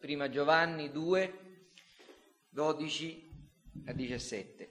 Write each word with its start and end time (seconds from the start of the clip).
Prima 0.00 0.30
Giovanni 0.30 0.90
2, 0.90 1.38
12 2.48 3.30
a 3.84 3.92
17. 3.92 4.68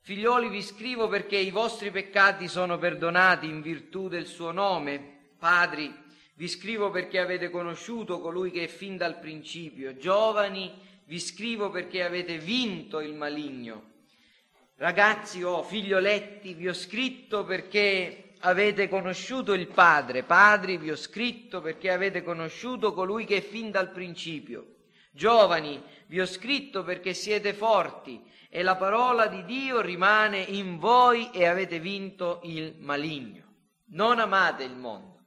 Figlioli 0.00 0.50
vi 0.50 0.60
scrivo 0.60 1.08
perché 1.08 1.38
i 1.38 1.50
vostri 1.50 1.90
peccati 1.90 2.46
sono 2.46 2.76
perdonati 2.76 3.46
in 3.46 3.62
virtù 3.62 4.08
del 4.08 4.26
suo 4.26 4.50
nome. 4.50 5.30
Padri, 5.38 5.90
vi 6.34 6.48
scrivo 6.48 6.90
perché 6.90 7.18
avete 7.18 7.48
conosciuto 7.48 8.20
colui 8.20 8.50
che 8.50 8.64
è 8.64 8.66
fin 8.66 8.98
dal 8.98 9.18
principio. 9.18 9.96
Giovani, 9.96 10.70
vi 11.06 11.18
scrivo 11.18 11.70
perché 11.70 12.04
avete 12.04 12.36
vinto 12.36 13.00
il 13.00 13.14
maligno. 13.14 13.92
Ragazzi 14.76 15.42
o 15.42 15.52
oh, 15.52 15.62
figlioletti, 15.62 16.52
vi 16.52 16.68
ho 16.68 16.74
scritto 16.74 17.42
perché 17.44 18.23
avete 18.44 18.88
conosciuto 18.88 19.52
il 19.52 19.68
Padre. 19.68 20.22
Padri, 20.22 20.76
vi 20.76 20.90
ho 20.90 20.96
scritto 20.96 21.60
perché 21.60 21.90
avete 21.90 22.22
conosciuto 22.22 22.92
colui 22.92 23.24
che 23.24 23.38
è 23.38 23.40
fin 23.40 23.70
dal 23.70 23.90
principio. 23.90 24.72
Giovani, 25.12 25.82
vi 26.06 26.20
ho 26.20 26.26
scritto 26.26 26.82
perché 26.82 27.14
siete 27.14 27.54
forti 27.54 28.22
e 28.50 28.62
la 28.62 28.76
parola 28.76 29.26
di 29.26 29.44
Dio 29.44 29.80
rimane 29.80 30.38
in 30.38 30.78
voi 30.78 31.30
e 31.32 31.46
avete 31.46 31.78
vinto 31.78 32.40
il 32.44 32.76
maligno. 32.80 33.42
Non 33.88 34.18
amate 34.18 34.64
il 34.64 34.74
mondo, 34.74 35.26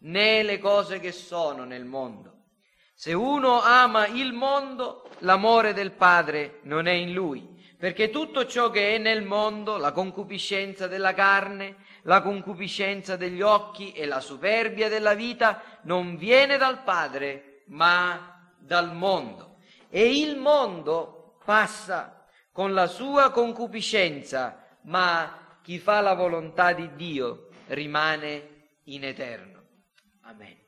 né 0.00 0.42
le 0.42 0.58
cose 0.58 1.00
che 1.00 1.12
sono 1.12 1.64
nel 1.64 1.84
mondo. 1.84 2.30
Se 2.94 3.12
uno 3.12 3.60
ama 3.60 4.06
il 4.06 4.32
mondo, 4.32 5.08
l'amore 5.20 5.72
del 5.72 5.92
Padre 5.92 6.60
non 6.62 6.86
è 6.86 6.92
in 6.92 7.12
lui, 7.12 7.52
perché 7.76 8.10
tutto 8.10 8.46
ciò 8.46 8.70
che 8.70 8.94
è 8.94 8.98
nel 8.98 9.22
mondo, 9.22 9.76
la 9.76 9.90
concupiscenza 9.90 10.86
della 10.86 11.14
carne, 11.14 11.76
la 12.02 12.20
concupiscenza 12.22 13.16
degli 13.16 13.42
occhi 13.42 13.92
e 13.92 14.06
la 14.06 14.20
superbia 14.20 14.88
della 14.88 15.14
vita, 15.14 15.62
non 15.82 16.16
viene 16.16 16.56
dal 16.56 16.82
Padre, 16.82 17.62
ma 17.66 18.52
dal 18.58 18.94
mondo. 18.94 19.58
E 19.88 20.18
il 20.18 20.36
mondo 20.36 21.38
passa 21.44 22.26
con 22.50 22.74
la 22.74 22.86
sua 22.86 23.30
concupiscenza, 23.30 24.78
ma 24.82 25.58
chi 25.62 25.78
fa 25.78 26.00
la 26.00 26.14
volontà 26.14 26.72
di 26.72 26.94
Dio 26.96 27.48
rimane 27.68 28.48
in 28.84 29.04
eterno. 29.04 29.62
Amen. 30.22 30.58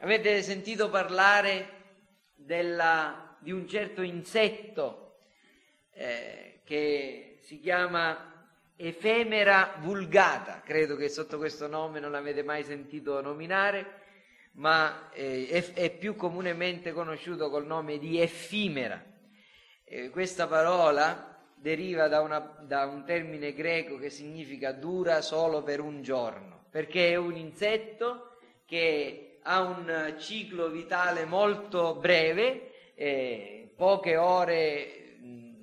Avete 0.00 0.42
sentito 0.42 0.90
parlare 0.90 1.76
della, 2.34 3.36
di 3.40 3.50
un 3.50 3.66
certo 3.66 4.02
insetto 4.02 5.18
eh, 5.90 6.60
che 6.64 7.40
si 7.42 7.58
chiama 7.58 8.37
effemera 8.80 9.74
vulgata, 9.80 10.62
credo 10.64 10.94
che 10.94 11.08
sotto 11.08 11.36
questo 11.36 11.66
nome 11.66 11.98
non 11.98 12.12
l'avete 12.12 12.44
mai 12.44 12.62
sentito 12.62 13.20
nominare, 13.20 14.06
ma 14.52 15.10
eh, 15.12 15.72
è, 15.74 15.90
più 15.90 16.14
comunemente 16.14 16.92
conosciuto 16.92 17.50
col 17.50 17.66
nome 17.66 17.98
di 17.98 18.20
effimera. 18.20 19.02
Eh, 19.84 20.10
questa 20.10 20.46
parola 20.46 21.36
deriva 21.56 22.06
da, 22.06 22.20
una, 22.20 22.38
da 22.38 22.86
un 22.86 23.04
termine 23.04 23.52
greco 23.52 23.98
che 23.98 24.10
significa 24.10 24.70
dura 24.70 25.22
solo 25.22 25.64
per 25.64 25.80
un 25.80 26.00
giorno, 26.00 26.66
perché 26.70 27.10
è 27.10 27.16
un 27.16 27.34
insetto 27.34 28.36
che 28.64 29.40
ha 29.42 29.60
un 29.60 30.14
ciclo 30.18 30.68
vitale 30.68 31.24
molto 31.24 31.96
breve, 31.96 32.92
eh, 32.94 33.72
poche 33.74 34.16
ore 34.16 35.07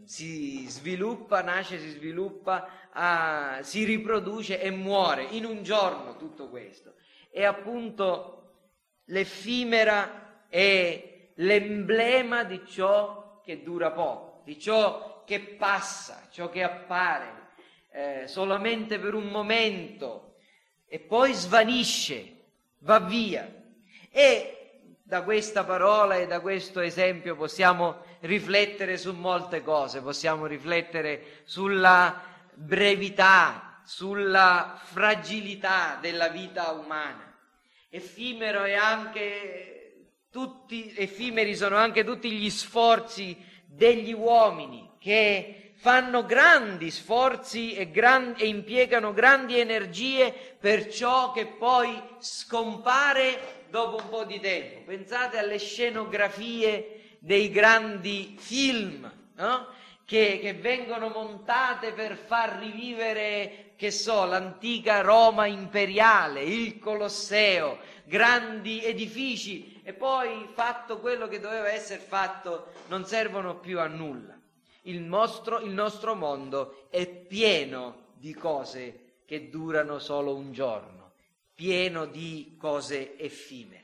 si 0.06 0.68
sviluppa, 0.68 1.42
nasce, 1.42 1.80
si 1.80 1.90
sviluppa, 1.90 2.70
ah, 2.92 3.60
si 3.62 3.84
riproduce 3.84 4.62
e 4.62 4.70
muore 4.72 5.24
in 5.24 5.46
un 5.46 5.64
giorno 5.64 6.16
tutto 6.18 6.50
questo. 6.50 6.94
E 7.30 7.44
appunto 7.44 8.36
l'effimera 9.06 10.46
è 10.48 11.30
l'emblema 11.36 12.44
di 12.44 12.62
ciò 12.66 13.42
che 13.44 13.62
dura 13.64 13.92
poco, 13.92 14.42
di 14.46 14.60
ciò 14.60 15.24
che 15.26 15.40
passa, 15.40 16.28
ciò 16.32 16.50
che 16.50 16.64
appare 16.64 17.34
eh, 17.92 18.28
solamente 18.28 19.00
per 19.00 19.14
un 19.14 19.28
momento 19.28 20.36
e 20.88 21.00
poi 21.00 21.34
svanisce, 21.34 22.44
va 22.80 23.00
via. 23.00 23.52
E 24.12 24.56
da 25.04 25.24
questa 25.24 25.64
parola 25.64 26.16
e 26.16 26.26
da 26.26 26.40
questo 26.40 26.80
esempio 26.80 27.36
possiamo 27.36 28.02
riflettere 28.26 28.98
su 28.98 29.14
molte 29.14 29.64
cose, 29.64 30.02
possiamo 30.02 30.46
riflettere 30.46 31.42
sulla 31.46 32.22
brevità, 32.54 33.82
sulla 33.86 34.80
fragilità 34.84 35.98
della 36.02 36.30
vita 36.30 36.72
umana. 36.72 37.34
Effimero 37.90 38.64
è 38.64 38.74
anche 38.74 39.76
tutti 40.36 40.94
effimeri 40.98 41.56
sono 41.56 41.78
anche 41.78 42.04
tutti 42.04 42.30
gli 42.30 42.50
sforzi 42.50 43.38
degli 43.66 44.12
uomini 44.12 44.92
che 45.00 45.72
fanno 45.76 46.26
grandi 46.26 46.92
sforzi 46.92 47.74
e, 47.74 47.90
gran, 47.90 48.34
e, 48.38 48.48
impiegano 48.48 49.14
grandi 49.14 49.60
energie 49.60 50.34
per 50.60 50.92
ciò 50.92 51.32
che 51.32 51.46
poi 51.46 52.02
scompare 52.20 53.66
dopo 53.70 54.04
un 54.04 54.10
po' 54.10 54.24
di 54.26 54.40
tempo. 54.40 54.82
Pensate 54.86 55.38
alle 55.38 55.58
scenografie 55.58 57.05
dei 57.26 57.50
grandi 57.50 58.36
film, 58.38 59.12
no? 59.34 59.68
che, 60.06 60.38
che 60.40 60.54
vengono 60.54 61.10
montate 61.10 61.92
per 61.92 62.16
far 62.16 62.60
rivivere, 62.60 63.72
che 63.76 63.90
so, 63.90 64.26
l'antica 64.26 65.02
Roma 65.02 65.48
imperiale, 65.48 66.44
il 66.44 66.78
Colosseo, 66.78 67.80
grandi 68.04 68.84
edifici 68.86 69.82
e 69.84 69.94
poi 69.94 70.48
fatto 70.54 71.00
quello 71.00 71.28
che 71.28 71.40
doveva 71.40 71.72
essere 71.72 72.00
fatto 72.00 72.68
non 72.90 73.08
servono 73.08 73.58
più 73.58 73.80
a 73.80 73.88
nulla. 73.88 74.40
Il 74.84 75.02
nostro, 75.02 75.62
il 75.62 75.72
nostro 75.72 76.14
mondo 76.14 76.86
è 76.92 77.08
pieno 77.08 78.10
di 78.14 78.36
cose 78.36 79.22
che 79.26 79.50
durano 79.50 79.98
solo 79.98 80.36
un 80.36 80.52
giorno, 80.52 81.14
pieno 81.56 82.06
di 82.06 82.56
cose 82.60 83.18
effimere. 83.18 83.84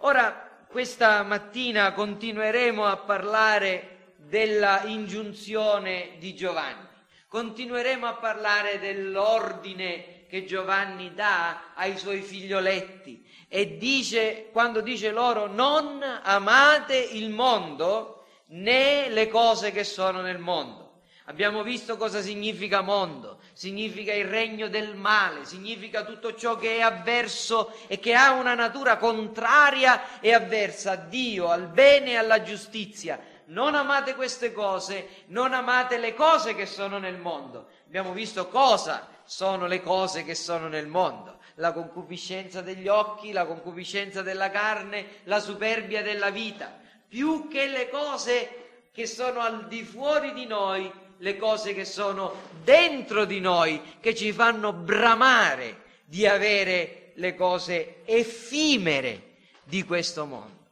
Ora, 0.00 0.53
questa 0.74 1.22
mattina 1.22 1.92
continueremo 1.92 2.84
a 2.84 2.96
parlare 2.96 4.14
della 4.16 4.82
ingiunzione 4.82 6.16
di 6.18 6.34
Giovanni, 6.34 6.84
continueremo 7.28 8.04
a 8.08 8.14
parlare 8.14 8.80
dell'ordine 8.80 10.26
che 10.28 10.44
Giovanni 10.44 11.14
dà 11.14 11.74
ai 11.76 11.96
suoi 11.96 12.22
figlioletti 12.22 13.24
e 13.46 13.76
dice, 13.76 14.48
quando 14.50 14.80
dice 14.80 15.12
loro 15.12 15.46
non 15.46 16.02
amate 16.02 16.96
il 16.96 17.30
mondo 17.30 18.24
né 18.46 19.08
le 19.10 19.28
cose 19.28 19.70
che 19.70 19.84
sono 19.84 20.22
nel 20.22 20.38
mondo. 20.38 20.83
Abbiamo 21.26 21.62
visto 21.62 21.96
cosa 21.96 22.20
significa 22.20 22.82
mondo, 22.82 23.38
significa 23.54 24.12
il 24.12 24.26
regno 24.26 24.68
del 24.68 24.94
male, 24.94 25.46
significa 25.46 26.04
tutto 26.04 26.34
ciò 26.34 26.56
che 26.56 26.76
è 26.76 26.80
avverso 26.82 27.72
e 27.86 27.98
che 27.98 28.12
ha 28.12 28.32
una 28.32 28.54
natura 28.54 28.98
contraria 28.98 30.20
e 30.20 30.34
avversa 30.34 30.92
a 30.92 30.96
Dio, 30.96 31.48
al 31.48 31.68
bene 31.68 32.10
e 32.10 32.16
alla 32.16 32.42
giustizia. 32.42 33.18
Non 33.46 33.74
amate 33.74 34.14
queste 34.14 34.52
cose, 34.52 35.24
non 35.28 35.54
amate 35.54 35.96
le 35.96 36.12
cose 36.12 36.54
che 36.54 36.66
sono 36.66 36.98
nel 36.98 37.16
mondo. 37.16 37.68
Abbiamo 37.86 38.12
visto 38.12 38.48
cosa 38.48 39.08
sono 39.24 39.66
le 39.66 39.80
cose 39.80 40.24
che 40.24 40.34
sono 40.34 40.68
nel 40.68 40.86
mondo. 40.86 41.38
La 41.54 41.72
concupiscenza 41.72 42.60
degli 42.60 42.88
occhi, 42.88 43.32
la 43.32 43.46
concupiscenza 43.46 44.20
della 44.20 44.50
carne, 44.50 45.20
la 45.24 45.40
superbia 45.40 46.02
della 46.02 46.28
vita. 46.28 46.78
Più 47.08 47.48
che 47.48 47.66
le 47.66 47.88
cose 47.88 48.88
che 48.92 49.06
sono 49.06 49.40
al 49.40 49.66
di 49.68 49.82
fuori 49.82 50.32
di 50.34 50.46
noi, 50.46 50.90
le 51.24 51.38
cose 51.38 51.72
che 51.72 51.86
sono 51.86 52.34
dentro 52.62 53.24
di 53.24 53.40
noi, 53.40 53.80
che 53.98 54.14
ci 54.14 54.30
fanno 54.30 54.74
bramare 54.74 56.02
di 56.04 56.26
avere 56.26 57.12
le 57.14 57.34
cose 57.34 58.02
effimere 58.04 59.36
di 59.64 59.84
questo 59.84 60.26
mondo. 60.26 60.66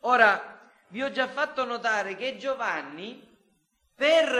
Ora, 0.00 0.68
vi 0.88 1.00
ho 1.00 1.12
già 1.12 1.28
fatto 1.28 1.64
notare 1.64 2.16
che 2.16 2.38
Giovanni, 2.38 3.24
per 3.94 4.34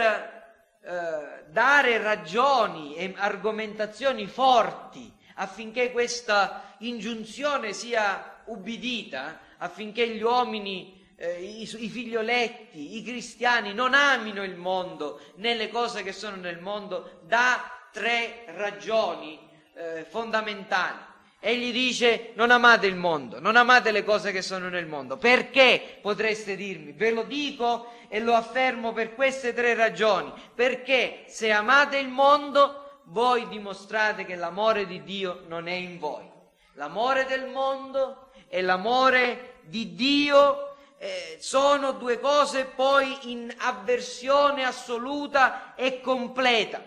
eh, 0.83 1.45
dare 1.47 1.99
ragioni 1.99 2.97
e 2.97 3.15
argomentazioni 3.17 4.27
forti 4.27 5.09
affinché 5.35 5.93
questa 5.93 6.75
ingiunzione 6.79 7.73
sia 7.73 8.41
ubbidita, 8.47 9.39
affinché 9.59 10.09
gli 10.09 10.23
uomini, 10.23 11.02
eh, 11.23 11.41
i, 11.41 11.63
i 11.63 11.89
figlioletti, 11.89 12.97
i 12.97 13.03
cristiani 13.05 13.73
non 13.73 13.95
amino 13.95 14.43
il 14.43 14.57
mondo 14.57 15.21
né 15.37 15.55
le 15.55 15.69
cose 15.69 16.03
che 16.03 16.11
sono 16.11 16.35
nel 16.35 16.59
mondo, 16.59 17.21
dà 17.23 17.71
tre 17.93 18.45
ragioni 18.57 19.39
eh, 19.75 20.05
fondamentali. 20.09 20.99
Egli 21.39 21.71
dice 21.71 22.33
non 22.35 22.51
amate 22.51 22.89
il 22.89 22.97
mondo, 22.97 23.39
non 23.39 23.55
amate 23.55 23.93
le 23.93 24.03
cose 24.03 24.33
che 24.33 24.43
sono 24.43 24.69
nel 24.69 24.87
mondo. 24.87 25.17
Perché 25.17 25.99
potreste 26.01 26.57
dirmi? 26.57 26.91
Ve 26.91 27.13
lo 27.13 27.23
dico 27.23 27.93
e 28.09 28.19
lo 28.19 28.35
affermo 28.35 28.93
per 28.93 29.15
queste 29.15 29.55
tre 29.55 29.75
ragioni. 29.75 30.33
Perché 30.55 31.23
se 31.29 31.53
amate 31.53 31.99
il 31.99 32.09
mondo, 32.09 33.01
voi 33.05 33.47
dimostrate 33.47 34.25
che 34.25 34.35
l'amore 34.35 34.87
di 34.87 35.05
Dio 35.05 35.45
non 35.47 35.69
è 35.69 35.75
in 35.75 36.01
voi. 36.01 36.29
L'amore 36.75 37.27
del 37.27 37.47
mondo 37.47 38.31
è 38.49 38.61
l'amore 38.61 39.61
di 39.63 39.95
Dio 39.95 40.71
eh, 41.03 41.39
sono 41.41 41.95
due 41.95 42.21
cose 42.21 42.65
poi 42.65 43.33
in 43.33 43.53
avversione 43.59 44.65
assoluta 44.65 45.75
e 45.75 46.01
completa. 46.01 46.81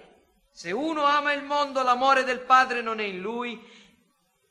Se 0.49 0.71
uno 0.71 1.03
ama 1.03 1.33
il 1.33 1.43
mondo, 1.43 1.83
l'amore 1.83 2.23
del 2.23 2.39
Padre 2.39 2.81
non 2.81 3.01
è 3.01 3.03
in 3.03 3.19
lui 3.19 3.61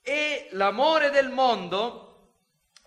e 0.02 0.48
l'amore 0.50 1.08
del 1.08 1.30
mondo 1.30 2.00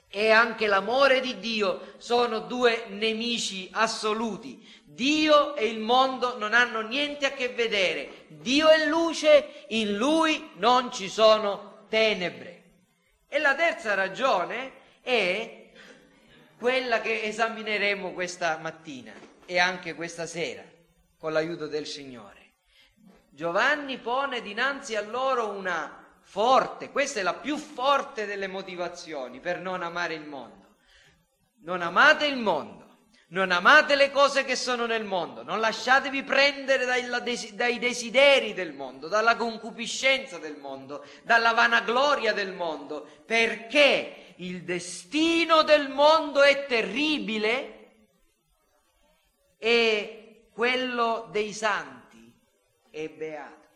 e 0.08 0.30
anche 0.30 0.68
l'amore 0.68 1.20
di 1.20 1.40
Dio 1.40 1.96
sono 1.98 2.42
due 2.42 2.86
nemici 2.90 3.68
assoluti. 3.74 4.64
Dio 4.84 5.56
e 5.56 5.66
il 5.66 5.80
mondo 5.80 6.38
non 6.38 6.54
hanno 6.54 6.82
niente 6.82 7.26
a 7.26 7.32
che 7.32 7.50
vedere. 7.50 8.26
Dio 8.28 8.70
è 8.70 8.86
luce, 8.86 9.66
in 9.70 9.96
lui 9.96 10.52
non 10.58 10.92
ci 10.92 11.10
sono 11.10 11.86
tenebre. 11.90 12.64
E 13.28 13.40
la 13.40 13.56
terza 13.56 13.96
ragione 13.96 14.74
è 15.02 15.66
quella 16.58 17.02
che 17.02 17.24
esamineremo 17.24 18.14
questa 18.14 18.58
mattina 18.58 19.14
e 19.46 19.60
anche 19.60 19.94
questa 19.94 20.26
sera 20.26 20.64
con 21.18 21.32
l'aiuto 21.32 21.68
del 21.68 21.86
Signore. 21.86 22.54
Giovanni 23.30 24.00
pone 24.00 24.42
dinanzi 24.42 24.96
a 24.96 25.02
loro 25.02 25.50
una 25.50 26.06
forte, 26.22 26.90
questa 26.90 27.20
è 27.20 27.24
la 27.24 27.36
più 27.36 27.58
forte 27.58 28.26
delle 28.26 28.48
motivazioni 28.48 29.40
per 29.40 29.60
non 29.60 29.84
amare 29.84 30.16
il 30.16 30.26
mondo. 30.26 30.76
Non 31.60 31.82
amate 31.82 32.26
il 32.26 32.38
mondo, 32.38 32.98
non 33.30 33.52
amate 33.52 33.96
le 33.96 34.10
cose 34.12 34.46
che 34.46 34.56
sono 34.56 34.86
nel 34.86 35.04
mondo, 35.04 35.44
non 35.44 35.60
lasciatevi 35.60 36.24
prendere 36.24 36.86
dai, 36.86 37.80
desideri 37.80 38.54
del 38.54 38.74
mondo, 38.74 39.08
dalla 39.08 39.36
concupiscenza 39.36 40.38
del 40.38 40.56
mondo, 40.56 41.06
dalla 41.24 41.54
vanagloria 41.54 42.34
del 42.34 42.54
mondo, 42.54 43.08
perché 43.26 44.27
il 44.38 44.64
destino 44.64 45.64
del 45.64 45.90
mondo 45.90 46.42
è 46.42 46.66
terribile 46.66 47.74
e 49.58 50.50
quello 50.52 51.28
dei 51.32 51.54
santi 51.54 52.34
è 52.90 53.10
beato. 53.10 53.68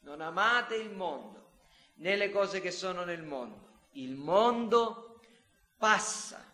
Non 0.00 0.20
amate 0.20 0.76
il 0.76 0.90
mondo 0.90 1.50
né 1.96 2.16
le 2.16 2.30
cose 2.30 2.60
che 2.60 2.70
sono 2.70 3.04
nel 3.04 3.22
mondo. 3.22 3.86
Il 3.92 4.14
mondo 4.14 5.20
passa 5.76 6.44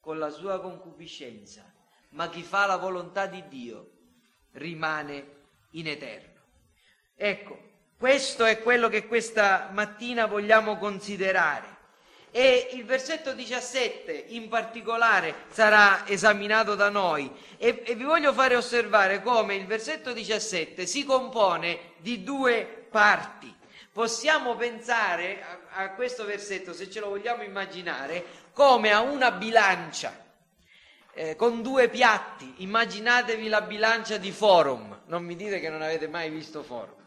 con 0.00 0.18
la 0.18 0.30
sua 0.30 0.60
concupiscenza, 0.60 1.70
ma 2.10 2.28
chi 2.28 2.42
fa 2.42 2.66
la 2.66 2.76
volontà 2.76 3.26
di 3.26 3.46
Dio 3.48 3.90
rimane 4.52 5.42
in 5.70 5.88
eterno. 5.88 6.42
Ecco, 7.14 7.72
questo 7.96 8.44
è 8.44 8.60
quello 8.62 8.88
che 8.88 9.06
questa 9.06 9.70
mattina 9.72 10.26
vogliamo 10.26 10.76
considerare. 10.78 11.73
E 12.36 12.70
il 12.72 12.84
versetto 12.84 13.32
17 13.32 14.24
in 14.30 14.48
particolare 14.48 15.46
sarà 15.50 16.04
esaminato 16.04 16.74
da 16.74 16.88
noi 16.88 17.30
e, 17.58 17.82
e 17.86 17.94
vi 17.94 18.02
voglio 18.02 18.32
fare 18.32 18.56
osservare 18.56 19.22
come 19.22 19.54
il 19.54 19.66
versetto 19.66 20.12
17 20.12 20.84
si 20.84 21.04
compone 21.04 21.92
di 21.98 22.24
due 22.24 22.86
parti 22.90 23.54
possiamo 23.94 24.56
pensare 24.56 25.40
a, 25.42 25.82
a, 25.84 25.90
questo 25.90 26.24
versetto, 26.24 26.72
se 26.72 26.90
ce 26.90 26.98
lo 26.98 27.10
vogliamo 27.10 27.44
immaginare, 27.44 28.24
come 28.52 28.90
a 28.90 29.00
una 29.00 29.30
bilancia 29.30 30.12
eh, 31.12 31.36
con 31.36 31.62
due 31.62 31.88
piatti. 31.88 32.54
Immaginatevi 32.58 33.46
la 33.46 33.60
bilancia 33.60 34.16
di 34.16 34.32
Forum, 34.32 35.02
non 35.06 35.24
mi 35.24 35.36
dite 35.36 35.60
che 35.60 35.70
non 35.70 35.80
avete 35.80 36.08
mai 36.08 36.28
visto 36.28 36.64
Forum. 36.64 37.02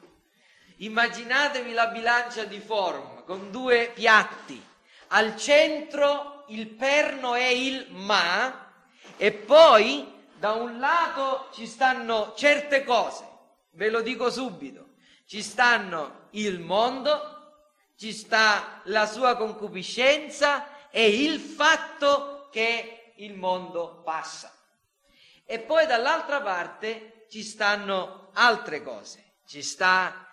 Immaginatevi 0.77 1.74
la 1.74 1.88
bilancia 1.88 2.45
di 2.45 2.59
Forum 2.59 3.25
con 3.25 3.51
due 3.51 3.91
piatti. 3.94 4.63
Al 5.07 5.38
centro 5.38 6.45
il 6.48 6.68
perno 6.68 7.33
è 7.33 7.48
il 7.48 7.88
ma 7.92 8.74
e 9.18 9.31
poi 9.31 10.13
da 10.38 10.54
un 10.54 10.80
lato 10.80 11.50
ci 11.54 11.65
stanno 11.65 12.33
certe 12.36 12.83
cose, 12.83 13.25
ve 13.71 13.89
lo 13.89 14.01
dico 14.01 14.30
subito 14.30 14.88
ci 15.27 15.44
stanno 15.44 16.30
il 16.31 16.59
mondo, 16.62 17.51
ci 17.98 18.13
sta 18.13 18.81
la 18.86 19.06
sua 19.06 19.36
concupiscenza 19.36 20.89
e 20.89 21.24
il 21.24 21.39
fatto 21.39 22.48
che 22.50 23.13
il 23.18 23.36
mondo 23.36 24.01
passa. 24.03 24.51
E 25.45 25.60
poi 25.60 25.86
dall'altra 25.86 26.42
parte 26.42 27.25
ci 27.30 27.44
stanno 27.44 28.30
altre 28.33 28.81
cose, 28.81 29.39
ci 29.45 29.62
sta 29.62 30.25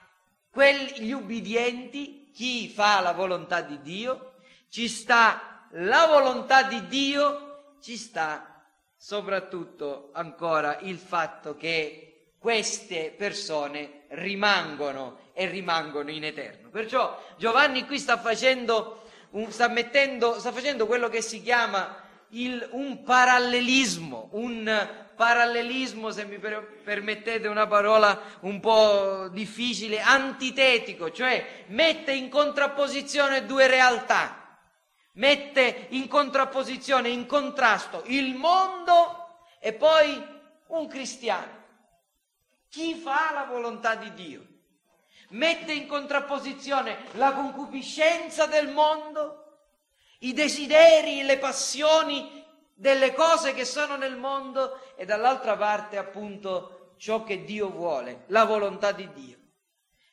gli 0.53 1.11
ubbidienti, 1.11 2.31
chi 2.33 2.69
fa 2.69 3.01
la 3.01 3.13
volontà 3.13 3.63
di 3.63 3.81
Dio, 3.83 4.34
ci 4.75 4.89
sta 4.89 5.69
la 5.75 6.07
volontà 6.07 6.65
di 6.65 6.89
Dio, 6.89 7.77
ci 7.81 7.97
sta 7.97 8.61
soprattutto 8.97 10.11
ancora 10.13 10.79
il 10.81 10.99
fatto 10.99 11.57
che 11.57 12.33
queste 12.41 13.15
persone 13.17 14.07
rimangono 14.09 15.31
e 15.33 15.47
rimangono 15.47 16.11
in 16.11 16.25
eterno. 16.25 16.71
Perciò 16.71 17.23
Giovanni 17.37 17.87
qui 17.87 18.01
sta 18.01 18.19
facendo, 18.19 19.05
sta 19.51 19.69
mettendo, 19.69 20.41
sta 20.41 20.51
facendo 20.51 20.89
quello 20.89 21.09
che 21.09 21.21
si 21.23 21.41
chiama 21.41 21.97
il, 22.31 22.69
un 22.73 23.05
parallelismo, 23.05 24.31
un 24.33 24.89
parallelismo, 25.15 26.11
se 26.11 26.25
mi 26.25 26.39
per, 26.39 26.81
permettete 26.83 27.47
una 27.47 27.69
parola 27.69 28.21
un 28.41 28.59
po' 28.59 29.29
difficile, 29.29 30.01
antitetico, 30.01 31.13
cioè 31.13 31.63
mette 31.69 32.11
in 32.11 32.29
contrapposizione 32.29 33.47
due 33.47 33.69
realtà, 33.69 34.43
mette 35.15 35.87
in 35.91 36.09
contrapposizione, 36.09 37.09
in 37.09 37.27
contrasto 37.27 38.03
il 38.07 38.35
mondo 38.35 39.39
e 39.59 39.73
poi 39.73 40.23
un 40.69 40.87
cristiano 40.87 41.63
chi 42.75 42.97
fa 42.97 43.31
la 43.33 43.45
volontà 43.45 43.95
di 43.95 44.13
Dio. 44.15 44.45
Mette 45.29 45.73
in 45.73 45.87
contrapposizione 45.87 47.05
la 47.13 47.33
concupiscenza 47.33 48.47
del 48.47 48.69
mondo, 48.69 49.61
i 50.21 50.33
desideri, 50.33 51.23
le 51.23 51.39
passioni 51.39 52.45
delle 52.75 53.15
cose 53.15 53.55
che 53.55 53.65
sono 53.65 53.95
nel 53.95 54.17
mondo 54.17 54.81
e 54.97 55.05
dall'altra 55.05 55.57
parte 55.57 55.99
appunto 55.99 56.95
ciò 56.97 57.23
che 57.23 57.45
Dio 57.45 57.71
vuole, 57.71 58.25
la 58.27 58.45
volontà 58.45 58.91
di 58.91 59.09
Dio. 59.13 59.39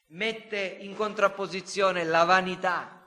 Mette 0.10 0.60
in 0.60 0.96
contrapposizione 0.96 2.04
la 2.04 2.26
vanità, 2.26 3.01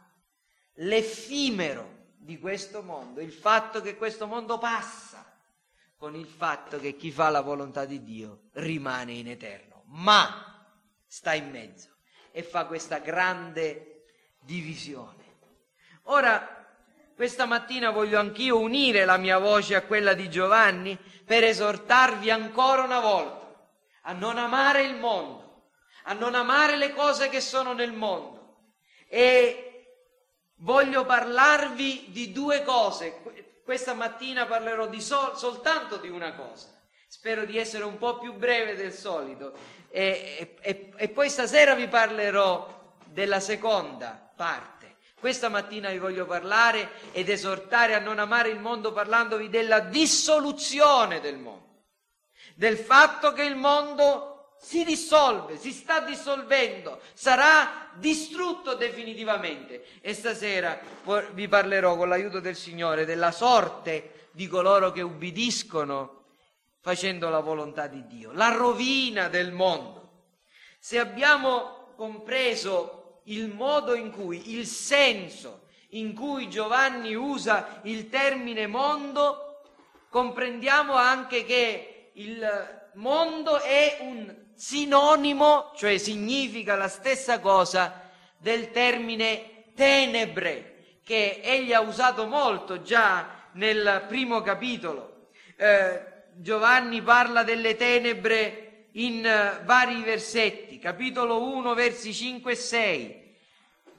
l'effimero 0.75 2.07
di 2.17 2.39
questo 2.39 2.83
mondo, 2.83 3.21
il 3.21 3.33
fatto 3.33 3.81
che 3.81 3.97
questo 3.97 4.27
mondo 4.27 4.59
passa 4.59 5.25
con 5.97 6.15
il 6.15 6.27
fatto 6.27 6.79
che 6.79 6.97
chi 6.97 7.11
fa 7.11 7.29
la 7.29 7.41
volontà 7.41 7.85
di 7.85 8.03
Dio 8.03 8.49
rimane 8.55 9.13
in 9.13 9.29
eterno, 9.29 9.85
ma 9.87 10.67
sta 11.07 11.35
in 11.35 11.51
mezzo 11.51 11.97
e 12.31 12.43
fa 12.43 12.67
questa 12.67 12.99
grande 12.99 14.05
divisione. 14.41 15.23
Ora, 16.05 16.67
questa 17.15 17.47
mattina 17.47 17.91
voglio 17.91 18.19
anch'io 18.19 18.59
unire 18.59 19.05
la 19.05 19.17
mia 19.17 19.39
voce 19.39 19.77
a 19.77 19.83
quella 19.83 20.15
di 20.15 20.29
Giovanni 20.29 20.99
per 21.25 21.45
esortarvi 21.45 22.31
ancora 22.31 22.83
una 22.83 23.01
volta 23.01 23.45
a 24.03 24.13
non 24.13 24.37
amare 24.37 24.83
il 24.83 24.97
mondo, 24.97 25.71
a 26.05 26.13
non 26.13 26.35
amare 26.35 26.77
le 26.77 26.93
cose 26.93 27.29
che 27.29 27.41
sono 27.41 27.73
nel 27.73 27.93
mondo. 27.93 28.73
E 29.09 29.74
voglio 30.65 31.05
parlarvi 31.05 32.07
di 32.09 32.33
due 32.33 32.63
cose, 32.63 33.21
questa 33.63 33.95
mattina 33.95 34.47
parlerò 34.47 34.89
di 34.89 35.01
sol- 35.01 35.37
soltanto 35.37 35.97
di 35.99 36.09
una 36.09 36.35
cosa. 36.35 36.69
Spero 37.07 37.45
di 37.45 37.57
essere 37.59 37.85
un 37.85 37.97
po' 37.99 38.19
più 38.19 38.35
breve 38.35 38.75
del 38.75 38.93
solito. 38.93 39.53
E, 39.89 40.57
e, 40.61 40.91
e 40.97 41.09
poi 41.09 41.31
stasera 41.31 41.75
vi 41.75 41.87
parlerò 41.87 42.97
della 43.05 43.41
seconda 43.41 44.33
parte. 44.35 44.97
Questa 45.21 45.49
mattina 45.49 45.91
vi 45.91 45.99
voglio 45.99 46.27
parlare 46.27 46.91
ed 47.13 47.29
esortare 47.29 47.95
a 47.95 48.01
non 48.01 48.19
amare 48.19 48.49
il 48.49 48.59
mondo 48.59 48.93
parlandovi 48.93 49.49
della 49.49 49.81
dissoluzione 49.81 51.21
del 51.21 51.37
mondo, 51.37 51.85
del 52.57 52.77
fatto 52.77 53.33
che 53.33 53.45
il 53.45 53.57
mondo 53.57 54.34
si 54.65 54.83
dissolve, 54.83 55.59
si 55.59 55.73
sta 55.73 56.01
dissolvendo, 56.01 56.99
sarà 57.13 57.91
distrutto 57.97 58.75
definitivamente. 58.75 59.85
E 60.01 60.15
stasera 60.15 60.81
vi 61.33 61.47
parlerò 61.49 61.97
con 61.97 62.09
l'aiuto 62.09 62.41
del 62.41 62.57
Signore 62.57 63.05
della 63.05 63.31
sorte 63.31 64.29
di 64.31 64.49
coloro 64.49 64.91
che 64.91 65.03
ubbidiscono 65.03 66.23
facendo 66.81 67.29
la 67.29 67.41
volontà 67.41 67.89
di 67.89 68.07
Dio, 68.07 68.33
la 68.33 68.49
rovina 68.49 69.29
del 69.29 69.53
mondo. 69.53 70.23
Se 70.79 70.99
abbiamo 70.99 71.93
compreso 71.95 73.21
il 73.25 73.49
modo 73.49 73.95
in 73.95 74.11
cui, 74.11 74.55
il 74.55 74.67
senso 74.67 75.67
in 75.91 76.15
cui 76.15 76.49
Giovanni 76.49 77.15
usa 77.15 77.81
il 77.83 78.09
termine 78.09 78.67
mondo, 78.67 79.61
comprendiamo 80.09 80.95
anche 80.95 81.45
che 81.45 82.13
il 82.15 82.91
mondo 82.95 83.61
è 83.61 83.99
un 84.01 84.43
sinonimo, 84.55 85.73
cioè 85.77 85.99
significa 85.99 86.75
la 86.77 86.89
stessa 86.89 87.41
cosa 87.41 88.11
del 88.39 88.71
termine 88.71 89.65
tenebre, 89.75 90.99
che 91.05 91.41
egli 91.43 91.73
ha 91.73 91.81
usato 91.81 92.27
molto 92.27 92.83
già 92.83 93.49
nel 93.53 94.05
primo 94.09 94.41
capitolo. 94.41 95.29
Eh, 95.57 96.13
Giovanni 96.37 97.03
parla 97.03 97.43
delle 97.43 97.77
tenebre 97.77 98.89
in 98.93 99.25
eh, 99.25 99.61
vari 99.65 100.03
versetti, 100.03 100.79
capitolo 100.79 101.43
1, 101.43 101.75
versi 101.75 102.13
5 102.13 102.53
e 102.53 102.57
6. 102.57 103.24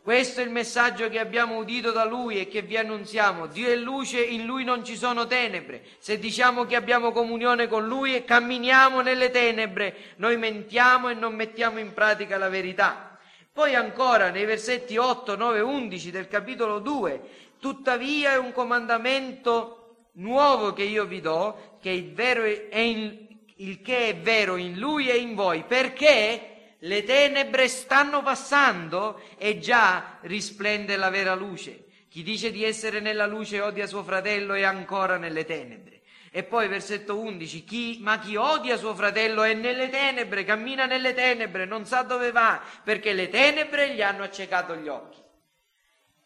Questo 0.05 0.39
è 0.39 0.43
il 0.43 0.51
messaggio 0.51 1.09
che 1.09 1.17
abbiamo 1.17 1.57
udito 1.57 1.89
da 1.89 2.05
Lui 2.05 2.39
e 2.39 2.47
che 2.47 2.61
vi 2.61 2.77
annunziamo. 2.77 3.47
Dio 3.47 3.69
è 3.69 3.75
luce, 3.75 4.21
in 4.21 4.45
Lui 4.45 4.63
non 4.63 4.85
ci 4.85 4.95
sono 4.95 5.25
tenebre. 5.25 5.81
Se 5.97 6.19
diciamo 6.19 6.65
che 6.65 6.75
abbiamo 6.75 7.11
comunione 7.11 7.67
con 7.67 7.87
Lui 7.87 8.13
e 8.13 8.23
camminiamo 8.23 9.01
nelle 9.01 9.31
tenebre, 9.31 10.13
noi 10.17 10.37
mentiamo 10.37 11.09
e 11.09 11.15
non 11.15 11.33
mettiamo 11.33 11.79
in 11.79 11.91
pratica 11.93 12.37
la 12.37 12.49
verità. 12.49 13.17
Poi 13.51 13.73
ancora 13.73 14.29
nei 14.29 14.45
versetti 14.45 14.95
8, 14.95 15.35
9, 15.35 15.61
11 15.61 16.11
del 16.11 16.27
capitolo 16.27 16.77
2, 16.77 17.21
tuttavia 17.59 18.33
è 18.33 18.37
un 18.37 18.51
comandamento 18.51 20.09
nuovo 20.17 20.71
che 20.73 20.83
io 20.83 21.05
vi 21.05 21.19
do, 21.19 21.79
che 21.81 21.89
il, 21.89 22.13
è 22.13 22.77
in, 22.77 23.27
il 23.55 23.81
che 23.81 24.09
è 24.09 24.15
vero 24.17 24.55
in 24.55 24.77
Lui 24.77 25.09
e 25.09 25.17
in 25.17 25.33
voi, 25.33 25.63
perché 25.63 26.54
le 26.85 27.03
tenebre 27.03 27.67
stanno 27.67 28.21
passando 28.21 29.21
e 29.37 29.59
già 29.59 30.19
risplende 30.21 30.95
la 30.95 31.09
vera 31.09 31.33
luce. 31.33 31.85
Chi 32.09 32.23
dice 32.23 32.51
di 32.51 32.63
essere 32.63 32.99
nella 32.99 33.25
luce 33.25 33.59
odia 33.59 33.87
suo 33.87 34.03
fratello 34.03 34.53
è 34.53 34.63
ancora 34.63 35.17
nelle 35.17 35.45
tenebre. 35.45 36.01
E 36.31 36.43
poi 36.43 36.67
versetto 36.67 37.17
11, 37.17 37.63
chi, 37.63 37.97
ma 38.01 38.19
chi 38.19 38.35
odia 38.35 38.77
suo 38.77 38.93
fratello 38.93 39.43
è 39.43 39.53
nelle 39.53 39.89
tenebre, 39.89 40.43
cammina 40.43 40.85
nelle 40.85 41.13
tenebre, 41.13 41.65
non 41.65 41.85
sa 41.85 42.01
dove 42.01 42.31
va, 42.31 42.61
perché 42.83 43.13
le 43.13 43.29
tenebre 43.29 43.93
gli 43.93 44.01
hanno 44.01 44.23
accecato 44.23 44.75
gli 44.75 44.87
occhi. 44.87 45.19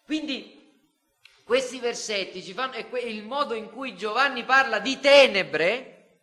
Quindi 0.04 0.58
questi 1.44 1.80
versetti 1.80 2.44
ci 2.44 2.54
fanno, 2.54 2.74
e 2.74 2.88
il 3.08 3.24
modo 3.24 3.54
in 3.54 3.70
cui 3.70 3.96
Giovanni 3.96 4.44
parla 4.44 4.80
di 4.80 5.00
tenebre 5.00 6.18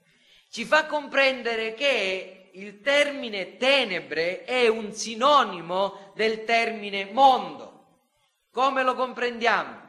ci 0.51 0.65
fa 0.65 0.87
comprendere 0.87 1.75
che 1.75 2.36
il 2.57 2.81
termine 2.81 3.59
tenebre 3.59 4.45
è 4.45 4.67
un 4.69 4.93
sinonimo 4.93 6.13
del 6.15 6.45
termine 6.45 7.05
mondo. 7.05 7.85
Come 8.51 8.83
lo 8.83 8.95
comprendiamo? 8.95 9.83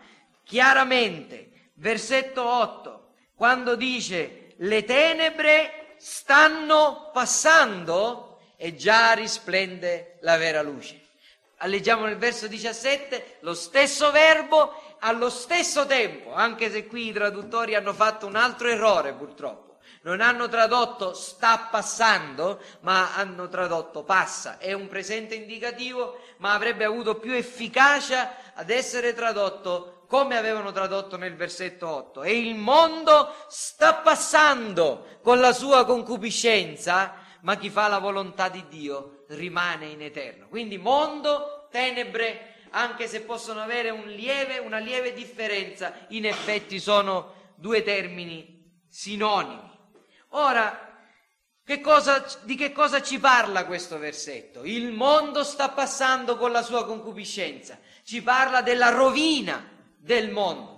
Chiaramente, 0.44 1.72
versetto 1.76 2.46
8, 2.46 3.14
quando 3.36 3.76
dice 3.76 4.54
le 4.58 4.84
tenebre 4.84 5.96
stanno 5.98 7.10
passando 7.14 8.40
e 8.58 8.76
già 8.76 9.14
risplende 9.14 10.18
la 10.22 10.36
vera 10.36 10.62
luce. 10.62 11.06
Leggiamo 11.62 12.06
nel 12.06 12.18
verso 12.18 12.48
17 12.48 13.38
lo 13.42 13.54
stesso 13.54 14.12
verbo 14.12 14.98
allo 15.00 15.30
stesso 15.30 15.86
tempo, 15.86 16.34
anche 16.34 16.70
se 16.70 16.86
qui 16.86 17.08
i 17.08 17.14
traduttori 17.14 17.76
hanno 17.76 17.94
fatto 17.94 18.26
un 18.26 18.36
altro 18.36 18.68
errore 18.68 19.14
purtroppo 19.14 19.67
non 20.08 20.22
hanno 20.22 20.48
tradotto 20.48 21.14
sta 21.14 21.68
passando, 21.70 22.62
ma 22.80 23.14
hanno 23.14 23.50
tradotto 23.50 24.04
passa. 24.04 24.58
È 24.58 24.72
un 24.72 24.88
presente 24.88 25.36
indicativo, 25.36 26.22
ma 26.38 26.54
avrebbe 26.54 26.86
avuto 26.86 27.16
più 27.16 27.34
efficacia 27.34 28.54
ad 28.54 28.70
essere 28.70 29.14
tradotto 29.14 30.06
come 30.08 30.38
avevano 30.38 30.72
tradotto 30.72 31.18
nel 31.18 31.36
versetto 31.36 31.90
8. 31.90 32.24
E 32.24 32.40
il 32.40 32.56
mondo 32.56 33.34
sta 33.50 33.96
passando 33.96 35.20
con 35.22 35.42
la 35.42 35.52
sua 35.52 35.84
concupiscenza, 35.84 37.16
ma 37.42 37.58
chi 37.58 37.70
fa 37.70 37.90
la 37.90 38.00
volontà 38.00 38.48
di 38.48 38.64
Dio 38.70 39.26
rimane 39.28 39.88
in 39.88 40.02
eterno. 40.02 40.48
Quindi 40.48 40.78
mondo, 40.78 41.68
tenebre, 41.70 42.54
anche 42.70 43.08
se 43.08 43.24
possono 43.24 43.62
avere 43.62 43.90
un 43.90 44.08
lieve, 44.08 44.58
una 44.60 44.80
lieve 44.80 45.12
differenza, 45.12 45.94
in 46.10 46.26
effetti 46.26 46.80
sono 46.80 47.34
due 47.56 47.84
termini 47.84 48.86
sinonimi. 48.88 49.76
Ora, 50.30 50.88
che 51.64 51.82
cosa, 51.82 52.26
di 52.44 52.56
che 52.56 52.72
cosa 52.72 53.02
ci 53.02 53.20
parla 53.20 53.66
questo 53.66 53.98
versetto? 53.98 54.64
Il 54.64 54.92
mondo 54.92 55.44
sta 55.44 55.70
passando 55.70 56.38
con 56.38 56.52
la 56.52 56.62
sua 56.62 56.86
concupiscenza, 56.86 57.78
ci 58.04 58.22
parla 58.22 58.62
della 58.62 58.90
rovina 58.90 59.70
del 59.98 60.30
mondo. 60.30 60.76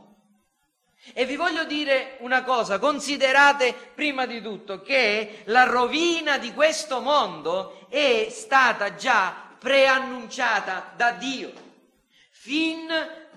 E 1.14 1.26
vi 1.26 1.36
voglio 1.36 1.64
dire 1.64 2.18
una 2.20 2.44
cosa, 2.44 2.80
considerate 2.80 3.74
prima 3.96 4.26
di 4.26 4.42
tutto 4.42 4.82
che 4.82 5.44
la 5.46 5.64
rovina 5.64 6.38
di 6.38 6.54
questo 6.54 7.02
mondo 7.02 7.88
è 7.90 8.28
stata 8.30 8.96
già 8.96 9.56
preannunciata 9.60 10.94
da 10.96 11.12
Dio. 11.12 11.52
Fin 12.32 12.88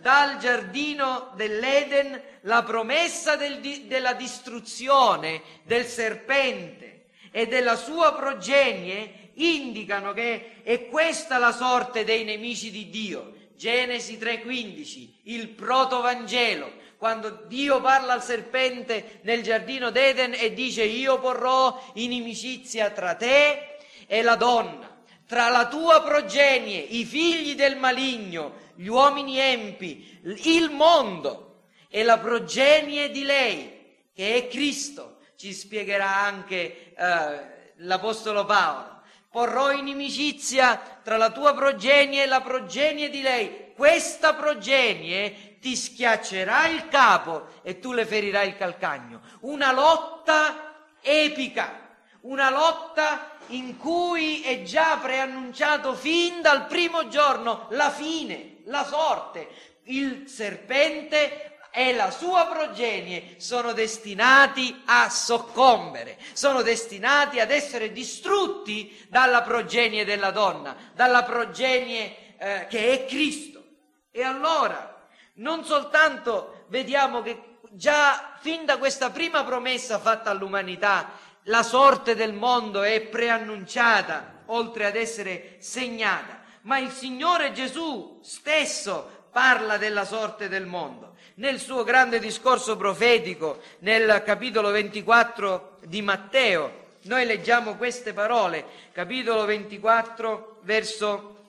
dal 0.02 0.38
giardino 0.38 1.32
dell'Eden 1.36 2.20
la 2.42 2.64
promessa 2.64 3.36
del, 3.36 3.60
della 3.86 4.14
distruzione 4.14 5.40
del 5.62 5.86
serpente 5.86 7.04
e 7.30 7.46
della 7.46 7.76
sua 7.76 8.12
progenie 8.12 9.30
indicano 9.34 10.12
che 10.12 10.62
è 10.62 10.88
questa 10.88 11.38
la 11.38 11.52
sorte 11.52 12.04
dei 12.04 12.24
nemici 12.24 12.70
di 12.70 12.90
Dio. 12.90 13.32
Genesi 13.56 14.18
3:15, 14.18 15.20
il 15.24 15.48
protovangelo, 15.50 16.72
quando 16.98 17.44
Dio 17.46 17.80
parla 17.80 18.12
al 18.12 18.22
serpente 18.22 19.20
nel 19.22 19.42
giardino 19.42 19.90
d'Eden 19.90 20.34
e 20.34 20.52
dice 20.52 20.82
io 20.82 21.20
porrò 21.20 21.80
inimicizia 21.94 22.90
tra 22.90 23.14
te 23.14 23.76
e 24.06 24.22
la 24.22 24.34
donna, 24.34 24.92
tra 25.26 25.48
la 25.48 25.68
tua 25.68 26.02
progenie, 26.02 26.78
i 26.80 27.04
figli 27.04 27.54
del 27.54 27.76
maligno, 27.76 28.70
gli 28.82 28.88
uomini 28.88 29.38
empi, 29.38 30.20
il 30.22 30.70
mondo 30.70 31.66
e 31.88 32.02
la 32.02 32.18
progenie 32.18 33.10
di 33.10 33.22
lei, 33.22 34.08
che 34.12 34.34
è 34.34 34.48
Cristo, 34.48 35.18
ci 35.36 35.52
spiegherà 35.52 36.16
anche 36.16 36.92
eh, 36.92 37.72
l'Apostolo 37.76 38.44
Paolo. 38.44 39.02
Porrò 39.30 39.70
inimicizia 39.70 40.98
tra 41.00 41.16
la 41.16 41.30
tua 41.30 41.54
progenie 41.54 42.24
e 42.24 42.26
la 42.26 42.40
progenie 42.40 43.08
di 43.08 43.22
lei. 43.22 43.72
Questa 43.72 44.34
progenie 44.34 45.58
ti 45.60 45.76
schiaccerà 45.76 46.66
il 46.66 46.88
capo 46.88 47.60
e 47.62 47.78
tu 47.78 47.92
le 47.92 48.04
ferirai 48.04 48.48
il 48.48 48.56
calcagno. 48.56 49.20
Una 49.42 49.72
lotta 49.72 50.88
epica, 51.00 51.88
una 52.22 52.50
lotta 52.50 53.36
in 53.48 53.76
cui 53.76 54.42
è 54.42 54.62
già 54.62 54.98
preannunciato 55.00 55.94
fin 55.94 56.42
dal 56.42 56.66
primo 56.66 57.06
giorno 57.06 57.68
la 57.70 57.88
fine 57.88 58.51
la 58.64 58.84
sorte. 58.84 59.48
Il 59.84 60.28
serpente 60.28 61.58
e 61.74 61.94
la 61.94 62.10
sua 62.10 62.46
progenie 62.46 63.36
sono 63.38 63.72
destinati 63.72 64.82
a 64.84 65.08
soccombere, 65.08 66.18
sono 66.34 66.60
destinati 66.60 67.40
ad 67.40 67.50
essere 67.50 67.92
distrutti 67.92 69.06
dalla 69.08 69.40
progenie 69.40 70.04
della 70.04 70.30
donna, 70.30 70.76
dalla 70.94 71.22
progenie 71.22 72.36
eh, 72.36 72.66
che 72.68 72.92
è 72.92 73.06
Cristo. 73.06 73.62
E 74.10 74.22
allora, 74.22 75.08
non 75.36 75.64
soltanto 75.64 76.66
vediamo 76.68 77.22
che 77.22 77.58
già 77.70 78.36
fin 78.40 78.66
da 78.66 78.76
questa 78.76 79.08
prima 79.08 79.42
promessa 79.42 79.98
fatta 79.98 80.28
all'umanità, 80.28 81.12
la 81.44 81.62
sorte 81.62 82.14
del 82.14 82.34
mondo 82.34 82.82
è 82.82 83.00
preannunciata, 83.00 84.42
oltre 84.46 84.84
ad 84.84 84.96
essere 84.96 85.56
segnata, 85.58 86.41
ma 86.62 86.78
il 86.78 86.90
Signore 86.90 87.52
Gesù 87.52 88.20
stesso 88.22 89.26
parla 89.30 89.78
della 89.78 90.04
sorte 90.04 90.48
del 90.48 90.66
mondo. 90.66 91.16
Nel 91.36 91.58
suo 91.58 91.82
grande 91.82 92.18
discorso 92.18 92.76
profetico, 92.76 93.62
nel 93.80 94.22
capitolo 94.24 94.70
24 94.70 95.78
di 95.84 96.02
Matteo, 96.02 96.90
noi 97.02 97.24
leggiamo 97.24 97.76
queste 97.76 98.12
parole, 98.12 98.64
capitolo 98.92 99.44
24, 99.44 100.60
verso 100.62 101.48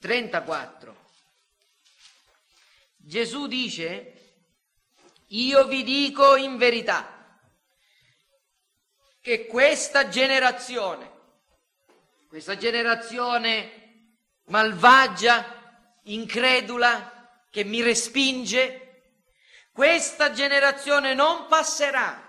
34. 0.00 0.96
Gesù 2.96 3.46
dice, 3.46 4.12
io 5.28 5.66
vi 5.66 5.82
dico 5.84 6.36
in 6.36 6.56
verità 6.56 7.38
che 9.20 9.46
questa 9.46 10.08
generazione, 10.08 11.10
questa 12.28 12.56
generazione 12.56 13.83
malvagia, 14.46 15.98
incredula, 16.04 17.12
che 17.50 17.64
mi 17.64 17.82
respinge. 17.82 18.80
Questa 19.72 20.32
generazione 20.32 21.14
non 21.14 21.46
passerà 21.48 22.20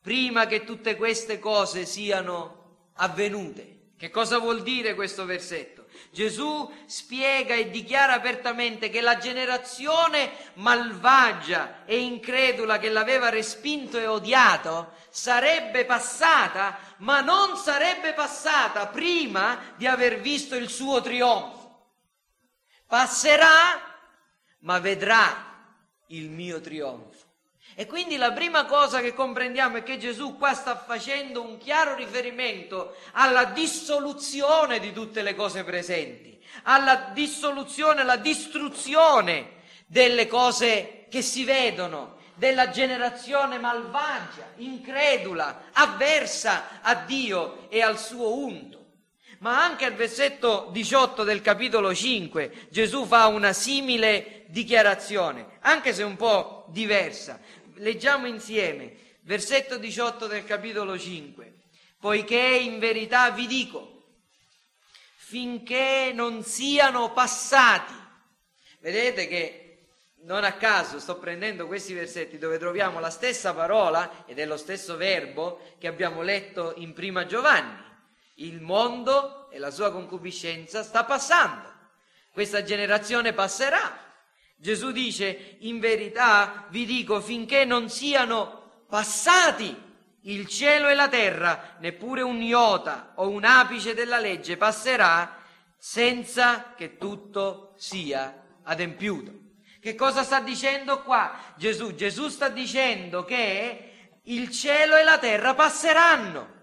prima 0.00 0.46
che 0.46 0.64
tutte 0.64 0.94
queste 0.94 1.38
cose 1.38 1.84
siano 1.84 2.90
avvenute. 2.94 3.92
Che 3.96 4.10
cosa 4.10 4.38
vuol 4.38 4.62
dire 4.62 4.94
questo 4.94 5.24
versetto? 5.24 5.75
Gesù 6.10 6.72
spiega 6.86 7.54
e 7.54 7.70
dichiara 7.70 8.14
apertamente 8.14 8.90
che 8.90 9.00
la 9.00 9.18
generazione 9.18 10.32
malvagia 10.54 11.84
e 11.84 11.98
incredula 11.98 12.78
che 12.78 12.88
l'aveva 12.88 13.28
respinto 13.28 13.98
e 13.98 14.06
odiato 14.06 14.92
sarebbe 15.10 15.84
passata, 15.84 16.78
ma 16.98 17.20
non 17.20 17.56
sarebbe 17.56 18.12
passata 18.12 18.86
prima 18.86 19.74
di 19.76 19.86
aver 19.86 20.20
visto 20.20 20.54
il 20.54 20.68
suo 20.68 21.00
trionfo. 21.00 21.88
Passerà, 22.86 23.80
ma 24.60 24.78
vedrà 24.78 25.54
il 26.08 26.30
mio 26.30 26.60
trionfo. 26.60 27.25
E 27.78 27.84
quindi 27.84 28.16
la 28.16 28.32
prima 28.32 28.64
cosa 28.64 29.02
che 29.02 29.12
comprendiamo 29.12 29.76
è 29.76 29.82
che 29.82 29.98
Gesù 29.98 30.38
qua 30.38 30.54
sta 30.54 30.76
facendo 30.78 31.42
un 31.42 31.58
chiaro 31.58 31.94
riferimento 31.94 32.96
alla 33.12 33.44
dissoluzione 33.44 34.80
di 34.80 34.94
tutte 34.94 35.20
le 35.20 35.34
cose 35.34 35.62
presenti, 35.62 36.42
alla 36.62 37.10
dissoluzione, 37.12 38.00
alla 38.00 38.16
distruzione 38.16 39.56
delle 39.84 40.26
cose 40.26 41.04
che 41.10 41.20
si 41.20 41.44
vedono, 41.44 42.16
della 42.32 42.70
generazione 42.70 43.58
malvagia, 43.58 44.52
incredula, 44.56 45.64
avversa 45.72 46.80
a 46.80 46.94
Dio 46.94 47.68
e 47.68 47.82
al 47.82 47.98
suo 47.98 48.38
unto. 48.38 48.84
Ma 49.40 49.62
anche 49.62 49.84
al 49.84 49.92
versetto 49.92 50.70
18 50.72 51.24
del 51.24 51.42
capitolo 51.42 51.94
5 51.94 52.68
Gesù 52.70 53.04
fa 53.04 53.26
una 53.26 53.52
simile 53.52 54.44
dichiarazione, 54.46 55.58
anche 55.60 55.92
se 55.92 56.02
un 56.02 56.16
po' 56.16 56.64
diversa 56.70 57.38
leggiamo 57.76 58.26
insieme, 58.26 58.96
versetto 59.20 59.78
18 59.78 60.26
del 60.26 60.44
capitolo 60.44 60.98
5. 60.98 61.54
Poiché 61.98 62.36
in 62.36 62.78
verità 62.78 63.30
vi 63.30 63.46
dico, 63.46 64.04
finché 65.16 66.12
non 66.14 66.44
siano 66.44 67.12
passati, 67.12 67.94
vedete 68.80 69.26
che 69.26 69.60
non 70.26 70.44
a 70.44 70.54
caso 70.54 70.98
sto 70.98 71.18
prendendo 71.18 71.66
questi 71.66 71.94
versetti 71.94 72.38
dove 72.38 72.58
troviamo 72.58 72.98
la 73.00 73.10
stessa 73.10 73.54
parola 73.54 74.24
ed 74.26 74.38
è 74.38 74.46
lo 74.46 74.56
stesso 74.56 74.96
verbo 74.96 75.74
che 75.78 75.86
abbiamo 75.86 76.22
letto 76.22 76.74
in 76.76 76.92
prima 76.92 77.26
Giovanni. 77.26 77.84
Il 78.34 78.60
mondo 78.60 79.50
e 79.50 79.58
la 79.58 79.70
sua 79.70 79.90
concupiscenza 79.92 80.82
sta 80.82 81.04
passando. 81.04 81.72
Questa 82.32 82.62
generazione 82.62 83.32
passerà, 83.32 84.05
Gesù 84.56 84.90
dice, 84.90 85.56
in 85.60 85.78
verità 85.78 86.66
vi 86.70 86.86
dico, 86.86 87.20
finché 87.20 87.64
non 87.64 87.88
siano 87.90 88.84
passati 88.88 89.84
il 90.22 90.46
cielo 90.48 90.88
e 90.88 90.94
la 90.94 91.08
terra, 91.08 91.76
neppure 91.78 92.22
un 92.22 92.40
iota 92.42 93.12
o 93.16 93.28
un 93.28 93.44
apice 93.44 93.94
della 93.94 94.18
legge 94.18 94.56
passerà 94.56 95.44
senza 95.78 96.72
che 96.74 96.96
tutto 96.96 97.74
sia 97.76 98.44
adempiuto. 98.62 99.32
Che 99.80 99.94
cosa 99.94 100.24
sta 100.24 100.40
dicendo 100.40 101.02
qua 101.02 101.54
Gesù? 101.56 101.94
Gesù 101.94 102.28
sta 102.28 102.48
dicendo 102.48 103.24
che 103.24 103.92
il 104.24 104.50
cielo 104.50 104.96
e 104.96 105.04
la 105.04 105.18
terra 105.18 105.54
passeranno. 105.54 106.54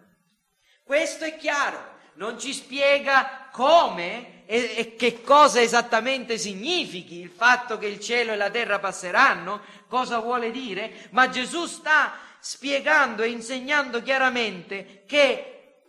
Questo 0.83 1.23
è 1.23 1.37
chiaro, 1.37 1.99
non 2.15 2.37
ci 2.37 2.51
spiega 2.51 3.47
come 3.51 4.32
e, 4.53 4.73
e 4.77 4.95
che 4.95 5.23
cosa 5.23 5.61
esattamente 5.61 6.37
significhi 6.37 7.19
il 7.19 7.31
fatto 7.31 7.79
che 7.79 7.87
il 7.87 7.99
cielo 7.99 8.33
e 8.33 8.35
la 8.35 8.51
terra 8.51 8.77
passeranno, 8.77 9.63
cosa 9.87 10.19
vuole 10.19 10.51
dire, 10.51 11.07
ma 11.09 11.27
Gesù 11.27 11.65
sta 11.65 12.13
spiegando 12.37 13.23
e 13.23 13.29
insegnando 13.29 14.03
chiaramente 14.03 15.05
che 15.07 15.79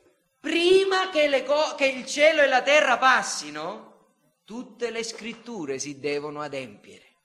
prima 0.40 1.10
che, 1.10 1.44
co- 1.44 1.74
che 1.74 1.84
il 1.84 2.06
cielo 2.06 2.40
e 2.40 2.46
la 2.46 2.62
terra 2.62 2.96
passino, 2.96 4.12
tutte 4.46 4.90
le 4.90 5.02
scritture 5.02 5.78
si 5.78 6.00
devono 6.00 6.40
adempiere. 6.40 7.16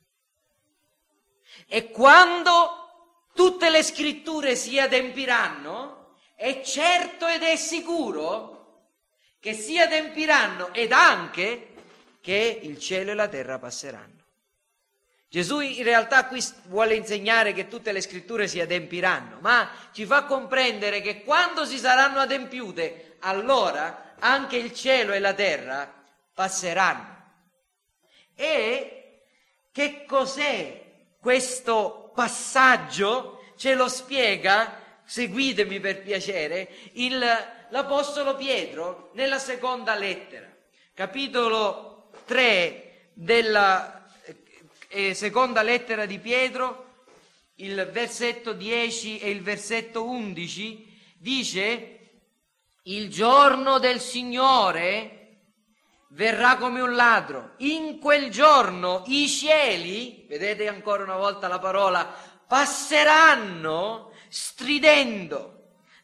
E 1.68 1.90
quando 1.90 3.30
tutte 3.34 3.70
le 3.70 3.82
scritture 3.82 4.58
si 4.58 4.78
adempiranno, 4.78 6.16
è 6.36 6.62
certo 6.64 7.28
ed 7.28 7.44
è 7.44 7.56
sicuro 7.56 8.59
che 9.40 9.54
si 9.54 9.80
adempiranno 9.80 10.74
ed 10.74 10.92
anche 10.92 11.68
che 12.22 12.60
il 12.62 12.78
cielo 12.80 13.12
e 13.12 13.16
la 13.16 13.28
terra 13.28 13.58
passeranno. 13.58 14.18
Gesù 15.30 15.60
in 15.60 15.84
realtà 15.84 16.26
qui 16.26 16.44
vuole 16.66 16.96
insegnare 16.96 17.54
che 17.54 17.68
tutte 17.68 17.92
le 17.92 18.02
scritture 18.02 18.48
si 18.48 18.60
adempiranno, 18.60 19.38
ma 19.42 19.70
ci 19.92 20.06
fa 20.06 20.24
comprendere 20.24 21.02
che 21.02 21.24
quando 21.24 21.66
si 21.66 21.78
saranno 21.78 22.20
adempiute, 22.20 23.18
allora 23.20 24.16
anche 24.20 24.58
il 24.58 24.74
cielo 24.74 25.14
e 25.14 25.20
la 25.20 25.34
terra 25.34 25.94
passeranno. 26.34 27.18
E 28.36 29.22
che 29.72 30.04
cos'è 30.06 30.84
questo 31.20 32.12
passaggio? 32.16 33.54
Ce 33.56 33.76
lo 33.76 33.88
spiega, 33.88 35.02
seguitemi 35.04 35.80
per 35.80 36.02
piacere, 36.02 36.70
il 36.94 37.24
l'Apostolo 37.70 38.36
Pietro 38.36 39.12
nella 39.14 39.40
seconda 39.40 39.96
lettera, 39.96 40.48
capitolo 40.94 42.12
3 42.26 43.10
della 43.14 44.08
eh, 44.88 45.14
seconda 45.14 45.62
lettera 45.62 46.06
di 46.06 46.20
Pietro, 46.20 46.88
il 47.56 47.90
versetto 47.92 48.54
10 48.54 49.20
e 49.20 49.30
il 49.30 49.42
versetto 49.42 50.04
11, 50.08 51.00
dice, 51.18 52.00
il 52.84 53.10
giorno 53.10 53.78
del 53.78 54.00
Signore 54.00 55.16
verrà 56.10 56.58
come 56.58 56.82
un 56.82 56.96
ladro. 56.96 57.54
In 57.58 58.00
quel 58.00 58.32
giorno 58.32 59.04
i 59.08 59.28
cieli, 59.28 60.26
vedete 60.28 60.68
ancora 60.68 61.04
una 61.04 61.18
volta 61.18 61.48
la 61.48 61.60
parola, 61.60 62.12
passeranno 62.48 64.12
stridendo 64.30 65.59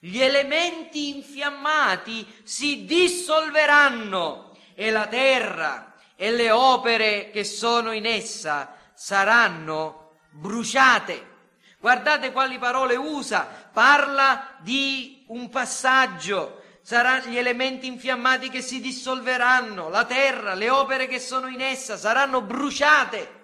gli 0.06 0.22
elementi 0.22 1.16
infiammati 1.16 2.42
si 2.44 2.86
dissolveranno 2.86 4.56
e 4.76 4.92
la 4.92 5.08
terra 5.08 5.96
e 6.16 6.32
le 6.32 6.52
opere 6.52 7.32
che 7.32 7.44
sono 7.44 7.92
in 7.92 8.06
essa 8.06 8.76
saranno 8.94 10.20
bruciate. 10.30 11.34
Guardate 11.80 12.32
quali 12.32 12.60
parole 12.60 12.96
usa, 12.96 13.48
parla 13.74 14.58
di 14.60 15.24
un 15.30 15.50
passaggio, 15.50 16.62
saranno 16.84 17.32
gli 17.32 17.38
elementi 17.38 17.88
infiammati 17.88 18.50
che 18.50 18.62
si 18.62 18.82
dissolveranno, 18.82 19.90
la 19.90 20.06
terra, 20.06 20.54
le 20.54 20.70
opere 20.70 21.08
che 21.08 21.20
sono 21.20 21.48
in 21.48 21.62
essa 21.62 21.98
saranno 21.98 22.42
bruciate. 22.42 23.44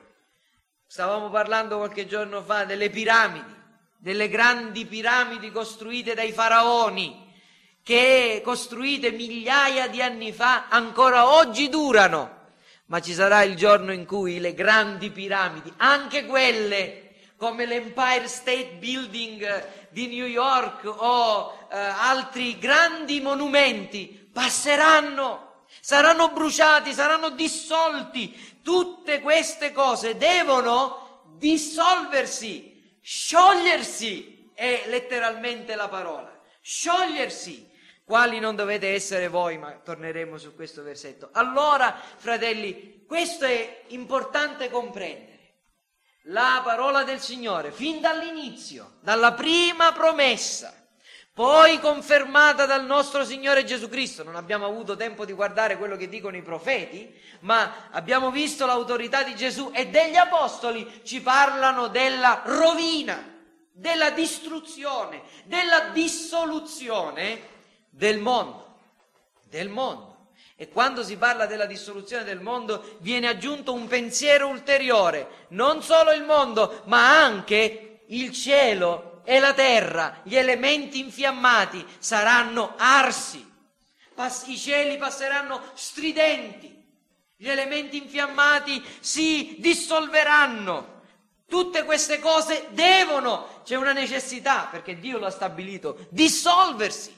Stavamo 0.85 1.31
parlando 1.31 1.77
qualche 1.77 2.05
giorno 2.05 2.43
fa 2.43 2.65
delle 2.65 2.91
piramidi 2.91 3.60
delle 4.01 4.29
grandi 4.29 4.85
piramidi 4.87 5.51
costruite 5.51 6.15
dai 6.15 6.31
faraoni, 6.31 7.29
che 7.83 8.41
costruite 8.43 9.11
migliaia 9.11 9.87
di 9.89 10.01
anni 10.01 10.33
fa, 10.33 10.69
ancora 10.69 11.35
oggi 11.35 11.69
durano. 11.69 12.39
Ma 12.87 12.99
ci 12.99 13.13
sarà 13.13 13.43
il 13.43 13.55
giorno 13.55 13.93
in 13.93 14.07
cui 14.07 14.39
le 14.39 14.55
grandi 14.55 15.11
piramidi, 15.11 15.71
anche 15.77 16.25
quelle 16.25 17.11
come 17.37 17.67
l'Empire 17.67 18.27
State 18.27 18.77
Building 18.79 19.67
di 19.89 20.07
New 20.07 20.25
York 20.25 20.83
o 20.85 21.67
eh, 21.71 21.77
altri 21.77 22.57
grandi 22.57 23.21
monumenti, 23.21 24.29
passeranno, 24.33 25.65
saranno 25.79 26.29
bruciati, 26.29 26.91
saranno 26.91 27.29
dissolti. 27.29 28.59
Tutte 28.63 29.21
queste 29.21 29.71
cose 29.71 30.17
devono 30.17 31.23
dissolversi 31.37 32.70
Sciogliersi 33.01 34.51
è 34.53 34.83
letteralmente 34.87 35.75
la 35.75 35.87
parola. 35.87 36.39
Sciogliersi. 36.61 37.69
Quali 38.03 38.39
non 38.39 38.55
dovete 38.55 38.93
essere 38.93 39.29
voi, 39.29 39.57
ma 39.57 39.71
torneremo 39.71 40.37
su 40.37 40.53
questo 40.53 40.83
versetto. 40.83 41.29
Allora, 41.31 41.95
fratelli, 42.17 43.05
questo 43.05 43.45
è 43.45 43.83
importante 43.87 44.69
comprendere. 44.69 45.29
La 46.25 46.61
parola 46.63 47.03
del 47.03 47.19
Signore, 47.19 47.71
fin 47.71 48.01
dall'inizio, 48.01 48.97
dalla 49.01 49.33
prima 49.33 49.91
promessa, 49.93 50.80
poi 51.41 51.79
confermata 51.79 52.67
dal 52.67 52.85
nostro 52.85 53.25
Signore 53.25 53.63
Gesù 53.63 53.89
Cristo. 53.89 54.21
Non 54.21 54.35
abbiamo 54.35 54.67
avuto 54.67 54.95
tempo 54.95 55.25
di 55.25 55.33
guardare 55.33 55.75
quello 55.75 55.97
che 55.97 56.07
dicono 56.07 56.37
i 56.37 56.43
profeti, 56.43 57.11
ma 57.39 57.87
abbiamo 57.89 58.29
visto 58.29 58.67
l'autorità 58.67 59.23
di 59.23 59.35
Gesù 59.35 59.71
e 59.73 59.87
degli 59.87 60.17
apostoli 60.17 61.01
ci 61.03 61.19
parlano 61.19 61.87
della 61.87 62.43
rovina, 62.45 63.27
della 63.71 64.11
distruzione, 64.11 65.23
della 65.45 65.89
dissoluzione 65.91 67.41
del 67.89 68.19
mondo. 68.19 68.75
Del 69.49 69.69
mondo. 69.69 70.27
E 70.55 70.69
quando 70.69 71.03
si 71.03 71.17
parla 71.17 71.47
della 71.47 71.65
dissoluzione 71.65 72.23
del 72.23 72.39
mondo 72.39 72.97
viene 72.99 73.27
aggiunto 73.27 73.73
un 73.73 73.87
pensiero 73.87 74.47
ulteriore, 74.47 75.47
non 75.47 75.81
solo 75.81 76.11
il 76.11 76.21
mondo, 76.21 76.83
ma 76.85 77.19
anche 77.19 78.01
il 78.05 78.31
cielo 78.31 79.10
e 79.31 79.39
la 79.39 79.53
terra, 79.53 80.19
gli 80.23 80.35
elementi 80.35 80.99
infiammati 80.99 81.85
saranno 81.99 82.73
arsi, 82.75 83.49
Pas- 84.13 84.45
i 84.47 84.57
cieli 84.57 84.97
passeranno 84.97 85.71
stridenti, 85.73 86.85
gli 87.37 87.47
elementi 87.47 87.95
infiammati 87.95 88.83
si 88.99 89.55
dissolveranno. 89.59 91.03
Tutte 91.47 91.85
queste 91.85 92.19
cose 92.19 92.67
devono, 92.71 93.61
c'è 93.63 93.77
una 93.77 93.93
necessità, 93.93 94.67
perché 94.69 94.99
Dio 94.99 95.17
lo 95.17 95.27
ha 95.27 95.31
stabilito, 95.31 96.07
dissolversi. 96.09 97.17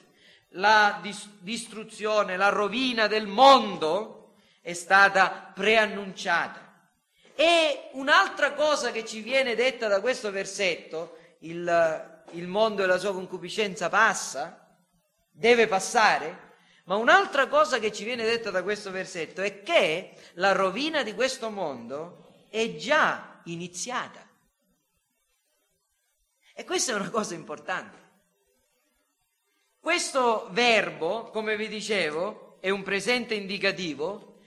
La 0.49 0.99
dis- 1.01 1.29
distruzione, 1.39 2.37
la 2.37 2.49
rovina 2.49 3.07
del 3.07 3.25
mondo 3.25 4.35
è 4.61 4.73
stata 4.73 5.51
preannunciata. 5.51 6.91
E 7.33 7.89
un'altra 7.93 8.53
cosa 8.53 8.91
che 8.91 9.03
ci 9.03 9.21
viene 9.21 9.55
detta 9.55 9.87
da 9.87 9.99
questo 9.99 10.29
versetto, 10.29 11.17
il, 11.43 12.23
il 12.31 12.47
mondo 12.47 12.83
e 12.83 12.85
la 12.85 12.97
sua 12.97 13.13
concupiscenza 13.13 13.89
passa, 13.89 14.75
deve 15.31 15.67
passare, 15.67 16.51
ma 16.85 16.95
un'altra 16.95 17.47
cosa 17.47 17.79
che 17.79 17.91
ci 17.91 18.03
viene 18.03 18.23
detta 18.23 18.51
da 18.51 18.61
questo 18.61 18.91
versetto 18.91 19.41
è 19.41 19.63
che 19.63 20.15
la 20.33 20.51
rovina 20.51 21.01
di 21.03 21.13
questo 21.13 21.49
mondo 21.49 22.45
è 22.49 22.75
già 22.75 23.41
iniziata. 23.45 24.27
E 26.55 26.63
questa 26.65 26.91
è 26.91 26.95
una 26.95 27.09
cosa 27.09 27.33
importante. 27.33 28.01
Questo 29.79 30.47
verbo, 30.51 31.29
come 31.31 31.57
vi 31.57 31.67
dicevo, 31.67 32.57
è 32.59 32.69
un 32.69 32.83
presente 32.83 33.33
indicativo. 33.33 34.39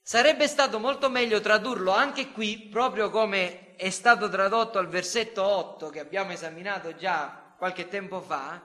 Sarebbe 0.00 0.48
stato 0.48 0.78
molto 0.78 1.10
meglio 1.10 1.40
tradurlo 1.40 1.92
anche 1.92 2.32
qui, 2.32 2.68
proprio 2.70 3.10
come 3.10 3.67
è 3.78 3.90
stato 3.90 4.28
tradotto 4.28 4.78
al 4.78 4.88
versetto 4.88 5.44
8 5.44 5.88
che 5.88 6.00
abbiamo 6.00 6.32
esaminato 6.32 6.96
già 6.96 7.54
qualche 7.56 7.86
tempo 7.86 8.20
fa. 8.20 8.60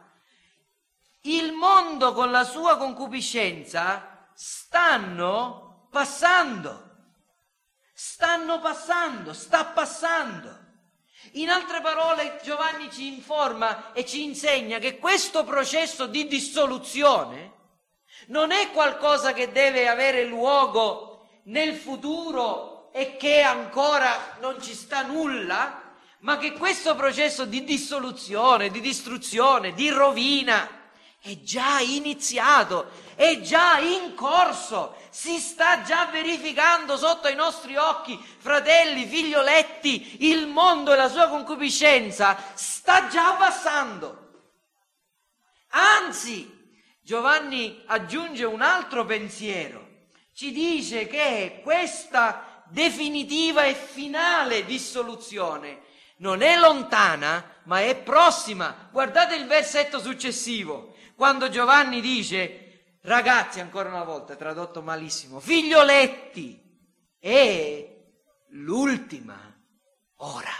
Il 1.21 1.51
mondo 1.51 2.13
con 2.13 2.31
la 2.31 2.43
sua 2.43 2.77
concupiscenza 2.77 4.27
stanno 4.33 5.87
passando. 5.91 6.89
Stanno 7.93 8.59
passando, 8.59 9.33
sta 9.33 9.65
passando. 9.65 10.61
In 11.33 11.51
altre 11.51 11.79
parole, 11.81 12.39
Giovanni 12.41 12.91
ci 12.91 13.05
informa 13.05 13.93
e 13.93 14.07
ci 14.07 14.23
insegna 14.23 14.79
che 14.79 14.97
questo 14.97 15.43
processo 15.43 16.07
di 16.07 16.25
dissoluzione 16.25 17.51
non 18.29 18.51
è 18.51 18.71
qualcosa 18.71 19.31
che 19.31 19.51
deve 19.51 19.87
avere 19.87 20.25
luogo 20.25 21.41
nel 21.43 21.75
futuro 21.75 22.72
e 22.95 23.17
che 23.17 23.41
ancora 23.41 24.37
non 24.39 24.61
ci 24.61 24.75
sta 24.75 25.01
nulla, 25.01 25.81
ma 26.19 26.37
che 26.37 26.53
questo 26.53 26.95
processo 26.95 27.43
di 27.43 27.63
dissoluzione, 27.63 28.69
di 28.69 28.79
distruzione, 28.79 29.73
di 29.73 29.89
rovina 29.89 30.69
è 31.19 31.39
già 31.41 31.79
iniziato, 31.79 32.91
è 33.15 33.41
già 33.41 33.79
in 33.79 34.13
corso 34.13 34.95
si 35.09 35.39
sta 35.39 35.81
già 35.81 36.05
verificando 36.05 36.95
sotto 36.95 37.27
i 37.27 37.35
nostri 37.35 37.75
occhi, 37.77 38.15
fratelli, 38.37 39.05
figlioletti, 39.05 40.27
il 40.27 40.47
mondo 40.47 40.93
e 40.93 40.95
la 40.95 41.09
sua 41.09 41.29
concupiscenza 41.29 42.37
sta 42.53 43.07
già 43.07 43.33
passando. 43.33 44.21
Anzi, 45.69 46.77
Giovanni 47.01 47.81
aggiunge 47.87 48.43
un 48.43 48.61
altro 48.61 49.03
pensiero, 49.03 49.87
ci 50.33 50.51
dice 50.51 51.07
che 51.07 51.61
questa 51.63 52.52
definitiva 52.69 53.65
e 53.65 53.73
finale 53.73 54.65
dissoluzione 54.65 55.81
non 56.17 56.41
è 56.41 56.57
lontana, 56.57 57.61
ma 57.63 57.81
è 57.81 57.95
prossima. 57.95 58.89
Guardate 58.91 59.35
il 59.35 59.45
versetto 59.45 59.99
successivo, 59.99 60.95
quando 61.15 61.49
Giovanni 61.49 62.01
dice 62.01 62.63
Ragazzi, 63.05 63.59
ancora 63.59 63.89
una 63.89 64.05
volta, 64.05 64.37
tradotto 64.37 64.81
malissimo, 64.81 65.41
figlioletti, 65.41 66.57
è 67.19 67.85
l'ultima 68.51 69.37
ora. 70.17 70.53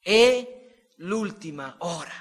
È 0.00 0.72
l'ultima 0.96 1.74
ora. 1.80 2.14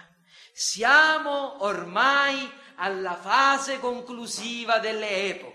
Siamo 0.51 1.63
ormai 1.63 2.51
alla 2.75 3.15
fase 3.15 3.79
conclusiva 3.79 4.79
delle 4.79 5.29
epoche. 5.29 5.48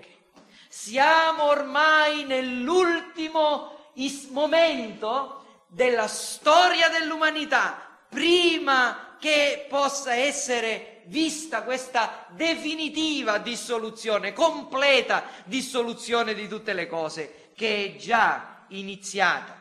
Siamo 0.76 1.44
ormai 1.44 2.24
nell'ultimo 2.24 3.92
momento 4.30 5.62
della 5.68 6.08
storia 6.08 6.88
dell'umanità, 6.88 8.00
prima 8.08 9.16
che 9.20 9.66
possa 9.70 10.14
essere 10.14 11.04
vista 11.06 11.62
questa 11.62 12.26
definitiva 12.30 13.38
dissoluzione, 13.38 14.32
completa 14.32 15.22
dissoluzione 15.44 16.34
di 16.34 16.48
tutte 16.48 16.72
le 16.72 16.88
cose, 16.88 17.52
che 17.54 17.84
è 17.84 17.96
già 17.96 18.64
iniziata. 18.70 19.56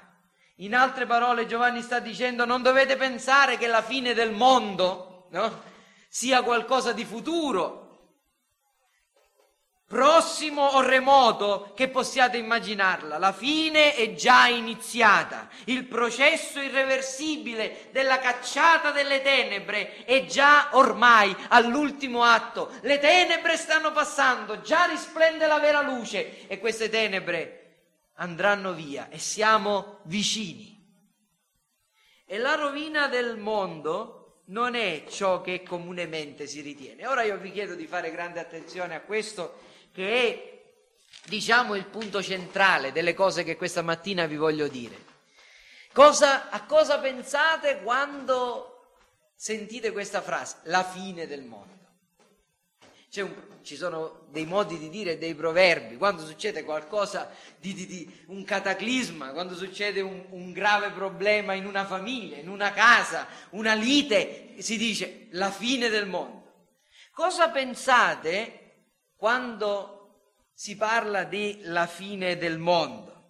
In 0.58 0.74
altre 0.74 1.06
parole 1.06 1.46
Giovanni 1.46 1.84
sta 1.84 2.00
dicendo 2.00 2.44
non 2.44 2.64
dovete 2.64 2.98
pensare 2.98 3.58
che 3.60 3.68
la 3.68 3.84
fine 3.84 4.16
del 4.16 4.32
mondo 4.32 5.28
no, 5.30 5.62
sia 6.10 6.42
qualcosa 6.42 6.92
di 6.92 7.06
futuro, 7.06 7.83
prossimo 9.94 10.64
o 10.64 10.82
remoto 10.82 11.72
che 11.76 11.88
possiate 11.88 12.38
immaginarla. 12.38 13.20
La 13.20 13.32
fine 13.32 13.94
è 13.94 14.16
già 14.16 14.48
iniziata. 14.48 15.48
Il 15.66 15.86
processo 15.86 16.60
irreversibile 16.60 17.90
della 17.92 18.18
cacciata 18.18 18.90
delle 18.90 19.22
tenebre 19.22 20.04
è 20.04 20.26
già 20.26 20.70
ormai 20.72 21.36
all'ultimo 21.50 22.24
atto. 22.24 22.72
Le 22.82 22.98
tenebre 22.98 23.56
stanno 23.56 23.92
passando, 23.92 24.62
già 24.62 24.86
risplende 24.86 25.46
la 25.46 25.60
vera 25.60 25.84
luce 25.84 26.48
e 26.48 26.58
queste 26.58 26.90
tenebre 26.90 27.60
andranno 28.16 28.74
via 28.74 29.10
e 29.10 29.20
siamo 29.20 30.00
vicini. 30.06 30.72
E 32.26 32.38
la 32.40 32.56
rovina 32.56 33.08
del 33.08 33.38
mondo 33.38 34.40
non 34.46 34.74
è 34.74 35.04
ciò 35.08 35.42
che 35.42 35.62
comunemente 35.62 36.48
si 36.48 36.62
ritiene. 36.62 37.06
Ora 37.06 37.22
io 37.22 37.38
vi 37.38 37.52
chiedo 37.52 37.76
di 37.76 37.86
fare 37.86 38.10
grande 38.10 38.40
attenzione 38.40 38.96
a 38.96 39.02
questo 39.02 39.70
che 39.94 40.10
è, 40.10 40.62
diciamo, 41.26 41.76
il 41.76 41.86
punto 41.86 42.22
centrale 42.22 42.92
delle 42.92 43.14
cose 43.14 43.44
che 43.44 43.56
questa 43.56 43.84
mattina 43.84 44.26
vi 44.26 44.36
voglio 44.36 44.68
dire. 44.68 45.12
Cosa, 45.94 46.50
a 46.50 46.66
cosa 46.66 46.98
pensate 46.98 47.82
quando 47.82 48.88
sentite 49.36 49.92
questa 49.92 50.22
frase? 50.22 50.58
La 50.64 50.84
fine 50.84 51.28
del 51.28 51.44
mondo. 51.44 51.72
Un, 53.16 53.60
ci 53.62 53.76
sono 53.76 54.26
dei 54.30 54.48
modi 54.48 54.80
di 54.80 54.90
dire, 54.90 55.20
dei 55.20 55.36
proverbi, 55.36 55.98
quando 55.98 56.26
succede 56.26 56.64
qualcosa 56.64 57.30
di, 57.60 57.76
di, 57.76 57.86
di 57.86 58.24
un 58.26 58.44
cataclisma, 58.44 59.34
quando 59.34 59.56
succede 59.56 60.02
un, 60.02 60.26
un, 60.32 60.52
grave 60.52 60.90
problema 60.90 61.54
in 61.54 61.68
una 61.68 61.86
famiglia, 61.86 62.38
in 62.38 62.50
una 62.50 62.72
casa, 62.72 63.28
una 63.52 63.76
lite, 63.76 64.56
si 64.58 64.78
dice 64.78 65.28
la 65.34 65.52
fine 65.52 65.90
del 65.90 66.08
mondo. 66.08 66.42
Cosa 67.12 67.50
pensate 67.50 68.63
quando 69.24 70.50
si 70.54 70.76
parla 70.76 71.24
della 71.24 71.88
fine 71.88 72.36
del 72.36 72.58
mondo. 72.58 73.24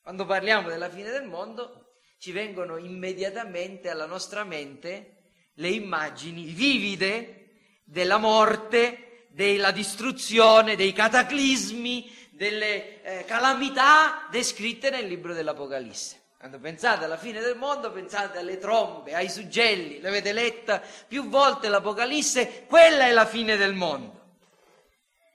Quando 0.00 0.24
parliamo 0.24 0.70
della 0.70 0.88
fine 0.88 1.10
del 1.10 1.24
mondo 1.24 1.96
ci 2.16 2.32
vengono 2.32 2.78
immediatamente 2.78 3.90
alla 3.90 4.06
nostra 4.06 4.42
mente 4.42 5.16
le 5.56 5.68
immagini 5.68 6.44
vivide 6.44 7.50
della 7.84 8.16
morte, 8.16 9.26
della 9.28 9.70
distruzione, 9.70 10.76
dei 10.76 10.94
cataclismi, 10.94 12.10
delle 12.30 13.02
eh, 13.02 13.24
calamità 13.26 14.28
descritte 14.30 14.88
nel 14.88 15.06
libro 15.06 15.34
dell'Apocalisse. 15.34 16.22
Quando 16.38 16.58
pensate 16.58 17.04
alla 17.04 17.18
fine 17.18 17.40
del 17.40 17.58
mondo, 17.58 17.92
pensate 17.92 18.38
alle 18.38 18.56
trombe, 18.56 19.12
ai 19.12 19.28
suggelli, 19.28 20.00
l'avete 20.00 20.32
letta 20.32 20.80
più 21.06 21.28
volte 21.28 21.68
l'Apocalisse, 21.68 22.64
quella 22.66 23.04
è 23.04 23.12
la 23.12 23.26
fine 23.26 23.58
del 23.58 23.74
mondo. 23.74 24.20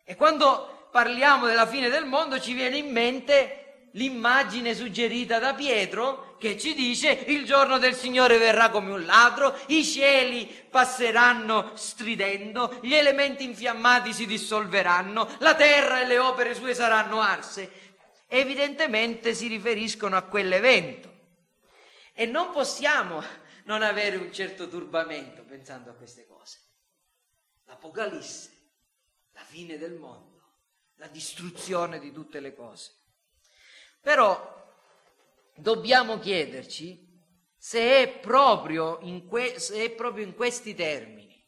E 0.09 0.15
quando 0.15 0.87
parliamo 0.89 1.47
della 1.47 1.67
fine 1.67 1.89
del 1.89 2.05
mondo 2.05 2.39
ci 2.39 2.53
viene 2.53 2.77
in 2.77 2.89
mente 2.93 3.89
l'immagine 3.91 4.73
suggerita 4.73 5.37
da 5.37 5.53
Pietro 5.53 6.37
che 6.39 6.57
ci 6.57 6.73
dice 6.73 7.09
il 7.27 7.43
giorno 7.43 7.77
del 7.77 7.93
Signore 7.93 8.37
verrà 8.37 8.69
come 8.69 8.93
un 8.93 9.03
ladro, 9.03 9.53
i 9.65 9.83
cieli 9.83 10.45
passeranno 10.69 11.71
stridendo, 11.75 12.79
gli 12.81 12.93
elementi 12.93 13.43
infiammati 13.43 14.13
si 14.13 14.25
dissolveranno, 14.25 15.27
la 15.39 15.55
terra 15.55 15.99
e 15.99 16.07
le 16.07 16.19
opere 16.19 16.55
sue 16.55 16.73
saranno 16.73 17.19
arse. 17.19 17.69
Evidentemente 18.27 19.33
si 19.33 19.47
riferiscono 19.47 20.15
a 20.15 20.21
quell'evento. 20.21 21.15
E 22.13 22.25
non 22.25 22.51
possiamo 22.51 23.21
non 23.65 23.81
avere 23.81 24.15
un 24.15 24.31
certo 24.31 24.69
turbamento 24.69 25.43
pensando 25.43 25.89
a 25.89 25.95
queste 25.95 26.25
cose. 26.25 26.59
L'Apocalisse 27.65 28.51
la 28.51 28.56
fine 29.57 29.79
del 29.79 29.93
mondo, 29.93 30.39
la 30.97 31.07
distruzione 31.07 31.97
di 31.97 32.11
tutte 32.13 32.39
le 32.39 32.53
cose. 32.53 32.91
Però 33.99 34.69
dobbiamo 35.55 36.19
chiederci 36.19 37.03
se 37.57 38.03
è 38.03 38.07
proprio 38.19 38.99
in, 39.01 39.25
que- 39.25 39.55
è 39.55 39.89
proprio 39.89 40.23
in 40.23 40.35
questi 40.35 40.75
termini 40.75 41.43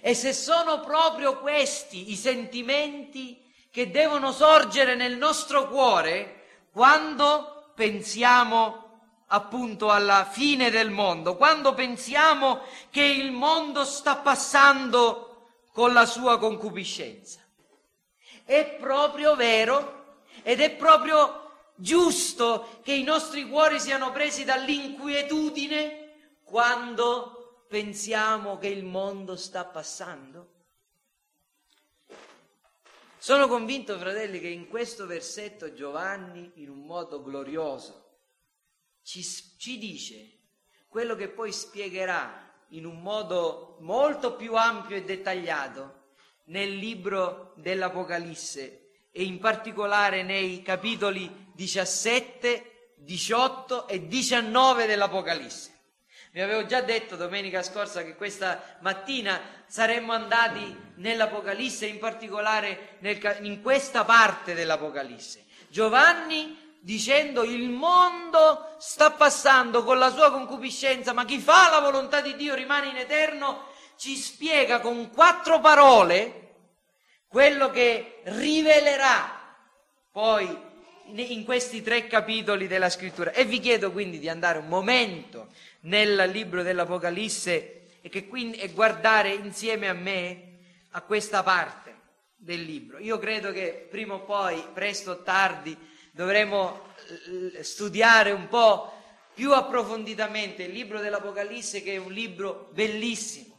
e 0.00 0.14
se 0.14 0.32
sono 0.32 0.78
proprio 0.78 1.40
questi 1.40 2.12
i 2.12 2.14
sentimenti 2.14 3.52
che 3.72 3.90
devono 3.90 4.30
sorgere 4.30 4.94
nel 4.94 5.16
nostro 5.16 5.68
cuore 5.68 6.68
quando 6.70 7.72
pensiamo 7.74 9.24
appunto 9.26 9.90
alla 9.90 10.24
fine 10.24 10.70
del 10.70 10.90
mondo, 10.90 11.36
quando 11.36 11.74
pensiamo 11.74 12.60
che 12.90 13.02
il 13.02 13.32
mondo 13.32 13.84
sta 13.84 14.18
passando 14.18 15.29
con 15.72 15.92
la 15.92 16.06
sua 16.06 16.38
concupiscenza. 16.38 17.40
È 18.44 18.76
proprio 18.80 19.36
vero 19.36 20.22
ed 20.42 20.60
è 20.60 20.74
proprio 20.74 21.52
giusto 21.74 22.80
che 22.82 22.92
i 22.92 23.02
nostri 23.02 23.48
cuori 23.48 23.80
siano 23.80 24.10
presi 24.12 24.44
dall'inquietudine 24.44 26.38
quando 26.44 27.64
pensiamo 27.68 28.58
che 28.58 28.68
il 28.68 28.84
mondo 28.84 29.36
sta 29.36 29.64
passando? 29.64 30.58
Sono 33.18 33.48
convinto, 33.48 33.98
fratelli, 33.98 34.40
che 34.40 34.48
in 34.48 34.66
questo 34.66 35.06
versetto 35.06 35.74
Giovanni, 35.74 36.52
in 36.54 36.70
un 36.70 36.86
modo 36.86 37.22
glorioso, 37.22 38.18
ci, 39.02 39.22
ci 39.22 39.78
dice 39.78 40.38
quello 40.88 41.14
che 41.14 41.28
poi 41.28 41.52
spiegherà 41.52 42.49
in 42.70 42.84
un 42.84 43.00
modo 43.00 43.76
molto 43.80 44.34
più 44.34 44.54
ampio 44.54 44.96
e 44.96 45.04
dettagliato 45.04 45.98
nel 46.44 46.76
libro 46.76 47.52
dell'Apocalisse 47.56 48.90
e 49.10 49.22
in 49.22 49.38
particolare 49.38 50.22
nei 50.22 50.62
capitoli 50.62 51.48
17, 51.54 52.94
18 52.96 53.88
e 53.88 54.06
19 54.06 54.86
dell'Apocalisse. 54.86 55.78
Vi 56.32 56.40
avevo 56.40 56.64
già 56.64 56.80
detto 56.80 57.16
domenica 57.16 57.60
scorsa 57.62 58.04
che 58.04 58.14
questa 58.14 58.78
mattina 58.80 59.40
saremmo 59.66 60.12
andati 60.12 60.92
nell'Apocalisse, 60.96 61.86
in 61.86 61.98
particolare 61.98 62.98
nel, 63.00 63.18
in 63.40 63.60
questa 63.62 64.04
parte 64.04 64.54
dell'Apocalisse. 64.54 65.44
Giovanni 65.68 66.69
dicendo 66.80 67.44
il 67.44 67.68
mondo 67.68 68.74
sta 68.78 69.10
passando 69.10 69.84
con 69.84 69.98
la 69.98 70.10
sua 70.10 70.30
concupiscenza, 70.30 71.12
ma 71.12 71.24
chi 71.24 71.38
fa 71.38 71.70
la 71.70 71.80
volontà 71.80 72.20
di 72.20 72.34
Dio 72.36 72.54
rimane 72.54 72.88
in 72.88 72.96
eterno, 72.96 73.68
ci 73.96 74.16
spiega 74.16 74.80
con 74.80 75.10
quattro 75.10 75.60
parole 75.60 76.48
quello 77.28 77.70
che 77.70 78.22
rivelerà 78.24 79.38
poi 80.10 80.68
in 81.04 81.44
questi 81.44 81.82
tre 81.82 82.06
capitoli 82.06 82.66
della 82.66 82.88
scrittura. 82.88 83.32
E 83.32 83.44
vi 83.44 83.60
chiedo 83.60 83.92
quindi 83.92 84.18
di 84.18 84.28
andare 84.28 84.58
un 84.58 84.68
momento 84.68 85.48
nel 85.80 86.30
libro 86.30 86.62
dell'Apocalisse 86.62 88.00
e, 88.00 88.28
quindi, 88.28 88.58
e 88.58 88.68
guardare 88.68 89.34
insieme 89.34 89.88
a 89.88 89.92
me 89.92 90.58
a 90.92 91.02
questa 91.02 91.42
parte 91.42 91.94
del 92.36 92.62
libro. 92.62 92.98
Io 92.98 93.18
credo 93.18 93.52
che 93.52 93.86
prima 93.90 94.14
o 94.14 94.20
poi, 94.20 94.64
presto 94.72 95.12
o 95.12 95.22
tardi, 95.22 95.76
dovremo 96.12 96.88
studiare 97.60 98.30
un 98.30 98.48
po' 98.48 98.92
più 99.34 99.52
approfonditamente 99.52 100.64
il 100.64 100.72
libro 100.72 101.00
dell'Apocalisse 101.00 101.82
che 101.82 101.94
è 101.94 101.96
un 101.96 102.12
libro 102.12 102.68
bellissimo 102.72 103.58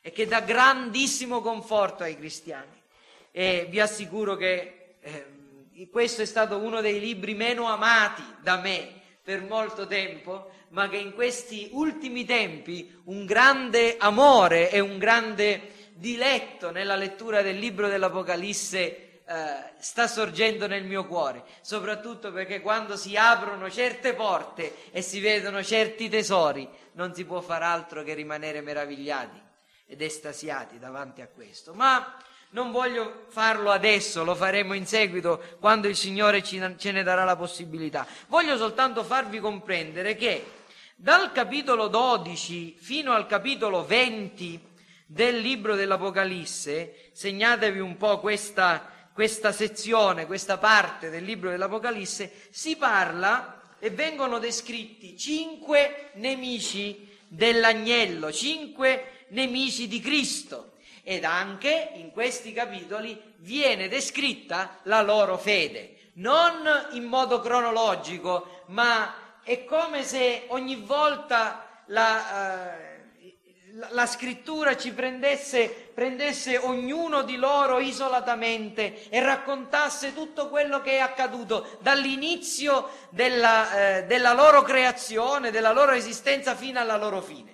e 0.00 0.12
che 0.12 0.26
dà 0.26 0.40
grandissimo 0.40 1.40
conforto 1.40 2.02
ai 2.02 2.16
cristiani. 2.16 2.82
E 3.30 3.66
vi 3.70 3.80
assicuro 3.80 4.36
che 4.36 4.96
eh, 5.00 5.88
questo 5.90 6.22
è 6.22 6.26
stato 6.26 6.58
uno 6.58 6.80
dei 6.80 7.00
libri 7.00 7.34
meno 7.34 7.66
amati 7.66 8.22
da 8.42 8.58
me 8.58 9.00
per 9.22 9.42
molto 9.42 9.86
tempo, 9.86 10.50
ma 10.68 10.88
che 10.88 10.98
in 10.98 11.14
questi 11.14 11.70
ultimi 11.72 12.24
tempi 12.26 12.94
un 13.04 13.24
grande 13.24 13.96
amore 13.98 14.70
e 14.70 14.80
un 14.80 14.98
grande 14.98 15.72
diletto 15.94 16.70
nella 16.70 16.96
lettura 16.96 17.40
del 17.40 17.58
libro 17.58 17.88
dell'Apocalisse 17.88 19.13
eh, 19.26 19.72
sta 19.78 20.06
sorgendo 20.06 20.66
nel 20.66 20.84
mio 20.84 21.06
cuore, 21.06 21.44
soprattutto 21.62 22.30
perché 22.32 22.60
quando 22.60 22.96
si 22.96 23.16
aprono 23.16 23.70
certe 23.70 24.12
porte 24.12 24.90
e 24.90 25.00
si 25.00 25.20
vedono 25.20 25.62
certi 25.62 26.08
tesori, 26.08 26.68
non 26.92 27.14
si 27.14 27.24
può 27.24 27.40
far 27.40 27.62
altro 27.62 28.02
che 28.02 28.14
rimanere 28.14 28.60
meravigliati 28.60 29.40
ed 29.86 30.02
estasiati 30.02 30.78
davanti 30.78 31.22
a 31.22 31.28
questo. 31.28 31.74
Ma 31.74 32.16
non 32.50 32.70
voglio 32.70 33.24
farlo 33.28 33.70
adesso, 33.70 34.24
lo 34.24 34.34
faremo 34.34 34.74
in 34.74 34.86
seguito 34.86 35.56
quando 35.58 35.88
il 35.88 35.96
Signore 35.96 36.42
ce 36.42 36.92
ne 36.92 37.02
darà 37.02 37.24
la 37.24 37.36
possibilità. 37.36 38.06
Voglio 38.28 38.56
soltanto 38.56 39.02
farvi 39.02 39.40
comprendere 39.40 40.14
che 40.14 40.62
dal 40.96 41.32
capitolo 41.32 41.88
12 41.88 42.76
fino 42.78 43.12
al 43.12 43.26
capitolo 43.26 43.84
20 43.84 44.72
del 45.06 45.38
libro 45.38 45.74
dell'Apocalisse, 45.74 47.10
segnatevi 47.12 47.80
un 47.80 47.96
po' 47.96 48.20
questa, 48.20 48.90
questa 49.14 49.52
sezione, 49.52 50.26
questa 50.26 50.58
parte 50.58 51.08
del 51.08 51.22
libro 51.22 51.48
dell'Apocalisse, 51.48 52.48
si 52.50 52.76
parla 52.76 53.62
e 53.78 53.90
vengono 53.90 54.40
descritti 54.40 55.16
cinque 55.16 56.10
nemici 56.14 57.16
dell'agnello, 57.28 58.32
cinque 58.32 59.26
nemici 59.28 59.86
di 59.86 60.00
Cristo. 60.00 60.72
Ed 61.04 61.24
anche 61.24 61.92
in 61.94 62.10
questi 62.10 62.52
capitoli 62.52 63.20
viene 63.36 63.88
descritta 63.88 64.80
la 64.84 65.00
loro 65.00 65.38
fede, 65.38 66.10
non 66.14 66.66
in 66.92 67.04
modo 67.04 67.40
cronologico, 67.40 68.62
ma 68.68 69.14
è 69.44 69.64
come 69.64 70.02
se 70.02 70.44
ogni 70.48 70.76
volta 70.76 71.82
la, 71.86 72.78
eh, 72.80 72.83
la, 73.90 74.06
scrittura 74.06 74.76
ci 74.76 74.92
prendesse, 74.92 75.68
prendesse 75.94 76.58
ognuno 76.58 77.22
di 77.22 77.36
loro 77.36 77.80
isolatamente 77.80 79.08
e 79.08 79.20
raccontasse 79.20 80.14
tutto 80.14 80.48
quello 80.48 80.80
che 80.80 80.92
è 80.92 80.98
accaduto 80.98 81.78
dall'inizio 81.80 82.88
della, 83.10 83.98
eh, 83.98 84.04
della 84.04 84.32
loro 84.32 84.62
creazione, 84.62 85.50
della 85.50 85.72
loro 85.72 85.92
esistenza 85.92 86.54
fino 86.54 86.78
alla 86.78 86.96
loro 86.96 87.20
fine. 87.20 87.52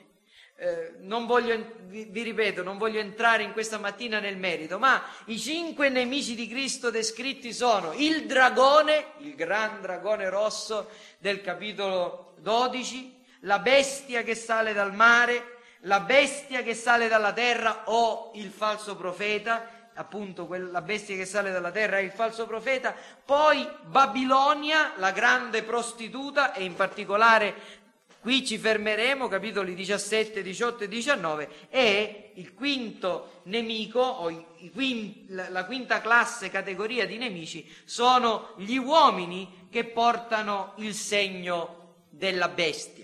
Eh, 0.56 0.96
non 0.98 1.24
voglio, 1.24 1.78
vi, 1.87 2.22
ripeto, 2.22 2.62
non 2.62 2.76
voglio 2.76 3.00
entrare 3.00 3.42
in 3.42 3.52
questa 3.52 3.78
mattina 3.78 4.20
nel 4.20 4.37
merito, 4.37 4.78
ma 4.78 5.02
i 5.26 5.38
cinque 5.38 5.88
nemici 5.88 6.35
di 6.35 6.46
Cristo 6.46 6.90
descritti 6.90 7.54
sono 7.54 7.94
il 7.96 8.26
dragone, 8.26 9.12
il 9.20 9.35
gran 9.35 9.80
dragone 9.80 10.28
rosso 10.28 10.90
del 11.18 11.40
capitolo 11.40 12.35
12, 12.40 13.24
la 13.40 13.59
bestia 13.59 14.22
che 14.22 14.35
sale 14.35 14.74
dal 14.74 14.94
mare, 14.94 15.59
la 15.80 16.00
bestia 16.00 16.62
che 16.62 16.74
sale 16.74 17.08
dalla 17.08 17.32
terra 17.32 17.82
o 17.84 18.32
il 18.34 18.50
falso 18.50 18.96
profeta, 18.96 19.88
appunto 19.94 20.48
la 20.50 20.82
bestia 20.82 21.16
che 21.16 21.26
sale 21.26 21.50
dalla 21.50 21.70
terra 21.70 21.98
è 21.98 22.02
il 22.02 22.10
falso 22.10 22.46
profeta, 22.46 22.94
poi 23.24 23.66
Babilonia, 23.82 24.92
la 24.96 25.10
grande 25.10 25.62
prostituta 25.62 26.52
e 26.52 26.64
in 26.64 26.74
particolare 26.74 27.78
Qui 28.20 28.44
ci 28.44 28.58
fermeremo, 28.58 29.28
capitoli 29.28 29.74
17, 29.74 30.42
18 30.42 30.84
e 30.84 30.88
19, 30.88 31.48
e 31.70 32.32
il 32.34 32.52
quinto 32.52 33.40
nemico, 33.44 34.00
o 34.00 34.28
i, 34.28 34.44
i 34.58 34.70
quint, 34.70 35.30
la 35.30 35.64
quinta 35.64 36.02
classe, 36.02 36.50
categoria 36.50 37.06
di 37.06 37.16
nemici, 37.16 37.66
sono 37.84 38.52
gli 38.58 38.76
uomini 38.76 39.68
che 39.70 39.84
portano 39.84 40.74
il 40.76 40.92
segno 40.92 41.94
della 42.10 42.48
bestia. 42.48 42.99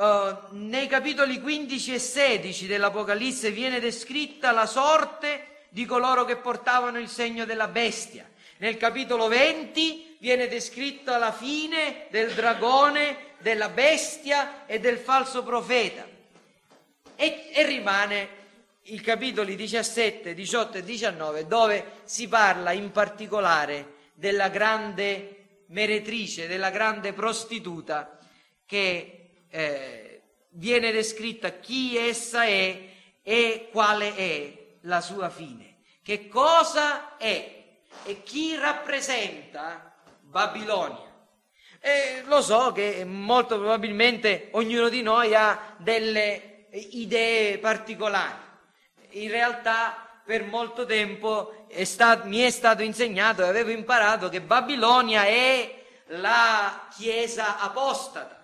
Uh, 0.00 0.34
nei 0.52 0.86
capitoli 0.86 1.38
15 1.42 1.92
e 1.92 1.98
16 1.98 2.66
dell'Apocalisse 2.66 3.50
viene 3.50 3.80
descritta 3.80 4.50
la 4.50 4.64
sorte 4.64 5.66
di 5.68 5.84
coloro 5.84 6.24
che 6.24 6.36
portavano 6.36 6.98
il 6.98 7.10
segno 7.10 7.44
della 7.44 7.68
bestia. 7.68 8.26
Nel 8.60 8.78
capitolo 8.78 9.28
20 9.28 10.16
viene 10.18 10.48
descritta 10.48 11.18
la 11.18 11.32
fine 11.32 12.06
del 12.08 12.32
dragone 12.32 13.34
della 13.40 13.68
bestia 13.68 14.64
e 14.64 14.80
del 14.80 14.96
falso 14.96 15.42
profeta. 15.42 16.06
E, 17.14 17.50
e 17.52 17.66
rimane 17.66 18.28
i 18.84 19.02
capitoli 19.02 19.54
17, 19.54 20.32
18 20.32 20.78
e 20.78 20.82
19 20.82 21.46
dove 21.46 21.84
si 22.04 22.26
parla 22.26 22.72
in 22.72 22.90
particolare 22.90 23.96
della 24.14 24.48
grande 24.48 25.64
meretrice, 25.66 26.48
della 26.48 26.70
grande 26.70 27.12
prostituta 27.12 28.18
che 28.64 29.19
eh, 29.50 30.22
viene 30.50 30.92
descritta 30.92 31.50
chi 31.50 31.96
essa 31.96 32.44
è 32.44 32.88
e 33.22 33.68
quale 33.70 34.14
è 34.14 34.58
la 34.82 35.00
sua 35.00 35.28
fine. 35.28 35.78
Che 36.02 36.28
cosa 36.28 37.16
è 37.16 37.58
e 38.04 38.22
chi 38.22 38.56
rappresenta 38.56 39.94
Babilonia. 40.20 41.08
E 41.80 42.22
lo 42.26 42.42
so 42.42 42.72
che 42.72 43.04
molto 43.04 43.58
probabilmente 43.58 44.48
ognuno 44.52 44.88
di 44.88 45.02
noi 45.02 45.34
ha 45.34 45.74
delle 45.78 46.66
idee 46.70 47.58
particolari. 47.58 48.48
In 49.10 49.30
realtà 49.30 50.22
per 50.24 50.44
molto 50.44 50.84
tempo 50.84 51.66
è 51.68 51.84
stato, 51.84 52.26
mi 52.26 52.38
è 52.38 52.50
stato 52.50 52.82
insegnato 52.82 53.42
e 53.42 53.48
avevo 53.48 53.70
imparato 53.70 54.28
che 54.28 54.40
Babilonia 54.40 55.24
è 55.24 55.82
la 56.08 56.86
chiesa 56.96 57.58
apostata, 57.58 58.39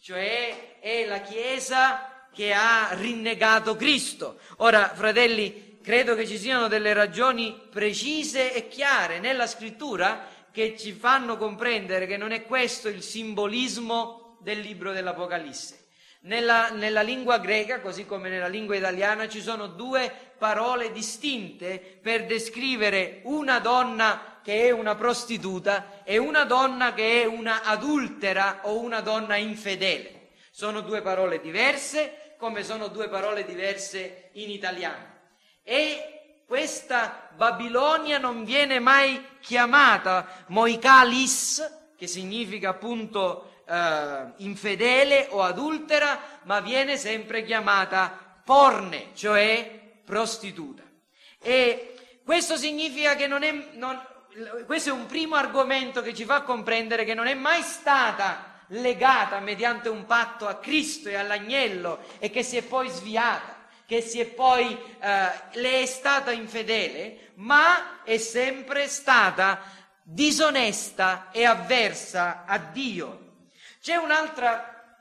cioè 0.00 0.78
è 0.80 1.04
la 1.04 1.20
chiesa 1.20 2.26
che 2.32 2.52
ha 2.54 2.88
rinnegato 2.92 3.76
Cristo. 3.76 4.38
Ora, 4.58 4.88
fratelli, 4.94 5.78
credo 5.82 6.14
che 6.14 6.26
ci 6.26 6.38
siano 6.38 6.68
delle 6.68 6.94
ragioni 6.94 7.68
precise 7.70 8.54
e 8.54 8.68
chiare 8.68 9.20
nella 9.20 9.46
scrittura 9.46 10.26
che 10.50 10.76
ci 10.76 10.92
fanno 10.92 11.36
comprendere 11.36 12.06
che 12.06 12.16
non 12.16 12.32
è 12.32 12.44
questo 12.44 12.88
il 12.88 13.02
simbolismo 13.02 14.38
del 14.40 14.60
libro 14.60 14.92
dell'Apocalisse. 14.92 15.86
Nella, 16.22 16.70
nella, 16.70 17.02
lingua 17.02 17.38
greca, 17.38 17.80
così 17.80 18.04
come 18.04 18.28
nella 18.28 18.48
lingua 18.48 18.76
italiana, 18.76 19.28
ci 19.28 19.40
sono 19.40 19.66
due 19.66 20.29
parole 20.40 20.90
distinte 20.90 21.98
per 22.00 22.24
descrivere 22.24 23.20
una 23.24 23.58
donna 23.58 24.38
che 24.42 24.68
è 24.68 24.70
una 24.70 24.94
prostituta 24.94 26.02
e 26.02 26.16
una 26.16 26.44
donna 26.44 26.94
che 26.94 27.20
è 27.20 27.26
una 27.26 27.62
adultera 27.62 28.60
o 28.62 28.80
una 28.80 29.00
donna 29.00 29.36
infedele. 29.36 30.30
Sono 30.50 30.80
due 30.80 31.02
parole 31.02 31.40
diverse, 31.40 32.36
come 32.38 32.64
sono 32.64 32.88
due 32.88 33.10
parole 33.10 33.44
diverse 33.44 34.30
in 34.32 34.48
italiano. 34.48 35.18
E 35.62 36.42
questa 36.46 37.28
Babilonia 37.36 38.16
non 38.16 38.44
viene 38.44 38.78
mai 38.78 39.22
chiamata 39.40 40.26
Moicalis, 40.46 41.92
che 41.98 42.06
significa 42.06 42.70
appunto 42.70 43.62
eh, 43.68 44.32
infedele 44.38 45.28
o 45.30 45.42
adultera, 45.42 46.18
ma 46.44 46.60
viene 46.60 46.96
sempre 46.96 47.44
chiamata 47.44 48.40
porne, 48.42 49.10
cioè 49.14 49.79
prostituta. 50.10 50.82
E 51.40 51.94
questo 52.24 52.56
significa 52.56 53.14
che 53.14 53.28
non 53.28 53.44
è, 53.44 53.52
non, 53.74 53.98
questo 54.66 54.90
è 54.90 54.92
un 54.92 55.06
primo 55.06 55.36
argomento 55.36 56.02
che 56.02 56.12
ci 56.12 56.24
fa 56.24 56.42
comprendere 56.42 57.04
che 57.04 57.14
non 57.14 57.28
è 57.28 57.34
mai 57.34 57.62
stata 57.62 58.64
legata 58.72 59.38
mediante 59.38 59.88
un 59.88 60.04
patto 60.06 60.48
a 60.48 60.56
Cristo 60.56 61.08
e 61.08 61.14
all'agnello 61.14 62.00
e 62.18 62.28
che 62.30 62.42
si 62.42 62.56
è 62.56 62.62
poi 62.62 62.88
sviata, 62.88 63.68
che 63.86 64.00
si 64.00 64.18
è 64.18 64.26
poi, 64.26 64.76
eh, 65.00 65.30
le 65.52 65.80
è 65.82 65.86
stata 65.86 66.32
infedele, 66.32 67.30
ma 67.36 68.02
è 68.02 68.18
sempre 68.18 68.88
stata 68.88 69.60
disonesta 70.02 71.28
e 71.30 71.44
avversa 71.44 72.44
a 72.46 72.58
Dio. 72.58 73.44
C'è 73.80 73.94
un'altra 73.94 74.98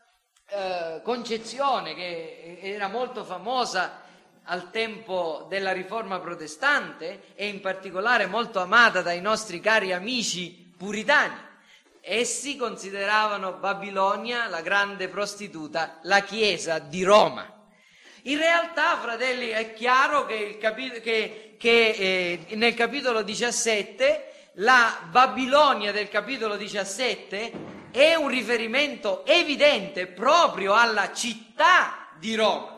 eh, 0.47 1.01
concezione 1.03 1.95
che 1.95 2.59
era 2.61 2.87
molto 2.87 3.23
famosa 3.23 4.07
al 4.49 4.71
tempo 4.71 5.45
della 5.47 5.71
riforma 5.71 6.19
protestante 6.19 7.33
e 7.35 7.47
in 7.47 7.61
particolare 7.61 8.25
molto 8.25 8.59
amata 8.59 9.01
dai 9.01 9.21
nostri 9.21 9.59
cari 9.59 9.93
amici 9.93 10.73
puritani. 10.75 11.47
Essi 12.01 12.55
consideravano 12.55 13.53
Babilonia, 13.53 14.47
la 14.47 14.61
grande 14.61 15.07
prostituta, 15.07 15.99
la 16.03 16.21
chiesa 16.21 16.79
di 16.79 17.03
Roma. 17.03 17.45
In 18.23 18.37
realtà, 18.37 18.97
fratelli, 18.97 19.49
è 19.49 19.73
chiaro 19.73 20.25
che, 20.25 20.57
capi- 20.59 20.99
che, 20.99 21.55
che 21.57 22.45
eh, 22.49 22.55
nel 22.55 22.73
capitolo 22.73 23.21
17 23.21 24.51
la 24.53 25.07
Babilonia 25.11 25.91
del 25.91 26.09
capitolo 26.09 26.57
17 26.57 27.51
è 27.91 28.15
un 28.15 28.27
riferimento 28.27 29.23
evidente 29.25 30.07
proprio 30.07 30.73
alla 30.73 31.13
città 31.13 32.07
di 32.17 32.35
Roma, 32.35 32.77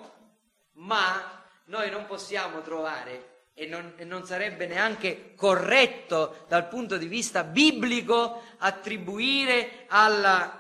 ma 0.74 1.41
noi 1.72 1.90
non 1.90 2.06
possiamo 2.06 2.62
trovare 2.62 3.46
e 3.54 3.66
non, 3.66 3.94
e 3.96 4.04
non, 4.04 4.26
sarebbe 4.26 4.68
neanche 4.68 5.34
corretto 5.36 6.44
dal 6.50 6.68
punto 6.68 6.98
di 6.98 7.08
vista 7.08 7.46
biblico 7.46 8.44
attribuire 8.58 9.86
alla 9.88 10.60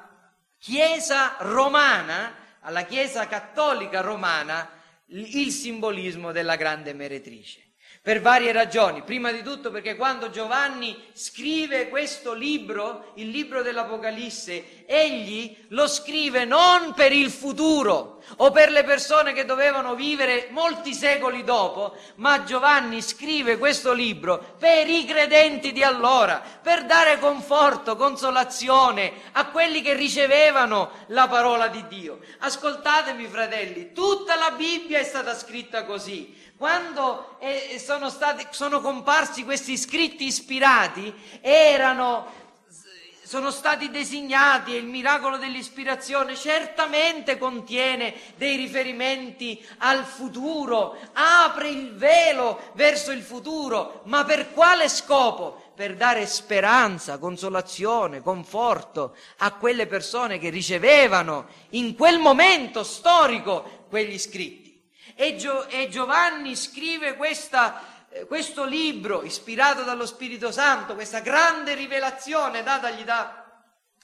Chiesa 0.58 1.36
romana, 1.40 2.36
alla 2.62 2.84
Chiesa 2.84 3.28
cattolica 3.28 4.00
romana, 4.00 4.70
il 5.08 5.52
simbolismo 5.52 6.32
della 6.32 6.56
grande 6.56 6.94
meretrice 6.94 7.71
per 8.04 8.20
varie 8.20 8.52
ragioni. 8.52 9.04
Prima 9.04 9.32
di 9.32 9.44
tutto 9.44 9.70
perché 9.70 9.96
quando 9.96 10.32
Giovanni 10.32 11.00
scrive 11.14 11.88
questo 11.88 12.34
libro, 12.34 13.12
il 13.16 13.30
libro 13.30 13.62
dell'Apocalisse, 13.62 14.86
egli 14.88 15.56
lo 15.68 15.88
scrive 15.88 16.44
non 16.44 16.94
per 16.96 17.12
il 17.12 17.30
futuro 17.30 18.24
o 18.38 18.50
per 18.50 18.72
le 18.72 18.84
persone 18.84 19.34
che 19.34 19.46
dovevano 19.46 19.94
vivere 19.94 20.48
molti 20.50 20.96
secoli 20.96 21.44
dopo, 21.44 21.96
ma 22.16 22.44
Giovanni 22.44 23.04
scrive 23.04 23.60
questo 23.60 23.94
libro 23.94 24.56
per 24.58 24.90
i 24.90 25.06
credenti 25.06 25.72
di 25.72 25.84
allora, 25.84 26.42
per 26.62 26.86
dare 26.86 27.20
conforto, 27.20 27.96
consolazione 27.96 29.14
a 29.34 29.46
quelli 29.50 29.84
che 29.84 29.94
ricevevano 29.94 30.90
la 31.08 31.28
parola 31.28 31.68
di 31.68 31.86
Dio. 31.88 32.20
Ascoltatemi 32.40 33.28
fratelli, 33.28 33.92
tutta 33.94 34.36
la 34.36 34.52
Bibbia 34.58 34.98
è 34.98 35.04
stata 35.04 35.36
scritta 35.36 35.86
così. 35.86 36.41
Quando 36.62 37.38
eh, 37.40 37.82
sono, 37.84 38.12
stati, 38.12 38.46
sono 38.52 38.82
comparsi 38.82 39.44
questi 39.44 39.76
scritti 39.76 40.26
ispirati, 40.28 41.12
erano 41.42 42.28
sono 43.24 43.50
stati 43.50 43.90
designati 43.90 44.76
e 44.76 44.78
il 44.78 44.86
miracolo 44.86 45.38
dell'ispirazione 45.38 46.36
certamente 46.36 47.40
contiene 47.40 48.14
dei 48.36 48.58
riferimenti 48.58 49.60
al 49.80 50.04
futuro, 50.04 50.96
apre 51.14 51.70
il 51.70 51.96
velo 51.96 52.70
verso 52.74 53.12
il 53.12 53.24
futuro, 53.24 54.02
ma 54.04 54.24
per 54.24 54.54
quale 54.54 54.88
scopo? 54.88 55.72
Per 55.74 55.96
dare 55.96 56.28
speranza, 56.28 57.18
consolazione, 57.18 58.22
conforto 58.22 59.16
a 59.38 59.52
quelle 59.54 59.88
persone 59.88 60.38
che 60.38 60.52
ricevevano 60.52 61.48
in 61.70 61.96
quel 61.96 62.20
momento 62.20 62.84
storico 62.84 63.88
quegli 63.90 64.20
scritti. 64.20 64.61
E, 65.22 65.36
Gio, 65.36 65.68
e 65.68 65.88
Giovanni 65.88 66.56
scrive 66.56 67.16
questa, 67.16 68.08
eh, 68.10 68.26
questo 68.26 68.66
libro 68.66 69.22
ispirato 69.22 69.84
dallo 69.84 70.08
Spirito 70.08 70.52
Santo, 70.52 70.96
questa 70.96 71.20
grande 71.20 71.76
rivelazione 71.76 72.64
datagli 72.64 73.04
da, 73.04 73.46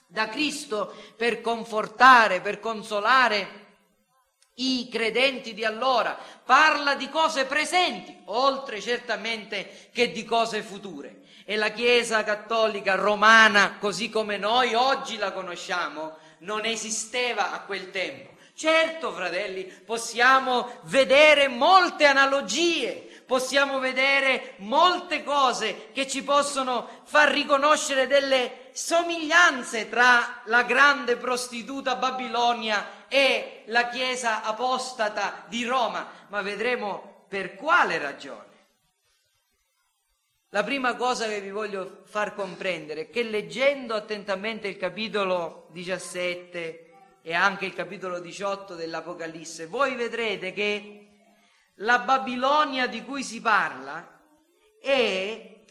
da 0.06 0.28
Cristo 0.28 0.94
per 1.16 1.40
confortare, 1.40 2.40
per 2.40 2.60
consolare 2.60 3.66
i 4.54 4.88
credenti 4.88 5.54
di 5.54 5.64
allora, 5.64 6.16
parla 6.44 6.94
di 6.94 7.08
cose 7.08 7.46
presenti, 7.46 8.16
oltre 8.26 8.80
certamente 8.80 9.88
che 9.92 10.12
di 10.12 10.24
cose 10.24 10.62
future. 10.62 11.22
E 11.44 11.56
la 11.56 11.70
Chiesa 11.70 12.22
cattolica 12.22 12.94
romana, 12.94 13.78
così 13.80 14.08
come 14.08 14.36
noi 14.36 14.74
oggi 14.74 15.16
la 15.16 15.32
conosciamo, 15.32 16.16
non 16.42 16.64
esisteva 16.64 17.50
a 17.50 17.62
quel 17.62 17.90
tempo. 17.90 18.36
Certo, 18.58 19.12
fratelli, 19.12 19.62
possiamo 19.62 20.80
vedere 20.86 21.46
molte 21.46 22.06
analogie, 22.06 23.22
possiamo 23.24 23.78
vedere 23.78 24.54
molte 24.56 25.22
cose 25.22 25.92
che 25.92 26.08
ci 26.08 26.24
possono 26.24 27.02
far 27.04 27.30
riconoscere 27.30 28.08
delle 28.08 28.70
somiglianze 28.72 29.88
tra 29.88 30.42
la 30.46 30.64
grande 30.64 31.14
prostituta 31.14 31.94
Babilonia 31.94 33.06
e 33.06 33.62
la 33.66 33.86
chiesa 33.90 34.42
apostata 34.42 35.44
di 35.46 35.64
Roma, 35.64 36.10
ma 36.26 36.42
vedremo 36.42 37.26
per 37.28 37.54
quale 37.54 37.98
ragione. 37.98 38.56
La 40.48 40.64
prima 40.64 40.96
cosa 40.96 41.28
che 41.28 41.40
vi 41.40 41.50
voglio 41.50 42.02
far 42.06 42.34
comprendere 42.34 43.02
è 43.02 43.10
che 43.10 43.22
leggendo 43.22 43.94
attentamente 43.94 44.66
il 44.66 44.76
capitolo 44.76 45.68
17, 45.70 46.87
e 47.22 47.34
anche 47.34 47.66
il 47.66 47.74
capitolo 47.74 48.20
18 48.20 48.74
dell'Apocalisse, 48.74 49.66
voi 49.66 49.94
vedrete 49.94 50.52
che 50.52 51.08
la 51.76 51.98
Babilonia 52.00 52.86
di 52.86 53.04
cui 53.04 53.22
si 53.22 53.40
parla 53.40 54.20
è 54.80 55.64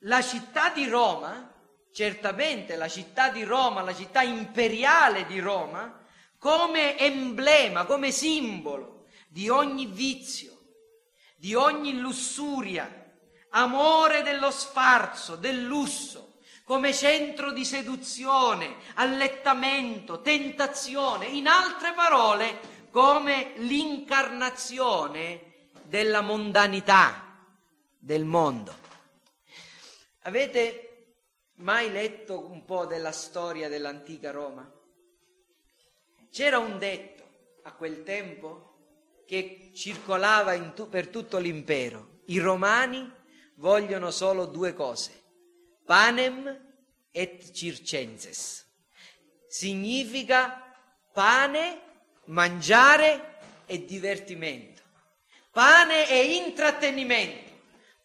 la 0.00 0.22
città 0.22 0.70
di 0.70 0.86
Roma, 0.88 1.52
certamente 1.92 2.76
la 2.76 2.88
città 2.88 3.30
di 3.30 3.42
Roma, 3.42 3.82
la 3.82 3.94
città 3.94 4.22
imperiale 4.22 5.26
di 5.26 5.40
Roma, 5.40 6.04
come 6.38 6.98
emblema, 6.98 7.84
come 7.86 8.10
simbolo 8.10 9.06
di 9.28 9.48
ogni 9.48 9.86
vizio, 9.86 10.56
di 11.36 11.54
ogni 11.54 11.98
lussuria, 11.98 13.04
amore 13.50 14.22
dello 14.22 14.50
sfarzo, 14.50 15.36
del 15.36 15.62
lusso, 15.62 16.25
come 16.66 16.92
centro 16.92 17.52
di 17.52 17.64
seduzione, 17.64 18.78
allettamento, 18.94 20.20
tentazione, 20.20 21.26
in 21.26 21.46
altre 21.46 21.92
parole, 21.92 22.58
come 22.90 23.52
l'incarnazione 23.58 25.68
della 25.84 26.22
mondanità 26.22 27.38
del 27.96 28.24
mondo. 28.24 28.74
Avete 30.22 31.18
mai 31.58 31.92
letto 31.92 32.50
un 32.50 32.64
po' 32.64 32.84
della 32.84 33.12
storia 33.12 33.68
dell'antica 33.68 34.32
Roma? 34.32 34.68
C'era 36.32 36.58
un 36.58 36.78
detto 36.78 37.22
a 37.62 37.74
quel 37.74 38.02
tempo 38.02 38.74
che 39.24 39.70
circolava 39.72 40.58
tu, 40.72 40.88
per 40.88 41.06
tutto 41.10 41.38
l'impero. 41.38 42.22
I 42.24 42.40
romani 42.40 43.08
vogliono 43.54 44.10
solo 44.10 44.46
due 44.46 44.74
cose, 44.74 45.25
panem 45.86 46.58
et 47.12 47.52
circenses. 47.52 48.66
Significa 49.48 50.60
pane, 51.14 51.80
mangiare 52.26 53.38
e 53.64 53.84
divertimento. 53.84 54.82
Pane 55.50 56.08
e 56.10 56.34
intrattenimento. 56.34 57.52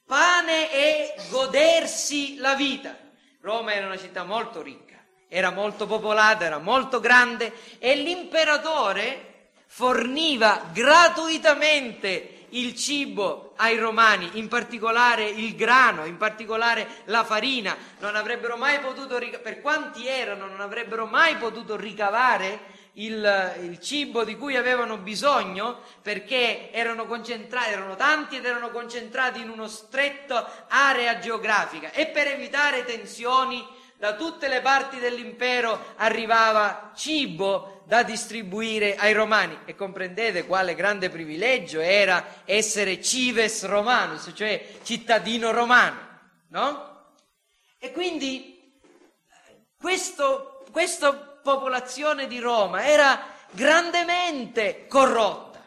Pane 0.05 0.71
e 0.71 1.15
godersi 1.29 2.37
la 2.37 2.55
vita. 2.55 2.97
Roma 3.41 3.73
era 3.73 3.87
una 3.87 3.97
città 3.97 4.23
molto 4.23 4.61
ricca, 4.61 5.03
era 5.27 5.49
molto 5.49 5.87
popolata, 5.87 6.45
era 6.45 6.59
molto 6.59 6.99
grande 6.99 7.51
e 7.79 7.95
l'imperatore 7.95 9.49
forniva 9.65 10.69
gratuitamente 10.71 12.40
il 12.51 12.75
cibo 12.75 13.53
ai 13.57 13.77
romani, 13.77 14.29
in 14.33 14.47
particolare 14.47 15.25
il 15.25 15.55
grano, 15.55 16.05
in 16.05 16.17
particolare 16.17 16.87
la 17.05 17.23
farina, 17.23 17.75
non 17.99 18.15
avrebbero 18.15 18.57
mai 18.57 18.79
potuto, 18.79 19.19
per 19.41 19.61
quanti 19.61 20.07
erano, 20.07 20.47
non 20.47 20.61
avrebbero 20.61 21.05
mai 21.05 21.35
potuto 21.35 21.75
ricavare 21.75 22.79
il, 22.93 23.55
il, 23.61 23.79
cibo 23.79 24.23
di 24.23 24.35
cui 24.35 24.57
avevano 24.57 24.97
bisogno 24.97 25.79
perché 26.01 26.71
erano 26.71 27.05
concentrati, 27.05 27.71
erano 27.71 27.95
tanti 27.95 28.37
ed 28.37 28.45
erano 28.45 28.69
concentrati 28.69 29.39
in 29.39 29.49
una 29.49 29.67
stretta 29.67 30.65
area 30.67 31.19
geografica. 31.19 31.91
E 31.91 32.07
per 32.07 32.27
evitare 32.27 32.83
tensioni 32.83 33.65
da 34.01 34.15
tutte 34.15 34.47
le 34.47 34.61
parti 34.61 34.97
dell'impero 34.97 35.93
arrivava 35.97 36.91
cibo 36.95 37.83
da 37.85 38.01
distribuire 38.01 38.95
ai 38.95 39.13
romani 39.13 39.59
e 39.65 39.75
comprendete 39.75 40.47
quale 40.47 40.73
grande 40.73 41.11
privilegio 41.11 41.79
era 41.79 42.41
essere 42.45 42.99
cives 42.99 43.63
romanus, 43.65 44.31
cioè 44.33 44.79
cittadino 44.81 45.51
romano, 45.51 45.99
no? 46.47 47.09
E 47.77 47.91
quindi 47.91 48.73
questo, 49.77 50.65
questo 50.71 51.39
popolazione 51.43 52.25
di 52.25 52.39
Roma 52.39 52.83
era 52.83 53.23
grandemente 53.51 54.87
corrotta. 54.87 55.63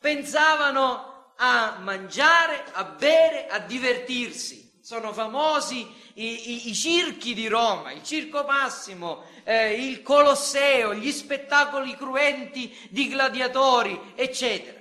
Pensavano 0.00 1.34
a 1.36 1.76
mangiare, 1.78 2.64
a 2.72 2.82
bere, 2.82 3.46
a 3.46 3.60
divertirsi. 3.60 4.65
Sono 4.86 5.12
famosi 5.12 5.84
i, 6.14 6.52
i, 6.52 6.68
i 6.68 6.72
circhi 6.72 7.34
di 7.34 7.48
Roma, 7.48 7.90
il 7.90 8.04
Circo 8.04 8.44
Massimo, 8.44 9.24
eh, 9.42 9.72
il 9.84 10.00
Colosseo, 10.00 10.94
gli 10.94 11.10
spettacoli 11.10 11.96
cruenti 11.96 12.72
di 12.90 13.08
gladiatori, 13.08 14.12
eccetera, 14.14 14.78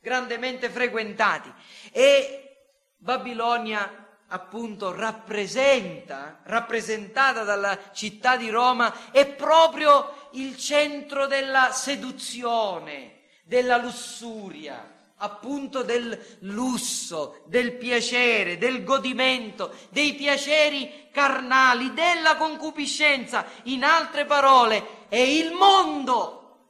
grandemente 0.00 0.70
frequentati. 0.70 1.52
E 1.92 2.56
Babilonia 2.96 4.22
appunto 4.28 4.94
rappresenta, 4.94 6.40
rappresentata 6.44 7.44
dalla 7.44 7.78
città 7.92 8.38
di 8.38 8.48
Roma, 8.48 9.10
è 9.10 9.26
proprio 9.26 10.30
il 10.32 10.56
centro 10.56 11.26
della 11.26 11.70
seduzione, 11.70 13.24
della 13.42 13.76
lussuria, 13.76 14.93
appunto 15.24 15.82
del 15.82 16.38
lusso, 16.40 17.42
del 17.46 17.72
piacere, 17.72 18.58
del 18.58 18.84
godimento, 18.84 19.74
dei 19.90 20.14
piaceri 20.14 21.08
carnali, 21.10 21.92
della 21.92 22.36
concupiscenza. 22.36 23.44
In 23.64 23.82
altre 23.82 24.24
parole, 24.26 25.06
è 25.08 25.16
il 25.16 25.52
mondo, 25.52 26.68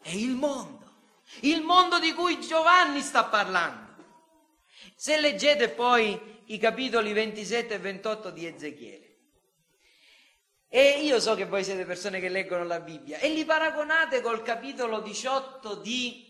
è 0.00 0.10
il 0.10 0.34
mondo, 0.34 0.92
il 1.40 1.62
mondo 1.62 1.98
di 1.98 2.12
cui 2.14 2.40
Giovanni 2.40 3.00
sta 3.00 3.24
parlando. 3.24 3.86
Se 4.94 5.20
leggete 5.20 5.68
poi 5.70 6.36
i 6.46 6.58
capitoli 6.58 7.12
27 7.12 7.74
e 7.74 7.78
28 7.78 8.30
di 8.30 8.46
Ezechiele. 8.46 9.08
E 10.70 11.00
io 11.02 11.18
so 11.18 11.34
che 11.34 11.46
voi 11.46 11.64
siete 11.64 11.86
persone 11.86 12.20
che 12.20 12.28
leggono 12.28 12.62
la 12.64 12.80
Bibbia 12.80 13.18
e 13.18 13.30
li 13.30 13.46
paragonate 13.46 14.20
col 14.20 14.42
capitolo 14.42 15.00
18 15.00 15.76
di, 15.76 16.27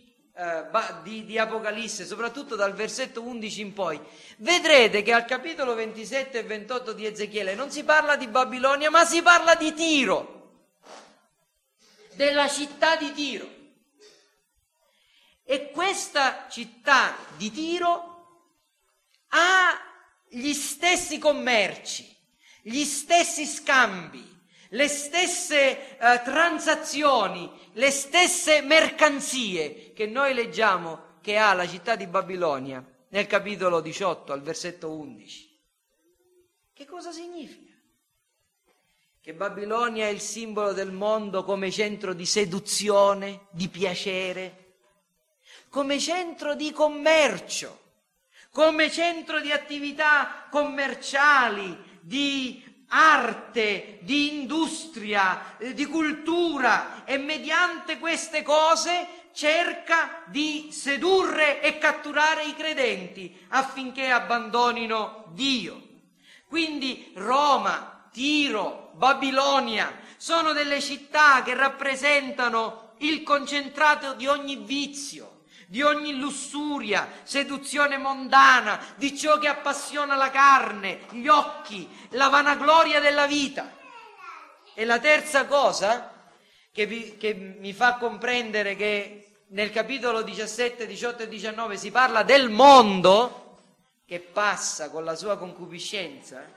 di, 1.03 1.25
di, 1.25 1.37
Apocalisse, 1.37 2.07
soprattutto 2.07 2.55
dal 2.55 2.73
versetto 2.73 3.23
11 3.23 3.61
in 3.61 3.73
poi. 3.73 4.01
Vedrete 4.37 5.03
che 5.03 5.13
al 5.13 5.25
capitolo 5.25 5.75
27 5.75 6.39
e 6.39 6.43
28 6.45 6.93
di 6.93 7.07
Ezechiele 7.07 7.55
non 7.55 7.71
si 7.71 7.83
parla 7.83 8.17
di 8.17 8.29
Babilonia, 8.29 8.89
ma 8.89 9.05
si 9.05 9.21
parla 9.21 9.57
di 9.57 9.75
Tiro, 9.75 10.67
della 12.15 12.49
città 12.49 12.95
di 12.97 13.13
Tiro. 13.13 13.57
E 15.45 15.71
questa 15.73 16.47
città 16.49 17.17
di 17.37 17.51
Tiro 17.51 18.45
ha 19.31 19.81
gli 20.29 20.53
stessi 20.53 21.19
commerci, 21.19 22.17
gli 22.63 22.85
stessi 22.85 23.45
scambi, 23.45 24.38
le 24.71 24.89
stesse 24.89 25.99
eh, 25.99 26.23
transazioni, 26.23 27.51
le 27.73 27.91
stesse 27.91 28.61
mercanzie 28.63 29.93
che 29.93 30.07
noi 30.07 30.35
leggiamo 30.35 31.17
che 31.21 31.37
ha 31.37 31.53
la 31.55 31.67
città 31.67 31.97
di 31.97 32.07
Babilonia 32.07 32.85
nel 33.09 33.27
capitolo 33.27 33.81
18 33.81 34.33
al 34.33 34.43
versetto 34.43 34.91
11. 34.91 35.61
Che 36.73 36.85
cosa 36.85 37.11
significa? 37.13 37.73
Che 39.21 39.35
Babilonia 39.35 40.07
è 40.07 40.11
il 40.11 40.21
simbolo 40.21 40.73
del 40.73 40.93
mondo 40.93 41.45
come 41.45 41.71
centro 41.71 42.15
di 42.15 42.25
seduzione, 42.25 43.47
di 43.51 43.69
piacere, 43.69 44.77
come 45.69 45.99
centro 45.99 46.55
di 46.55 46.73
commercio 46.73 47.87
come 48.51 48.91
centro 48.91 49.41
di 49.41 49.53
attività 49.53 50.47
commerciali, 50.51 51.77
di 52.01 52.68
arte, 52.89 53.99
di 54.03 54.41
industria, 54.41 55.57
eh, 55.59 55.75
di 55.75 55.87
cultura 55.87 57.05
e 57.05 57.19
mediante 57.19 57.99
queste 57.99 58.43
cose 58.43 59.07
cerca 59.33 60.23
di 60.27 60.69
sedurre 60.73 61.61
e 61.61 61.79
catturare 61.79 62.45
i 62.45 62.55
credenti 62.55 63.37
affinché 63.49 64.11
abbandonino 64.11 65.27
Dio. 65.29 65.87
Quindi 66.49 67.13
Roma, 67.15 68.09
Tiro, 68.11 68.93
Babilonia 68.95 69.93
sono 70.17 70.53
delle 70.53 70.81
città 70.81 71.43
che 71.43 71.55
rappresentano 71.55 72.95
il 72.99 73.23
concentrato 73.23 74.15
di 74.15 74.27
ogni 74.27 74.57
vizio, 74.57 75.28
di 75.71 75.83
ogni 75.83 76.17
lussuria, 76.17 77.11
seduzione 77.25 77.99
mondana, 77.99 78.83
di 78.97 79.15
ciò 79.15 79.39
che 79.39 79.49
appassiona 79.49 80.15
la 80.15 80.31
carne, 80.31 81.01
gli 81.11 81.29
occhi, 81.29 81.87
la 82.13 82.29
vanagloria 82.29 83.01
della 83.01 83.27
vita. 83.27 83.77
E 84.73 84.85
la 84.87 84.99
terza 84.99 85.45
cosa 85.45 86.31
che, 86.73 86.87
vi, 86.87 87.19
che 87.19 87.35
mi 87.35 87.75
fa 87.75 87.97
comprendere 87.97 88.77
che 88.77 89.41
nel 89.49 89.71
capitolo 89.71 90.23
17, 90.23 90.87
18 90.87 91.25
e 91.25 91.29
19 91.29 91.77
si 91.77 91.91
parla 91.91 92.23
del 92.23 92.49
mondo 92.49 93.59
che 94.07 94.21
passa 94.21 94.89
con 94.89 95.05
la 95.05 95.17
sua 95.17 95.37
concupiscenza 95.37 96.51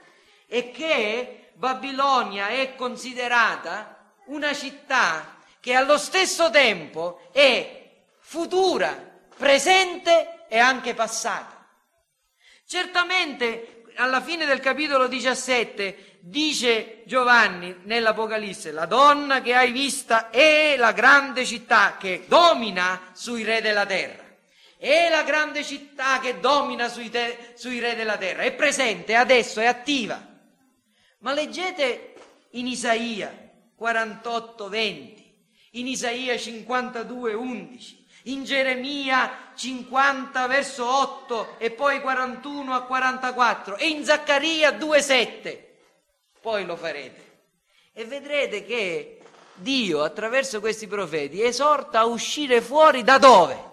è 0.45 0.71
che 0.71 1.49
Babilonia 1.55 2.47
è 2.47 2.75
considerata 2.75 4.13
una 4.27 4.53
città 4.53 5.35
che 5.59 5.73
allo 5.73 5.97
stesso 5.97 6.49
tempo 6.49 7.27
è 7.33 7.80
futura, 8.31 8.95
presente 9.35 10.45
e 10.47 10.57
anche 10.57 10.93
passata. 10.93 11.67
Certamente 12.65 13.83
alla 13.95 14.21
fine 14.21 14.45
del 14.45 14.61
capitolo 14.61 15.09
17 15.09 16.19
dice 16.21 17.03
Giovanni 17.03 17.81
nell'Apocalisse, 17.83 18.71
la 18.71 18.85
donna 18.85 19.41
che 19.41 19.53
hai 19.53 19.73
vista 19.73 20.29
è 20.29 20.77
la 20.77 20.93
grande 20.93 21.45
città 21.45 21.97
che 21.99 22.23
domina 22.29 23.11
sui 23.11 23.43
re 23.43 23.59
della 23.59 23.85
terra. 23.85 24.23
È 24.77 25.09
la 25.09 25.23
grande 25.23 25.65
città 25.65 26.21
che 26.21 26.39
domina 26.39 26.87
sui, 26.87 27.09
te, 27.09 27.51
sui 27.55 27.79
re 27.79 27.95
della 27.95 28.15
terra. 28.15 28.43
È 28.43 28.53
presente, 28.53 29.13
adesso, 29.13 29.59
è 29.59 29.65
attiva. 29.65 30.25
Ma 31.19 31.33
leggete 31.33 32.13
in 32.51 32.65
Isaia 32.65 33.51
48, 33.75 34.69
20, 34.69 35.45
in 35.71 35.87
Isaia 35.87 36.37
52, 36.37 37.33
11 37.33 37.99
in 38.23 38.43
Geremia 38.43 39.51
50 39.55 40.47
verso 40.47 40.85
8 40.85 41.55
e 41.57 41.71
poi 41.71 42.01
41 42.01 42.73
a 42.73 42.81
44 42.83 43.77
e 43.77 43.87
in 43.87 44.03
Zaccaria 44.05 44.71
2,7. 44.71 45.59
Poi 46.41 46.65
lo 46.65 46.75
farete. 46.75 47.29
E 47.93 48.05
vedrete 48.05 48.65
che 48.65 49.19
Dio 49.53 50.03
attraverso 50.03 50.59
questi 50.59 50.87
profeti 50.87 51.41
esorta 51.43 51.99
a 51.99 52.05
uscire 52.05 52.61
fuori 52.61 53.03
da 53.03 53.17
dove? 53.17 53.69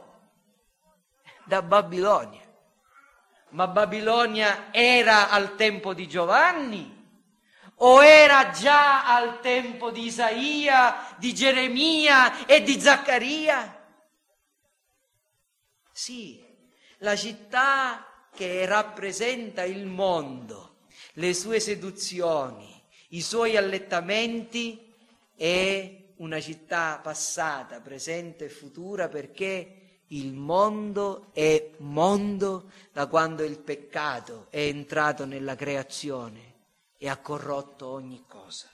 Da 1.44 1.62
Babilonia. 1.62 2.42
Ma 3.50 3.66
Babilonia 3.66 4.68
era 4.70 5.30
al 5.30 5.56
tempo 5.56 5.94
di 5.94 6.06
Giovanni? 6.06 6.96
O 7.80 8.02
era 8.04 8.50
già 8.50 9.06
al 9.06 9.40
tempo 9.40 9.90
di 9.90 10.06
Isaia, 10.06 11.14
di 11.16 11.32
Geremia 11.32 12.44
e 12.44 12.62
di 12.62 12.78
Zaccaria? 12.78 13.77
Sì, 15.98 16.40
la 16.98 17.16
città 17.16 18.28
che 18.32 18.64
rappresenta 18.66 19.64
il 19.64 19.84
mondo, 19.84 20.76
le 21.14 21.34
sue 21.34 21.58
seduzioni, 21.58 22.72
i 23.08 23.20
suoi 23.20 23.56
allettamenti 23.56 24.94
è 25.34 26.12
una 26.18 26.40
città 26.40 27.00
passata, 27.02 27.80
presente 27.80 28.44
e 28.44 28.48
futura 28.48 29.08
perché 29.08 30.02
il 30.10 30.34
mondo 30.34 31.30
è 31.32 31.72
mondo 31.78 32.70
da 32.92 33.08
quando 33.08 33.42
il 33.42 33.58
peccato 33.58 34.46
è 34.50 34.60
entrato 34.60 35.24
nella 35.24 35.56
creazione 35.56 36.54
e 36.96 37.08
ha 37.08 37.16
corrotto 37.16 37.88
ogni 37.88 38.22
cosa. 38.28 38.68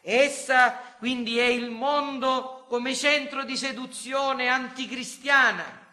Essa 0.00 0.94
quindi 0.96 1.38
è 1.38 1.46
il 1.46 1.70
mondo 1.70 2.66
come 2.68 2.94
centro 2.94 3.42
di 3.42 3.56
seduzione 3.56 4.46
anticristiana 4.46 5.85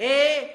e 0.00 0.54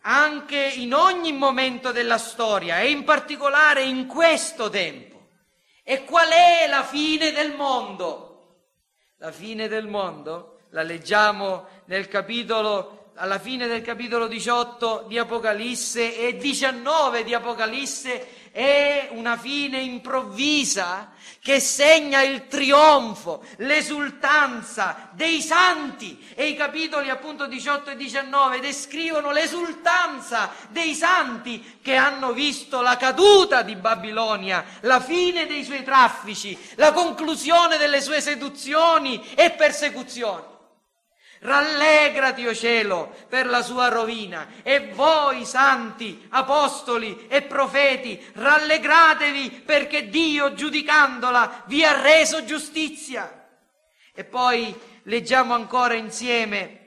anche 0.00 0.58
in 0.58 0.94
ogni 0.94 1.30
momento 1.30 1.92
della 1.92 2.18
storia 2.18 2.80
e 2.80 2.90
in 2.90 3.04
particolare 3.04 3.84
in 3.84 4.08
questo 4.08 4.68
tempo. 4.68 5.28
E 5.84 6.02
qual 6.04 6.28
è 6.28 6.66
la 6.68 6.82
fine 6.82 7.30
del 7.30 7.54
mondo? 7.54 8.56
La 9.18 9.30
fine 9.30 9.68
del 9.68 9.86
mondo 9.86 10.62
la 10.70 10.82
leggiamo 10.82 11.66
nel 11.84 12.08
capitolo, 12.08 13.12
alla 13.14 13.38
fine 13.38 13.68
del 13.68 13.82
capitolo 13.82 14.26
18 14.26 15.04
di 15.06 15.18
Apocalisse 15.18 16.26
e 16.26 16.36
19 16.36 17.22
di 17.22 17.32
Apocalisse 17.32 18.39
è 18.52 19.08
una 19.12 19.36
fine 19.36 19.78
improvvisa 19.80 21.12
che 21.40 21.60
segna 21.60 22.22
il 22.22 22.48
trionfo, 22.48 23.44
l'esultanza 23.56 25.10
dei 25.12 25.40
santi 25.40 26.18
e 26.34 26.48
i 26.48 26.56
capitoli 26.56 27.08
appunto 27.10 27.46
18 27.46 27.90
e 27.90 27.96
19 27.96 28.60
descrivono 28.60 29.30
l'esultanza 29.30 30.50
dei 30.68 30.94
santi 30.94 31.78
che 31.80 31.94
hanno 31.94 32.32
visto 32.32 32.80
la 32.80 32.96
caduta 32.96 33.62
di 33.62 33.76
Babilonia, 33.76 34.64
la 34.80 35.00
fine 35.00 35.46
dei 35.46 35.64
suoi 35.64 35.84
traffici, 35.84 36.58
la 36.74 36.92
conclusione 36.92 37.78
delle 37.78 38.02
sue 38.02 38.20
seduzioni 38.20 39.24
e 39.34 39.50
persecuzioni. 39.50 40.58
Rallegrati, 41.40 42.46
o 42.46 42.54
cielo, 42.54 43.14
per 43.28 43.46
la 43.46 43.62
sua 43.62 43.88
rovina. 43.88 44.46
E 44.62 44.92
voi, 44.92 45.44
santi, 45.46 46.26
apostoli 46.30 47.26
e 47.28 47.42
profeti, 47.42 48.22
rallegratevi 48.34 49.62
perché 49.64 50.08
Dio, 50.08 50.52
giudicandola, 50.52 51.64
vi 51.66 51.84
ha 51.84 52.00
reso 52.00 52.44
giustizia. 52.44 53.48
E 54.14 54.24
poi 54.24 54.78
leggiamo 55.04 55.54
ancora 55.54 55.94
insieme 55.94 56.78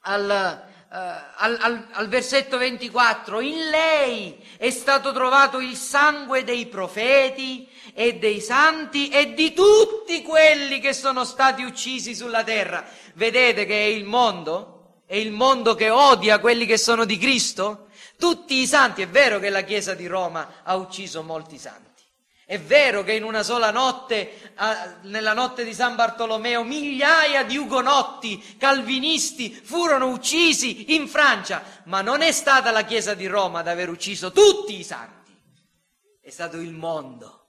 al, 0.00 0.64
al, 0.94 1.58
al, 1.60 1.86
al, 1.90 2.08
versetto 2.08 2.56
24, 2.56 3.40
in 3.40 3.68
lei 3.68 4.36
è 4.56 4.70
stato 4.70 5.12
trovato 5.12 5.58
il 5.58 5.74
sangue 5.74 6.44
dei 6.44 6.66
profeti 6.66 7.68
e 7.92 8.14
dei 8.14 8.40
santi 8.40 9.08
e 9.08 9.34
di 9.34 9.52
tutti 9.52 10.22
quelli 10.22 10.78
che 10.78 10.92
sono 10.92 11.24
stati 11.24 11.64
uccisi 11.64 12.14
sulla 12.14 12.44
terra. 12.44 12.84
Vedete 13.14 13.66
che 13.66 13.74
è 13.74 13.88
il 13.88 14.04
mondo? 14.04 15.00
È 15.04 15.16
il 15.16 15.32
mondo 15.32 15.74
che 15.74 15.90
odia 15.90 16.38
quelli 16.38 16.64
che 16.64 16.78
sono 16.78 17.04
di 17.04 17.18
Cristo? 17.18 17.88
Tutti 18.16 18.54
i 18.54 18.66
santi, 18.66 19.02
è 19.02 19.08
vero 19.08 19.40
che 19.40 19.50
la 19.50 19.62
Chiesa 19.62 19.94
di 19.94 20.06
Roma 20.06 20.60
ha 20.62 20.76
ucciso 20.76 21.24
molti 21.24 21.58
santi. 21.58 21.83
È 22.46 22.60
vero 22.60 23.02
che 23.02 23.14
in 23.14 23.24
una 23.24 23.42
sola 23.42 23.70
notte, 23.70 24.52
nella 25.02 25.32
notte 25.32 25.64
di 25.64 25.72
San 25.72 25.94
Bartolomeo, 25.94 26.62
migliaia 26.62 27.42
di 27.42 27.56
ugonotti, 27.56 28.56
calvinisti 28.58 29.50
furono 29.50 30.08
uccisi 30.08 30.94
in 30.94 31.08
Francia, 31.08 31.62
ma 31.84 32.02
non 32.02 32.20
è 32.20 32.32
stata 32.32 32.70
la 32.70 32.84
Chiesa 32.84 33.14
di 33.14 33.26
Roma 33.26 33.60
ad 33.60 33.68
aver 33.68 33.88
ucciso 33.88 34.30
tutti 34.30 34.78
i 34.78 34.84
santi, 34.84 35.34
è 36.20 36.28
stato 36.28 36.58
il 36.58 36.72
mondo. 36.72 37.40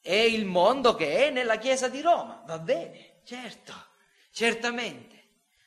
È 0.00 0.14
il 0.14 0.46
mondo 0.46 0.94
che 0.94 1.26
è 1.26 1.30
nella 1.30 1.58
Chiesa 1.58 1.88
di 1.88 2.00
Roma, 2.00 2.42
va 2.46 2.58
bene, 2.58 3.20
certo, 3.26 3.74
certamente, 4.32 5.16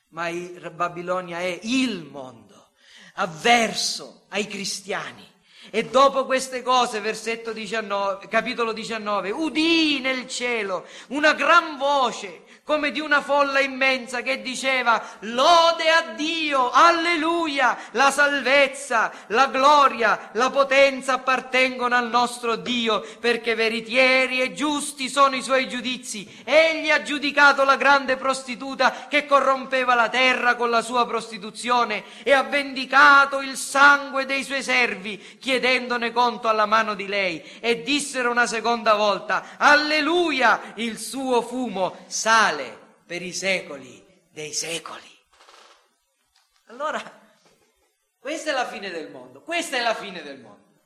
ma 0.08 0.28
Babilonia 0.72 1.38
è 1.38 1.60
il 1.62 2.02
mondo, 2.02 2.70
avverso 3.14 4.24
ai 4.30 4.48
cristiani 4.48 5.31
e 5.70 5.84
dopo 5.84 6.24
queste 6.24 6.62
cose, 6.62 7.00
versetto 7.00 7.52
19, 7.52 8.28
capitolo 8.28 8.72
19, 8.72 9.30
udì 9.30 10.00
nel 10.00 10.26
cielo 10.26 10.86
una 11.08 11.32
gran 11.34 11.78
voce 11.78 12.41
come 12.64 12.92
di 12.92 13.00
una 13.00 13.20
folla 13.20 13.58
immensa 13.58 14.22
che 14.22 14.40
diceva 14.40 15.02
lode 15.20 15.90
a 15.90 16.12
Dio, 16.14 16.70
alleluia, 16.70 17.76
la 17.90 18.12
salvezza, 18.12 19.10
la 19.28 19.48
gloria, 19.48 20.30
la 20.34 20.48
potenza 20.50 21.14
appartengono 21.14 21.96
al 21.96 22.08
nostro 22.08 22.54
Dio, 22.54 23.04
perché 23.18 23.56
veritieri 23.56 24.40
e 24.40 24.52
giusti 24.52 25.08
sono 25.08 25.34
i 25.34 25.42
suoi 25.42 25.68
giudizi. 25.68 26.42
Egli 26.44 26.90
ha 26.90 27.02
giudicato 27.02 27.64
la 27.64 27.74
grande 27.74 28.16
prostituta 28.16 29.06
che 29.08 29.26
corrompeva 29.26 29.94
la 29.94 30.08
terra 30.08 30.54
con 30.54 30.70
la 30.70 30.82
sua 30.82 31.04
prostituzione 31.04 32.04
e 32.22 32.32
ha 32.32 32.44
vendicato 32.44 33.40
il 33.40 33.56
sangue 33.56 34.24
dei 34.24 34.44
suoi 34.44 34.62
servi, 34.62 35.38
chiedendone 35.40 36.12
conto 36.12 36.46
alla 36.46 36.66
mano 36.66 36.94
di 36.94 37.08
lei. 37.08 37.42
E 37.58 37.82
dissero 37.82 38.30
una 38.30 38.46
seconda 38.46 38.94
volta, 38.94 39.56
alleluia, 39.56 40.60
il 40.76 40.96
suo 40.96 41.42
fumo 41.42 41.96
sale 42.06 42.50
per 43.12 43.20
i 43.20 43.34
secoli 43.34 44.02
dei 44.30 44.54
secoli. 44.54 45.18
Allora, 46.68 46.98
questa 48.18 48.52
è 48.52 48.54
la 48.54 48.66
fine 48.66 48.88
del 48.88 49.10
mondo, 49.10 49.42
questa 49.42 49.76
è 49.76 49.82
la 49.82 49.94
fine 49.94 50.22
del 50.22 50.40
mondo. 50.40 50.80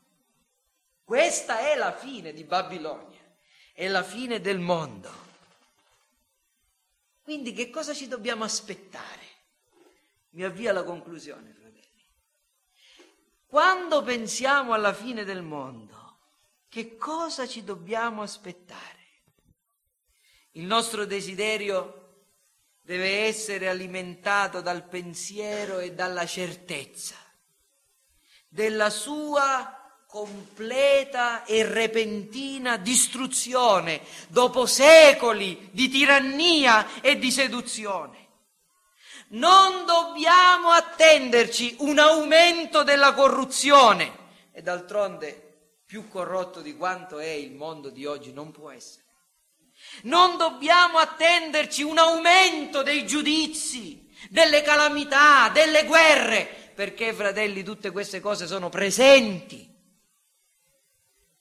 Questa 1.05 1.61
è 1.61 1.77
la 1.77 1.97
fine 1.97 2.33
di 2.33 2.43
Babilonia, 2.43 3.21
è 3.73 3.87
la 3.87 4.03
fine 4.03 4.41
del 4.41 4.59
mondo. 4.59 5.09
Quindi 7.23 7.53
che 7.53 7.71
cosa 7.71 7.95
ci 7.95 8.09
dobbiamo 8.09 8.43
aspettare? 8.43 9.23
Mi 10.31 10.43
avvio 10.43 10.71
alla 10.71 10.83
conclusione, 10.83 11.53
fratelli. 11.53 12.09
Quando 13.47 14.03
pensiamo 14.03 14.73
alla 14.73 14.93
fine 14.93 15.23
del 15.23 15.43
mondo, 15.43 16.19
che 16.69 16.97
cosa 16.97 17.47
ci 17.47 17.63
dobbiamo 17.63 18.23
aspettare? 18.23 19.05
Il 20.55 20.65
nostro 20.65 21.05
desiderio 21.05 22.01
deve 22.87 23.27
essere 23.27 23.69
alimentato 23.69 24.61
dal 24.61 24.85
pensiero 24.85 25.81
e 25.81 25.93
dalla 25.93 26.25
certezza 26.25 27.17
della 28.49 28.91
sua 28.91 30.05
completa 30.07 31.45
e 31.45 31.65
repentina 31.65 32.77
distruzione 32.77 34.01
dopo 34.29 34.67
secoli 34.67 35.69
di 35.73 35.89
tirannia 35.89 37.03
e 37.03 37.19
di 37.19 37.33
seduzione. 37.33 38.25
Non 39.31 39.85
dobbiamo 39.85 40.71
attenderci 40.71 41.77
un 41.81 41.99
aumento 41.99 42.85
della 42.85 43.13
corruzione 43.15 44.17
e 44.53 44.63
d'altronde 44.63 45.81
più 45.85 46.09
corrotto 46.09 46.61
di 46.61 46.77
quanto 46.77 47.19
è 47.19 47.27
il 47.27 47.53
mondo 47.53 47.91
di 47.91 48.07
oggi 48.07 48.33
non 48.33 48.53
può 48.53 48.71
essere. 48.71 49.06
Non 50.03 50.37
dobbiamo 50.37 50.99
attenderci 50.99 51.83
un 51.83 51.99
aumento 51.99 52.83
dei 52.83 53.07
giudizi, 53.07 54.09
delle 54.31 54.63
calamità, 54.63 55.49
delle 55.49 55.85
guerre, 55.85 56.73
perché 56.75 57.13
fratelli 57.13 57.63
tutte 57.63 57.91
queste 57.91 58.21
cose 58.21 58.47
sono 58.47 58.69
presenti. 58.69 59.75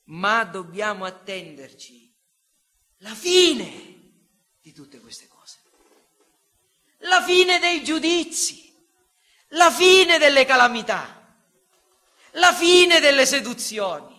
Ma 0.06 0.44
dobbiamo 0.44 1.06
attenderci 1.06 2.14
la 3.00 3.14
fine 3.14 3.96
di 4.62 4.72
tutte 4.72 5.00
queste 5.00 5.28
cose. 5.28 5.60
La 7.00 7.22
fine 7.22 7.60
dei 7.60 7.84
giudizi, 7.84 8.74
la 9.50 9.70
fine 9.72 10.18
delle 10.18 10.46
calamità, 10.46 11.38
la 12.32 12.54
fine 12.54 13.00
delle 13.00 13.26
seduzioni, 13.26 14.16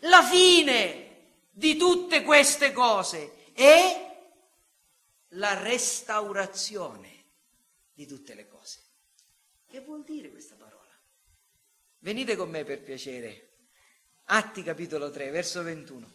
la 0.00 0.22
fine 0.22 1.06
di 1.50 1.76
tutte 1.76 2.22
queste 2.22 2.72
cose 2.72 3.37
è 3.58 4.06
la 5.30 5.60
restaurazione 5.60 7.24
di 7.92 8.06
tutte 8.06 8.34
le 8.34 8.46
cose. 8.46 8.78
Che 9.66 9.80
vuol 9.80 10.04
dire 10.04 10.30
questa 10.30 10.54
parola? 10.54 10.96
Venite 11.98 12.36
con 12.36 12.50
me 12.50 12.62
per 12.62 12.80
piacere. 12.82 13.48
Atti 14.26 14.62
capitolo 14.62 15.10
3, 15.10 15.30
verso 15.30 15.64
21. 15.64 16.12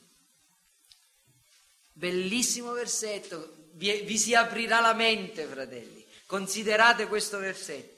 Bellissimo 1.91 2.72
versetto, 2.72 3.68
vi, 3.72 4.02
vi 4.04 4.18
si 4.18 4.34
aprirà 4.34 4.80
la 4.80 4.94
mente, 4.94 5.46
fratelli. 5.46 6.06
Considerate 6.26 7.08
questo 7.08 7.39
versetto. 7.39 7.93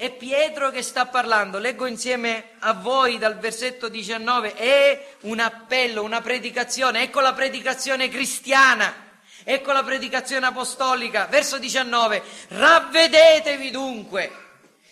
È 0.00 0.10
Pietro 0.12 0.70
che 0.70 0.80
sta 0.80 1.04
parlando, 1.04 1.58
leggo 1.58 1.84
insieme 1.84 2.52
a 2.60 2.72
voi 2.72 3.18
dal 3.18 3.38
versetto 3.38 3.90
19, 3.90 4.54
è 4.54 5.16
un 5.24 5.40
appello, 5.40 6.02
una 6.02 6.22
predicazione, 6.22 7.02
ecco 7.02 7.20
la 7.20 7.34
predicazione 7.34 8.08
cristiana, 8.08 9.18
ecco 9.44 9.72
la 9.72 9.82
predicazione 9.82 10.46
apostolica, 10.46 11.26
verso 11.26 11.58
19, 11.58 12.22
ravvedetevi 12.48 13.70
dunque 13.70 14.32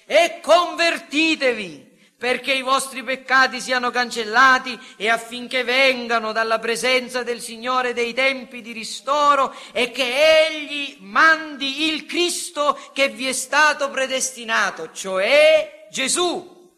e 0.04 0.40
convertitevi 0.42 1.87
perché 2.18 2.52
i 2.52 2.62
vostri 2.62 3.04
peccati 3.04 3.60
siano 3.60 3.90
cancellati 3.90 4.76
e 4.96 5.08
affinché 5.08 5.62
vengano 5.62 6.32
dalla 6.32 6.58
presenza 6.58 7.22
del 7.22 7.40
Signore 7.40 7.92
dei 7.92 8.12
tempi 8.12 8.60
di 8.60 8.72
ristoro 8.72 9.54
e 9.70 9.92
che 9.92 10.46
Egli 10.48 10.96
mandi 10.98 11.86
il 11.86 12.06
Cristo 12.06 12.76
che 12.92 13.08
vi 13.08 13.28
è 13.28 13.32
stato 13.32 13.88
predestinato, 13.90 14.90
cioè 14.90 15.86
Gesù, 15.92 16.72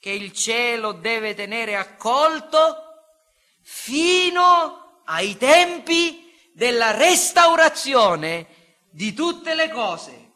che 0.00 0.10
il 0.10 0.32
cielo 0.32 0.90
deve 0.90 1.36
tenere 1.36 1.76
accolto 1.76 2.82
fino 3.62 5.02
ai 5.04 5.36
tempi 5.36 6.34
della 6.52 6.96
restaurazione 6.96 8.46
di 8.90 9.12
tutte 9.12 9.54
le 9.54 9.70
cose 9.70 10.26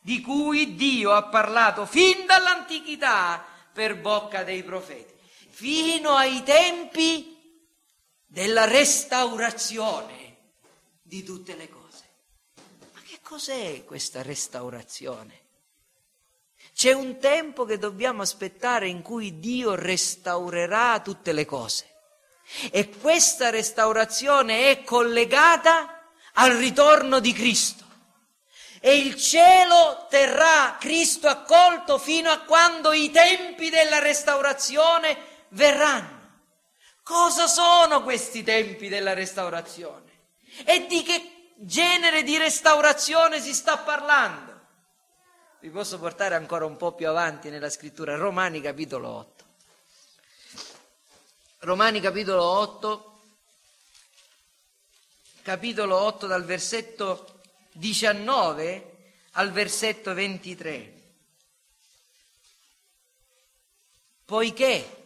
di 0.00 0.22
cui 0.22 0.74
Dio 0.74 1.12
ha 1.12 1.24
parlato 1.24 1.84
fin 1.84 2.24
dall'antichità 2.24 3.44
per 3.78 3.96
bocca 3.96 4.42
dei 4.42 4.64
profeti, 4.64 5.14
fino 5.50 6.16
ai 6.16 6.42
tempi 6.42 7.62
della 8.26 8.64
restaurazione 8.64 10.36
di 11.00 11.22
tutte 11.22 11.54
le 11.54 11.68
cose. 11.68 12.04
Ma 12.92 13.00
che 13.06 13.20
cos'è 13.22 13.84
questa 13.84 14.20
restaurazione? 14.22 15.42
C'è 16.74 16.92
un 16.92 17.20
tempo 17.20 17.64
che 17.64 17.78
dobbiamo 17.78 18.22
aspettare 18.22 18.88
in 18.88 19.00
cui 19.00 19.38
Dio 19.38 19.76
restaurerà 19.76 20.98
tutte 20.98 21.30
le 21.30 21.44
cose. 21.44 21.86
E 22.72 22.88
questa 22.88 23.50
restaurazione 23.50 24.72
è 24.72 24.82
collegata 24.82 26.10
al 26.32 26.56
ritorno 26.56 27.20
di 27.20 27.32
Cristo. 27.32 27.87
E 28.80 28.96
il 28.96 29.16
cielo 29.16 30.06
terrà 30.08 30.76
Cristo 30.78 31.26
accolto 31.26 31.98
fino 31.98 32.30
a 32.30 32.40
quando 32.40 32.92
i 32.92 33.10
tempi 33.10 33.70
della 33.70 33.98
restaurazione 33.98 35.16
verranno. 35.48 36.16
Cosa 37.02 37.46
sono 37.46 38.02
questi 38.02 38.42
tempi 38.42 38.88
della 38.88 39.14
restaurazione? 39.14 40.06
E 40.64 40.86
di 40.86 41.02
che 41.02 41.52
genere 41.56 42.22
di 42.22 42.36
restaurazione 42.36 43.40
si 43.40 43.52
sta 43.52 43.78
parlando? 43.78 44.60
Vi 45.60 45.70
posso 45.70 45.98
portare 45.98 46.36
ancora 46.36 46.66
un 46.66 46.76
po' 46.76 46.92
più 46.92 47.08
avanti 47.08 47.50
nella 47.50 47.70
scrittura, 47.70 48.14
Romani 48.14 48.60
capitolo 48.60 49.08
8. 49.08 49.44
Romani 51.60 52.00
capitolo 52.00 52.44
8, 52.44 53.20
capitolo 55.42 55.96
8 55.96 56.26
dal 56.28 56.44
versetto 56.44 57.37
19 57.78 59.14
al 59.32 59.52
versetto 59.52 60.12
23. 60.12 60.94
Poiché 64.24 64.96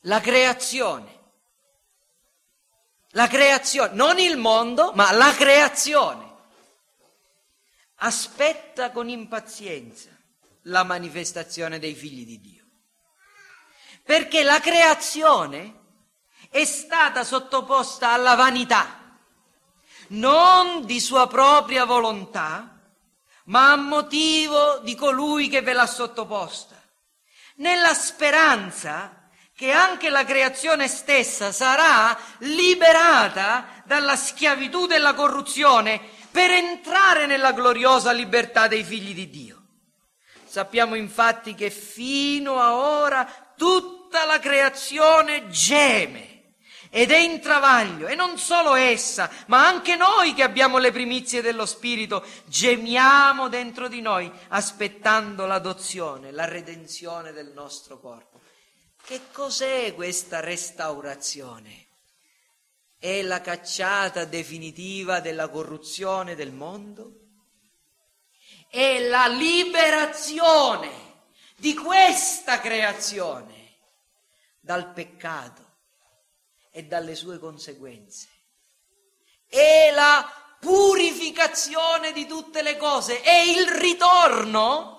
la 0.00 0.20
creazione. 0.20 1.18
La 3.14 3.28
creazione, 3.28 3.94
non 3.94 4.18
il 4.18 4.36
mondo, 4.36 4.92
ma 4.94 5.12
la 5.12 5.32
creazione. 5.34 6.28
Aspetta 7.96 8.90
con 8.90 9.08
impazienza 9.08 10.10
la 10.64 10.84
manifestazione 10.84 11.78
dei 11.78 11.94
figli 11.94 12.24
di 12.24 12.40
Dio. 12.40 12.64
Perché 14.02 14.42
la 14.42 14.60
creazione 14.60 15.78
è 16.50 16.64
stata 16.64 17.22
sottoposta 17.22 18.12
alla 18.12 18.34
vanità, 18.34 18.99
non 20.10 20.86
di 20.86 21.00
sua 21.00 21.26
propria 21.26 21.84
volontà, 21.84 22.78
ma 23.44 23.72
a 23.72 23.76
motivo 23.76 24.78
di 24.78 24.94
colui 24.94 25.48
che 25.48 25.60
ve 25.62 25.72
l'ha 25.72 25.86
sottoposta, 25.86 26.76
nella 27.56 27.94
speranza 27.94 29.28
che 29.54 29.72
anche 29.72 30.08
la 30.08 30.24
creazione 30.24 30.88
stessa 30.88 31.52
sarà 31.52 32.16
liberata 32.38 33.82
dalla 33.84 34.16
schiavitù 34.16 34.86
della 34.86 35.12
corruzione 35.12 36.00
per 36.30 36.50
entrare 36.50 37.26
nella 37.26 37.52
gloriosa 37.52 38.12
libertà 38.12 38.68
dei 38.68 38.84
figli 38.84 39.12
di 39.12 39.28
Dio. 39.28 39.62
Sappiamo 40.46 40.94
infatti 40.94 41.54
che 41.54 41.70
fino 41.70 42.58
a 42.58 42.74
ora 42.74 43.52
tutta 43.56 44.24
la 44.24 44.38
creazione 44.38 45.48
geme 45.50 46.29
ed 46.92 47.12
è 47.12 47.18
in 47.18 47.40
travaglio 47.40 48.08
e 48.08 48.16
non 48.16 48.36
solo 48.36 48.74
essa, 48.74 49.30
ma 49.46 49.64
anche 49.64 49.94
noi 49.94 50.34
che 50.34 50.42
abbiamo 50.42 50.78
le 50.78 50.90
primizie 50.90 51.40
dello 51.40 51.64
Spirito 51.64 52.26
gemiamo 52.46 53.48
dentro 53.48 53.86
di 53.86 54.00
noi 54.00 54.30
aspettando 54.48 55.46
l'adozione, 55.46 56.32
la 56.32 56.46
redenzione 56.46 57.30
del 57.30 57.52
nostro 57.52 58.00
corpo. 58.00 58.40
Che 59.04 59.20
cos'è 59.30 59.94
questa 59.94 60.40
restaurazione? 60.40 61.86
È 62.98 63.22
la 63.22 63.40
cacciata 63.40 64.24
definitiva 64.24 65.20
della 65.20 65.48
corruzione 65.48 66.34
del 66.34 66.52
mondo? 66.52 67.12
È 68.68 68.98
la 69.08 69.28
liberazione 69.28 70.90
di 71.56 71.72
questa 71.74 72.58
creazione 72.58 73.76
dal 74.58 74.92
peccato 74.92 75.69
e 76.70 76.84
dalle 76.84 77.14
sue 77.14 77.38
conseguenze. 77.38 78.28
È 79.46 79.90
la 79.92 80.56
purificazione 80.60 82.12
di 82.12 82.26
tutte 82.26 82.62
le 82.62 82.76
cose, 82.76 83.20
è 83.22 83.38
il 83.38 83.68
ritorno 83.68 84.98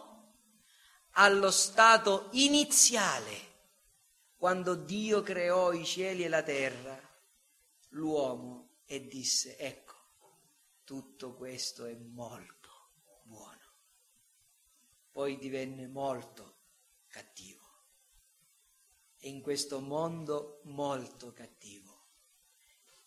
allo 1.12 1.52
stato 1.52 2.30
iniziale 2.32 3.50
quando 4.42 4.74
Dio 4.74 5.22
creò 5.22 5.72
i 5.72 5.86
cieli 5.86 6.24
e 6.24 6.28
la 6.28 6.42
terra, 6.42 7.00
l'uomo 7.90 8.80
e 8.86 9.08
disse, 9.08 9.56
ecco, 9.56 9.94
tutto 10.84 11.36
questo 11.36 11.86
è 11.86 11.94
molto 11.94 12.94
buono. 13.22 13.60
Poi 15.12 15.38
divenne 15.38 15.88
molto 15.88 16.56
cattivo. 17.08 17.51
E 19.24 19.30
in 19.30 19.42
questo 19.42 19.80
mondo 19.80 20.62
molto 20.64 21.32
cattivo, 21.32 22.08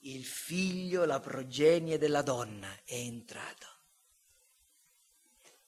il 0.07 0.25
figlio, 0.25 1.05
la 1.05 1.19
progenie 1.19 1.99
della 1.99 2.23
donna 2.23 2.73
è 2.85 2.95
entrato. 2.95 3.67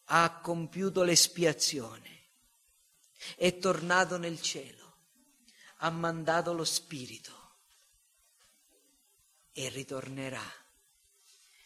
Ha 0.05 0.41
compiuto 0.41 1.03
l'espiazione, 1.03 2.29
è 3.37 3.59
tornato 3.59 4.19
nel 4.19 4.41
cielo. 4.41 4.85
Ha 5.79 5.91
mandato 5.91 6.53
lo 6.53 6.65
Spirito. 6.65 7.33
E 9.51 9.69
ritornerà. 9.71 10.45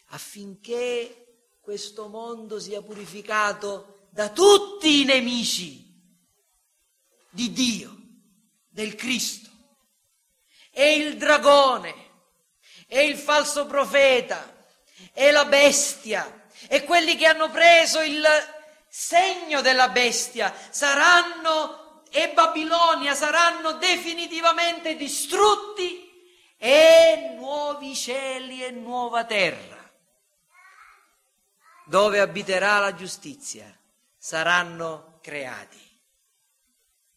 Affinché 0.06 1.58
questo 1.60 2.08
mondo 2.08 2.58
sia 2.58 2.80
purificato 2.80 4.08
da 4.10 4.30
tutti 4.30 5.02
i 5.02 5.04
nemici 5.04 5.86
di 7.28 7.52
Dio, 7.52 7.99
del 8.70 8.94
Cristo. 8.94 9.50
È 10.70 10.82
il 10.82 11.16
dragone, 11.16 11.94
è 12.86 13.00
il 13.00 13.18
falso 13.18 13.66
profeta, 13.66 14.66
è 15.12 15.30
la 15.30 15.44
bestia, 15.44 16.48
e 16.68 16.84
quelli 16.84 17.16
che 17.16 17.26
hanno 17.26 17.50
preso 17.50 18.00
il 18.00 18.24
segno 18.88 19.60
della 19.60 19.88
bestia 19.88 20.54
saranno 20.70 22.04
e 22.10 22.32
Babilonia 22.32 23.14
saranno 23.14 23.72
definitivamente 23.74 24.96
distrutti 24.96 26.08
e 26.56 27.34
nuovi 27.36 27.94
cieli 27.94 28.64
e 28.64 28.70
nuova 28.70 29.24
terra, 29.24 29.78
dove 31.86 32.20
abiterà 32.20 32.78
la 32.78 32.94
giustizia, 32.94 33.74
saranno 34.18 35.18
creati. 35.22 35.78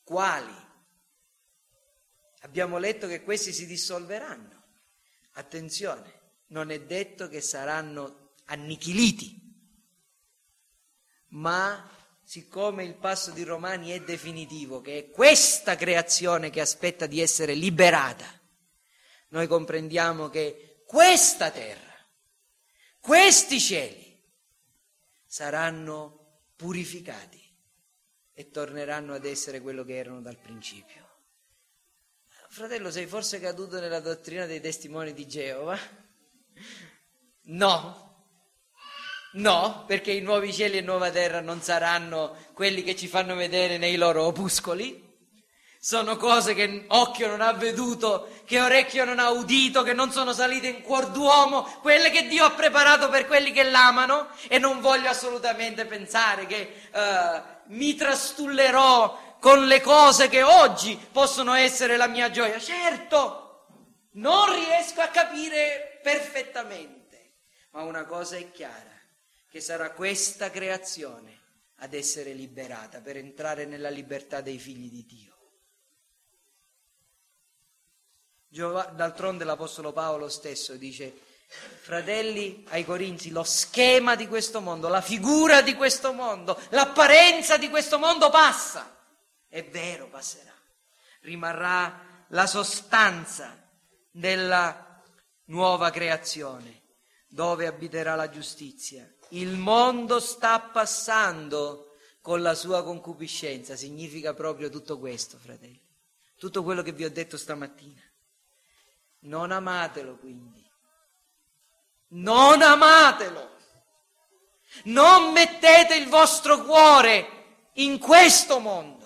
Quali? 0.04 0.63
Abbiamo 2.44 2.78
letto 2.78 3.08
che 3.08 3.24
questi 3.24 3.54
si 3.54 3.66
dissolveranno. 3.66 4.62
Attenzione, 5.34 6.22
non 6.48 6.72
è 6.72 6.82
detto 6.82 7.28
che 7.28 7.42
saranno 7.42 8.34
annichiliti, 8.46 9.42
ma 11.30 11.90
siccome 12.24 12.84
il 12.84 12.96
passo 12.96 13.32
di 13.32 13.44
Romani 13.44 13.92
è 13.92 14.02
definitivo, 14.02 14.82
che 14.82 14.98
è 14.98 15.10
questa 15.10 15.76
creazione 15.76 16.50
che 16.50 16.62
aspetta 16.62 17.08
di 17.08 17.20
essere 17.20 17.54
liberata, 17.54 18.26
noi 19.30 19.48
comprendiamo 19.48 20.30
che 20.30 20.84
questa 20.86 21.50
terra, 21.50 21.94
questi 23.00 23.60
cieli 23.60 24.22
saranno 25.26 26.42
purificati 26.56 27.42
e 28.34 28.50
torneranno 28.50 29.14
ad 29.14 29.26
essere 29.26 29.62
quello 29.62 29.84
che 29.84 29.96
erano 29.96 30.22
dal 30.22 30.38
principio. 30.38 31.03
Fratello, 32.54 32.92
sei 32.92 33.08
forse 33.08 33.40
caduto 33.40 33.80
nella 33.80 34.00
dottrina 34.00 34.46
dei 34.46 34.62
testimoni 34.62 35.12
di 35.12 35.28
Geova? 35.28 35.76
No, 37.46 38.12
No, 39.32 39.86
perché 39.88 40.12
i 40.12 40.22
nuovi 40.22 40.54
cieli 40.54 40.78
e 40.78 40.82
nuova 40.82 41.10
terra 41.10 41.42
non 41.42 41.64
saranno 41.64 42.36
quelli 42.54 42.84
che 42.84 42.96
ci 42.96 43.08
fanno 43.08 43.34
vedere 43.34 43.80
nei 43.80 43.96
loro 43.96 44.26
opuscoli. 44.26 45.02
Sono 45.80 46.16
cose 46.16 46.54
che 46.54 46.86
occhio 46.90 47.28
non 47.28 47.42
ha 47.42 47.54
veduto, 47.54 48.30
che 48.46 48.62
orecchio 48.62 49.04
non 49.04 49.18
ha 49.18 49.32
udito, 49.32 49.82
che 49.82 49.94
non 49.94 50.12
sono 50.12 50.32
salite 50.32 50.68
in 50.68 50.82
cuor 50.84 51.10
d'uomo, 51.10 51.64
quelle 51.82 52.12
che 52.12 52.28
Dio 52.28 52.46
ha 52.46 52.52
preparato 52.52 53.10
per 53.10 53.26
quelli 53.26 53.52
che 53.52 53.64
l'amano. 53.64 54.28
E 54.48 54.60
non 54.60 54.80
voglio 54.80 55.10
assolutamente 55.10 55.86
pensare 55.86 56.46
che 56.46 56.72
uh, 56.94 57.74
mi 57.74 57.96
trastullerò 57.96 59.23
con 59.44 59.66
le 59.66 59.82
cose 59.82 60.30
che 60.30 60.42
oggi 60.42 60.98
possono 61.12 61.52
essere 61.52 61.98
la 61.98 62.08
mia 62.08 62.32
gioia. 62.32 62.58
Certo, 62.62 63.66
non 64.12 64.56
riesco 64.56 65.02
a 65.02 65.10
capire 65.10 66.00
perfettamente, 66.02 67.34
ma 67.72 67.82
una 67.82 68.06
cosa 68.06 68.38
è 68.38 68.52
chiara 68.52 68.98
che 69.50 69.60
sarà 69.60 69.92
questa 69.92 70.50
creazione 70.50 71.42
ad 71.80 71.94
essere 71.94 72.32
liberata 72.32 73.02
per 73.02 73.18
entrare 73.18 73.66
nella 73.66 73.90
libertà 73.90 74.40
dei 74.40 74.58
figli 74.58 74.90
di 74.90 75.06
Dio. 75.06 75.32
D'altronde 78.96 79.44
l'Apostolo 79.44 79.92
Paolo 79.92 80.30
stesso 80.30 80.78
dice, 80.78 81.14
fratelli 81.82 82.64
ai 82.70 82.86
Corinzi, 82.86 83.30
lo 83.30 83.44
schema 83.44 84.16
di 84.16 84.30
questo 84.30 84.62
mondo, 84.62 84.88
la 84.88 85.02
figura 85.02 85.62
di 85.62 85.74
questo 85.74 86.14
mondo, 86.14 86.58
l'apparenza 86.70 87.58
di 87.58 87.70
questo 87.70 88.00
mondo 88.00 88.30
passa. 88.30 88.93
È 89.54 89.64
vero, 89.66 90.08
passerà. 90.08 90.52
Rimarrà 91.20 92.26
la 92.30 92.48
sostanza 92.48 93.56
della 94.10 95.00
nuova 95.46 95.92
creazione, 95.92 96.82
dove 97.28 97.68
abiterà 97.68 98.16
la 98.16 98.32
giustizia. 98.32 99.08
Il 99.30 99.56
mondo 99.56 100.20
sta 100.20 100.60
passando 100.60 101.98
con 102.20 102.42
la 102.42 102.56
sua 102.56 102.84
concupiscenza, 102.84 103.76
significa 103.76 104.34
proprio 104.34 104.72
tutto 104.72 104.98
questo, 104.98 105.38
fratelli. 105.38 105.80
Tutto 106.36 106.64
quello 106.64 106.82
che 106.82 106.92
vi 106.92 107.06
ho 107.06 107.12
detto 107.12 107.38
stamattina. 107.38 108.02
Non 109.20 109.52
amatelo 109.52 110.16
quindi. 110.16 110.68
Non 112.08 112.60
amatelo. 112.64 113.56
Non 114.86 115.32
mettete 115.32 115.96
il 115.96 116.08
vostro 116.08 116.64
cuore 116.64 117.70
in 117.74 118.00
questo 118.00 118.58
mondo, 118.58 119.03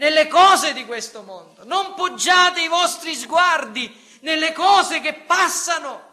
nelle 0.00 0.28
cose 0.28 0.72
di 0.72 0.84
questo 0.86 1.22
mondo. 1.22 1.64
Non 1.64 1.94
poggiate 1.94 2.62
i 2.62 2.68
vostri 2.68 3.14
sguardi 3.14 3.94
nelle 4.20 4.52
cose 4.52 5.00
che 5.00 5.14
passano. 5.14 6.08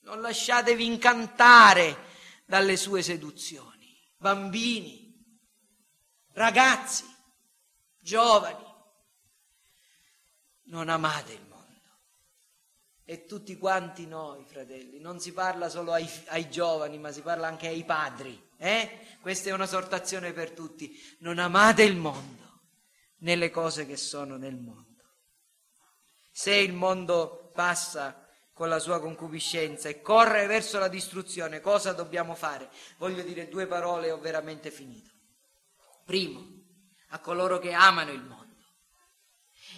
Non 0.00 0.20
lasciatevi 0.20 0.84
incantare 0.84 2.12
dalle 2.44 2.76
sue 2.76 3.02
seduzioni. 3.02 3.98
Bambini, 4.18 5.12
ragazzi, 6.32 7.04
giovani, 7.98 8.64
non 10.64 10.90
amate 10.90 11.32
il 11.32 11.40
mondo 11.48 11.52
e 13.06 13.24
tutti 13.24 13.56
quanti 13.56 14.06
noi, 14.06 14.44
fratelli. 14.46 15.00
Non 15.00 15.20
si 15.20 15.32
parla 15.32 15.70
solo 15.70 15.92
ai, 15.92 16.08
ai 16.26 16.50
giovani, 16.50 16.98
ma 16.98 17.10
si 17.12 17.22
parla 17.22 17.46
anche 17.46 17.66
ai 17.66 17.84
padri. 17.84 18.50
Eh? 18.58 19.16
Questa 19.22 19.48
è 19.48 19.52
una 19.52 19.66
sortazione 19.66 20.32
per 20.32 20.50
tutti. 20.50 21.16
Non 21.20 21.38
amate 21.38 21.82
il 21.82 21.96
mondo 21.96 22.43
nelle 23.24 23.50
cose 23.50 23.86
che 23.86 23.96
sono 23.96 24.36
nel 24.36 24.56
mondo. 24.56 25.02
Se 26.30 26.54
il 26.54 26.72
mondo 26.72 27.50
passa 27.54 28.28
con 28.52 28.68
la 28.68 28.78
sua 28.78 29.00
concupiscenza 29.00 29.88
e 29.88 30.00
corre 30.00 30.46
verso 30.46 30.78
la 30.78 30.88
distruzione, 30.88 31.60
cosa 31.60 31.92
dobbiamo 31.92 32.34
fare? 32.34 32.68
Voglio 32.98 33.22
dire 33.22 33.48
due 33.48 33.66
parole 33.66 34.08
e 34.08 34.12
ho 34.12 34.18
veramente 34.18 34.70
finito. 34.70 35.10
Primo, 36.04 36.46
a 37.08 37.18
coloro 37.18 37.58
che 37.58 37.72
amano 37.72 38.12
il 38.12 38.22
mondo 38.22 38.42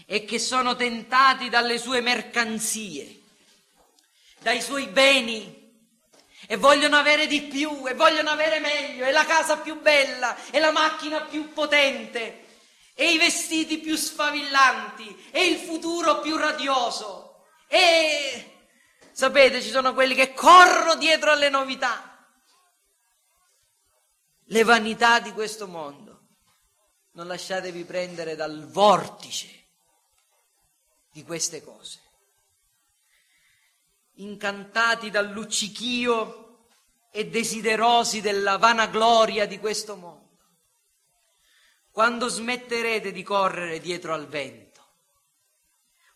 e 0.07 0.25
che 0.25 0.39
sono 0.39 0.77
tentati 0.77 1.49
dalle 1.49 1.79
sue 1.79 2.01
mercanzie, 2.01 3.21
dai 4.41 4.61
suoi 4.61 4.87
beni 4.87 5.65
e 6.49 6.57
vogliono 6.57 6.97
avere 6.97 7.27
di 7.27 7.43
più 7.43 7.87
e 7.87 7.95
vogliono 7.95 8.31
avere 8.31 8.59
meglio 8.59 9.05
e 9.05 9.13
la 9.13 9.25
casa 9.25 9.59
più 9.59 9.81
bella 9.81 10.37
e 10.51 10.59
la 10.59 10.71
macchina 10.71 11.23
più 11.23 11.53
potente 11.53 12.45
e 12.99 13.13
i 13.13 13.19
vestiti 13.19 13.79
più 13.79 13.95
sfavillanti 13.95 15.29
e 15.31 15.47
il 15.47 15.59
futuro 15.59 16.21
più 16.21 16.37
radioso 16.37 17.45
e 17.69 18.69
sapete 19.13 19.61
ci 19.61 19.71
sono 19.71 19.93
quelli 19.93 20.15
che 20.15 20.33
corrono 20.33 20.97
dietro 20.97 21.31
alle 21.31 21.51
novità 21.51 22.27
le 24.47 24.65
vanità 24.65 25.21
di 25.21 25.33
questo 25.33 25.69
mondo 25.69 26.07
non 27.17 27.27
lasciatevi 27.27 27.85
prendere 27.85 28.37
dal 28.37 28.67
vortice 28.67 29.65
di 31.11 31.25
queste 31.25 31.65
cose. 31.65 31.99
Incantati 34.17 35.11
dal 35.11 35.31
luccichio 35.31 36.69
e 37.11 37.27
desiderosi 37.29 38.21
della 38.21 38.59
vanagloria 38.59 39.47
di 39.47 39.59
questo 39.59 39.97
mondo. 39.97 40.16
Quando 41.97 42.29
smetterete 42.29 43.11
di 43.11 43.23
correre 43.23 43.81
dietro 43.81 44.13
al 44.13 44.27
vento? 44.27 44.85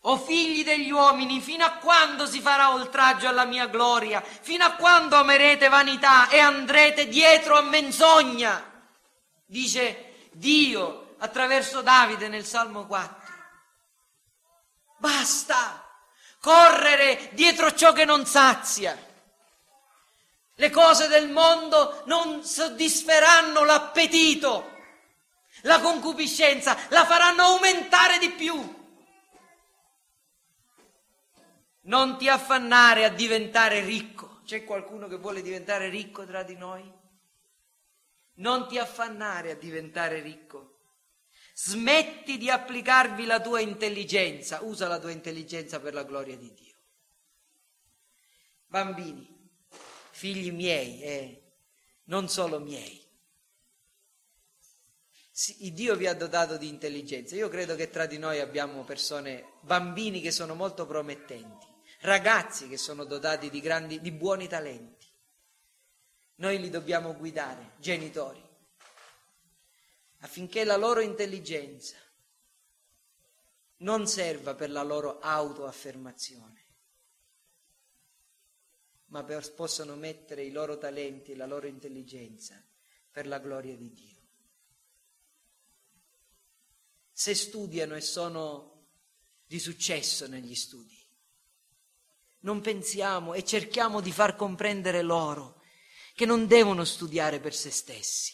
O 0.01 0.15
figli 0.19 0.63
degli 0.63 0.91
uomini, 0.91 1.41
fino 1.41 1.65
a 1.65 1.71
quando 1.71 2.27
si 2.27 2.39
farà 2.39 2.71
oltraggio 2.71 3.27
alla 3.27 3.45
mia 3.45 3.65
gloria? 3.65 4.21
Fino 4.21 4.63
a 4.63 4.73
quando 4.73 5.15
amerete 5.15 5.69
vanità 5.69 6.29
e 6.29 6.37
andrete 6.37 7.07
dietro 7.07 7.57
a 7.57 7.61
menzogna? 7.61 8.63
Dice 9.43 10.27
Dio 10.33 11.15
attraverso 11.17 11.81
Davide 11.81 12.27
nel 12.27 12.45
Salmo 12.45 12.85
4. 12.85 13.33
Basta 14.97 15.83
correre 16.39 17.31
dietro 17.31 17.73
ciò 17.73 17.91
che 17.91 18.05
non 18.05 18.27
sazia. 18.27 18.95
Le 20.53 20.69
cose 20.69 21.07
del 21.07 21.29
mondo 21.29 22.03
non 22.05 22.43
soddisferanno 22.43 23.63
l'appetito, 23.63 24.70
la 25.61 25.79
concupiscenza, 25.79 26.77
la 26.89 27.05
faranno 27.05 27.43
aumentare 27.43 28.17
di 28.17 28.29
più. 28.31 28.79
Non 31.83 32.17
ti 32.17 32.27
affannare 32.29 33.05
a 33.05 33.09
diventare 33.09 33.81
ricco. 33.81 34.41
C'è 34.45 34.63
qualcuno 34.63 35.07
che 35.07 35.17
vuole 35.17 35.41
diventare 35.41 35.89
ricco 35.89 36.25
tra 36.25 36.43
di 36.43 36.55
noi? 36.55 36.99
Non 38.35 38.67
ti 38.67 38.77
affannare 38.77 39.51
a 39.51 39.55
diventare 39.55 40.19
ricco. 40.21 40.77
Smetti 41.53 42.37
di 42.37 42.49
applicarvi 42.49 43.25
la 43.25 43.39
tua 43.39 43.59
intelligenza, 43.59 44.61
usa 44.61 44.87
la 44.87 44.99
tua 44.99 45.11
intelligenza 45.11 45.79
per 45.79 45.93
la 45.93 46.03
gloria 46.03 46.35
di 46.35 46.53
Dio. 46.53 46.75
Bambini, 48.65 49.27
figli 50.11 50.51
miei, 50.51 51.01
eh, 51.01 51.53
non 52.05 52.29
solo 52.29 52.59
miei. 52.59 53.00
Sì, 55.41 55.73
Dio 55.73 55.95
vi 55.95 56.05
ha 56.05 56.13
dotato 56.13 56.55
di 56.55 56.67
intelligenza. 56.67 57.35
Io 57.35 57.49
credo 57.49 57.73
che 57.73 57.89
tra 57.89 58.05
di 58.05 58.19
noi 58.19 58.39
abbiamo 58.39 58.83
persone, 58.83 59.53
bambini 59.61 60.21
che 60.21 60.29
sono 60.29 60.53
molto 60.53 60.85
promettenti, 60.85 61.65
ragazzi 62.01 62.67
che 62.67 62.77
sono 62.77 63.05
dotati 63.05 63.49
di, 63.49 63.59
grandi, 63.59 63.99
di 64.01 64.11
buoni 64.11 64.47
talenti. 64.47 65.07
Noi 66.35 66.59
li 66.59 66.69
dobbiamo 66.69 67.15
guidare, 67.15 67.71
genitori 67.79 68.39
affinché 70.19 70.63
la 70.63 70.77
loro 70.77 70.99
intelligenza 70.99 71.97
non 73.77 74.05
serva 74.05 74.53
per 74.53 74.69
la 74.69 74.83
loro 74.83 75.17
autoaffermazione, 75.17 76.65
ma 79.05 79.23
per, 79.23 79.51
possano 79.55 79.95
mettere 79.95 80.43
i 80.43 80.51
loro 80.51 80.77
talenti 80.77 81.31
e 81.31 81.35
la 81.35 81.47
loro 81.47 81.65
intelligenza 81.65 82.63
per 83.09 83.25
la 83.25 83.39
gloria 83.39 83.75
di 83.75 83.91
Dio. 83.91 84.20
Se 87.21 87.35
studiano 87.35 87.95
e 87.95 88.01
sono 88.01 88.87
di 89.45 89.59
successo 89.59 90.25
negli 90.25 90.55
studi, 90.55 90.99
non 92.39 92.61
pensiamo 92.61 93.35
e 93.35 93.45
cerchiamo 93.45 94.01
di 94.01 94.11
far 94.11 94.35
comprendere 94.35 95.03
loro 95.03 95.61
che 96.15 96.25
non 96.25 96.47
devono 96.47 96.83
studiare 96.83 97.39
per 97.39 97.53
se 97.53 97.69
stessi, 97.69 98.33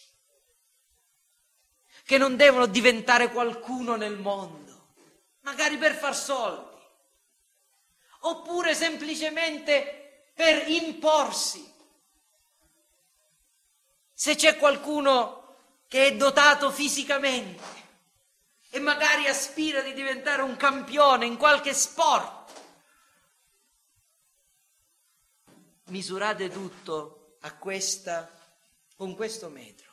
che 2.06 2.18
non 2.18 2.38
devono 2.38 2.66
diventare 2.66 3.30
qualcuno 3.30 3.98
nel 3.98 4.18
mondo, 4.18 4.94
magari 5.42 5.76
per 5.76 5.94
far 5.94 6.16
soldi, 6.16 6.82
oppure 8.20 8.74
semplicemente 8.74 10.32
per 10.34 10.66
imporsi. 10.70 11.74
Se 14.14 14.36
c'è 14.36 14.56
qualcuno 14.56 15.58
che 15.90 16.08
è 16.08 16.16
dotato 16.16 16.72
fisicamente 16.72 17.87
e 18.70 18.80
magari 18.80 19.28
aspira 19.28 19.82
di 19.82 19.94
diventare 19.94 20.42
un 20.42 20.56
campione 20.58 21.26
in 21.26 21.38
qualche 21.38 21.74
sport, 21.74 22.52
misurate 25.86 26.50
tutto 26.50 27.38
a 27.42 27.54
questa, 27.56 28.30
con 28.96 29.16
questo 29.16 29.50
metro 29.50 29.88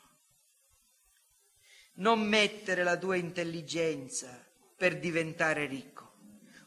non 1.95 2.21
mettere 2.21 2.83
la 2.83 2.97
tua 2.97 3.15
intelligenza 3.15 4.43
per 4.75 4.99
diventare 4.99 5.65
ricco. 5.65 6.13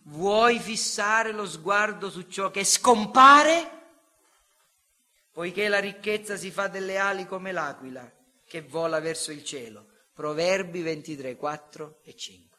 Vuoi 0.04 0.58
fissare 0.58 1.32
lo 1.32 1.46
sguardo 1.46 2.08
su 2.08 2.22
ciò 2.28 2.50
che 2.50 2.64
scompare? 2.64 3.76
Poiché 5.32 5.68
la 5.68 5.80
ricchezza 5.80 6.36
si 6.36 6.50
fa 6.50 6.68
delle 6.68 6.96
ali 6.96 7.26
come 7.26 7.52
l'aquila 7.52 8.10
che 8.46 8.62
vola 8.62 9.00
verso 9.00 9.30
il 9.30 9.44
cielo. 9.44 9.87
Proverbi 10.18 10.82
23, 10.82 11.36
4 11.36 12.00
e 12.02 12.16
5. 12.16 12.58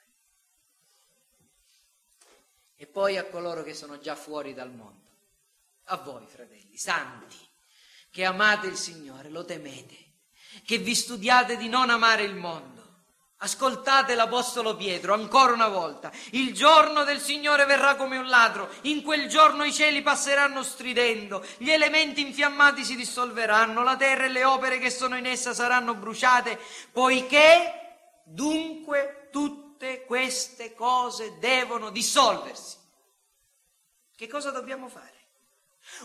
E 2.77 2.87
poi 2.87 3.17
a 3.17 3.25
coloro 3.25 3.63
che 3.63 3.73
sono 3.73 3.99
già 3.99 4.15
fuori 4.15 4.53
dal 4.53 4.73
mondo, 4.73 5.09
a 5.87 5.97
voi 5.97 6.25
fratelli, 6.25 6.77
santi, 6.77 7.35
che 8.11 8.23
amate 8.23 8.67
il 8.67 8.77
Signore, 8.77 9.27
lo 9.27 9.43
temete, 9.43 9.97
che 10.63 10.77
vi 10.77 10.95
studiate 10.95 11.57
di 11.57 11.67
non 11.67 11.89
amare 11.89 12.23
il 12.23 12.35
mondo. 12.35 12.78
Ascoltate 13.41 14.15
l'Apostolo 14.15 14.75
Pietro 14.75 15.13
ancora 15.13 15.53
una 15.53 15.69
volta. 15.69 16.11
Il 16.31 16.53
giorno 16.53 17.05
del 17.05 17.21
Signore 17.21 17.63
verrà 17.63 17.95
come 17.95 18.17
un 18.17 18.27
ladro. 18.27 18.69
In 18.81 19.01
quel 19.01 19.29
giorno 19.29 19.63
i 19.63 19.71
cieli 19.71 20.01
passeranno 20.01 20.61
stridendo, 20.61 21.45
gli 21.57 21.69
elementi 21.69 22.19
infiammati 22.19 22.83
si 22.83 22.97
dissolveranno, 22.97 23.81
la 23.81 23.95
terra 23.95 24.25
e 24.25 24.29
le 24.29 24.43
opere 24.43 24.77
che 24.77 24.89
sono 24.89 25.15
in 25.15 25.25
essa 25.25 25.53
saranno 25.53 25.95
bruciate, 25.95 26.59
poiché 26.91 28.21
dunque 28.25 29.29
tutte 29.31 30.03
queste 30.03 30.73
cose 30.73 31.37
devono 31.39 31.91
dissolversi. 31.91 32.75
Che 34.17 34.27
cosa 34.27 34.51
dobbiamo 34.51 34.89
fare? 34.89 35.13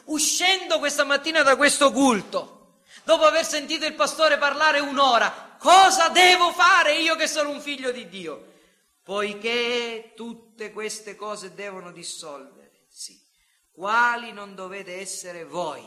Uscendo 0.05 0.79
questa 0.79 1.03
mattina 1.03 1.43
da 1.43 1.57
questo 1.57 1.91
culto, 1.91 2.54
dopo 3.03 3.25
aver 3.25 3.45
sentito 3.45 3.85
il 3.85 3.95
pastore 3.95 4.39
parlare 4.39 4.79
un'ora, 4.79 5.57
cosa 5.59 6.09
devo 6.09 6.53
fare 6.53 6.97
io 6.97 7.17
che 7.17 7.27
sono 7.27 7.51
un 7.51 7.61
figlio 7.61 7.91
di 7.91 8.09
Dio? 8.09 8.53
Poiché 9.03 10.13
tutte 10.15 10.73
queste 10.73 11.17
cose 11.17 11.53
devono 11.55 11.91
dissolversi, 11.91 13.21
quali 13.73 14.33
non 14.33 14.55
dovete 14.55 14.99
essere 15.01 15.45
voi, 15.45 15.87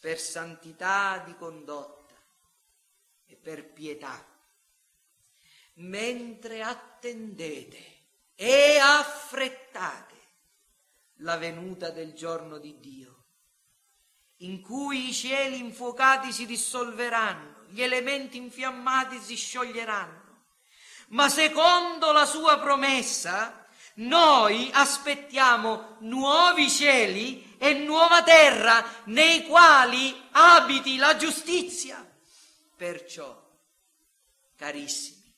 per 0.00 0.18
santità 0.18 1.22
di 1.26 1.34
condotta 1.36 2.14
e 3.26 3.36
per 3.36 3.72
pietà, 3.72 4.24
mentre 5.74 6.62
attendete 6.62 7.96
e 8.34 8.78
affrettate 8.78 10.16
la 11.16 11.36
venuta 11.36 11.90
del 11.90 12.14
giorno 12.14 12.58
di 12.58 12.78
Dio, 12.78 13.17
in 14.38 14.60
cui 14.60 15.08
i 15.08 15.12
cieli 15.12 15.58
infuocati 15.58 16.32
si 16.32 16.46
dissolveranno, 16.46 17.64
gli 17.68 17.82
elementi 17.82 18.36
infiammati 18.36 19.18
si 19.18 19.34
scioglieranno. 19.34 20.26
Ma 21.08 21.28
secondo 21.28 22.12
la 22.12 22.26
sua 22.26 22.58
promessa, 22.58 23.66
noi 23.94 24.70
aspettiamo 24.72 25.96
nuovi 26.00 26.70
cieli 26.70 27.56
e 27.58 27.72
nuova 27.74 28.22
terra 28.22 28.84
nei 29.04 29.46
quali 29.46 30.14
abiti 30.32 30.96
la 30.96 31.16
giustizia. 31.16 32.06
Perciò, 32.76 33.36
carissimi, 34.54 35.34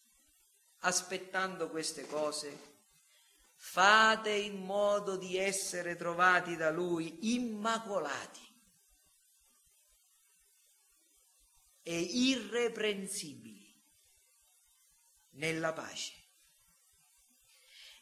aspettando 0.81 1.71
queste 1.71 2.07
cose, 2.07 2.69
fate 3.55 4.31
in 4.31 4.63
modo 4.63 5.17
di 5.17 5.39
essere 5.39 5.97
trovati 5.97 6.57
da 6.57 6.71
Lui 6.71 7.35
immacolati 7.35 8.50
e 11.91 11.99
irreprensibili 11.99 13.75
nella 15.31 15.73
pace. 15.73 16.13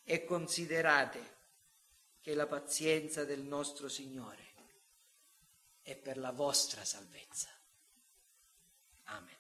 E 0.05 0.27
considerate 0.27 1.37
che 2.21 2.35
la 2.35 2.47
pazienza 2.47 3.25
del 3.25 3.41
nostro 3.41 3.89
Signore 3.89 4.53
è 5.81 5.97
per 5.97 6.19
la 6.19 6.33
vostra 6.33 6.85
salvezza. 6.85 7.49
Amen. 9.05 9.37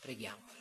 Preghiamo. 0.00 0.55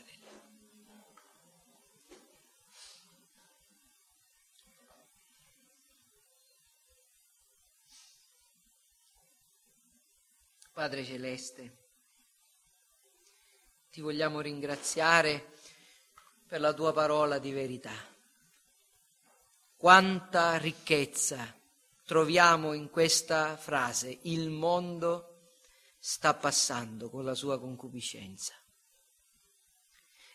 Padre 10.75 11.05
Celeste, 11.05 11.77
ti 13.89 14.01
vogliamo 14.01 14.41
ringraziare 14.41 15.53
per 16.45 16.59
la 16.59 16.73
tua 16.73 16.91
parola 16.91 17.39
di 17.39 17.53
verità. 17.53 17.95
Quanta 19.77 20.57
ricchezza 20.57 21.57
troviamo 22.03 22.73
in 22.73 22.89
questa 22.89 23.55
frase, 23.55 24.19
il 24.23 24.49
mondo 24.49 25.53
sta 25.97 26.33
passando 26.33 27.09
con 27.09 27.23
la 27.23 27.35
sua 27.35 27.57
concupiscenza. 27.57 28.53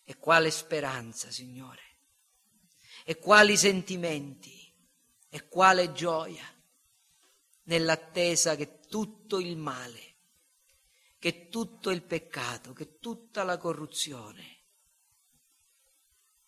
E 0.05 0.17
quale 0.17 0.51
speranza, 0.51 1.31
Signore, 1.31 1.83
e 3.05 3.19
quali 3.19 3.59
sentimenti, 3.59 4.75
e 5.29 5.49
quale 5.49 5.93
gioia 5.93 6.47
nell'attesa 7.65 8.57
che 8.57 8.81
tutto 8.89 9.39
il 9.39 9.59
male 9.59 10.10
che 11.21 11.51
tutto 11.51 11.91
il 11.91 12.01
peccato, 12.01 12.73
che 12.73 12.99
tutta 12.99 13.45
la 13.45 13.59
corruzione, 13.59 14.57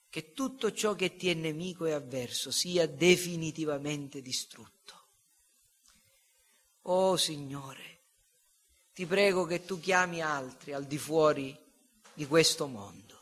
che 0.08 0.32
tutto 0.32 0.72
ciò 0.72 0.94
che 0.94 1.14
ti 1.14 1.28
è 1.28 1.34
nemico 1.34 1.84
e 1.84 1.92
avverso 1.92 2.50
sia 2.50 2.88
definitivamente 2.88 4.22
distrutto. 4.22 5.06
Oh 6.84 7.18
Signore, 7.18 8.00
ti 8.94 9.04
prego 9.04 9.44
che 9.44 9.66
tu 9.66 9.78
chiami 9.78 10.22
altri 10.22 10.72
al 10.72 10.86
di 10.86 10.96
fuori 10.96 11.54
di 12.14 12.26
questo 12.26 12.66
mondo. 12.66 13.20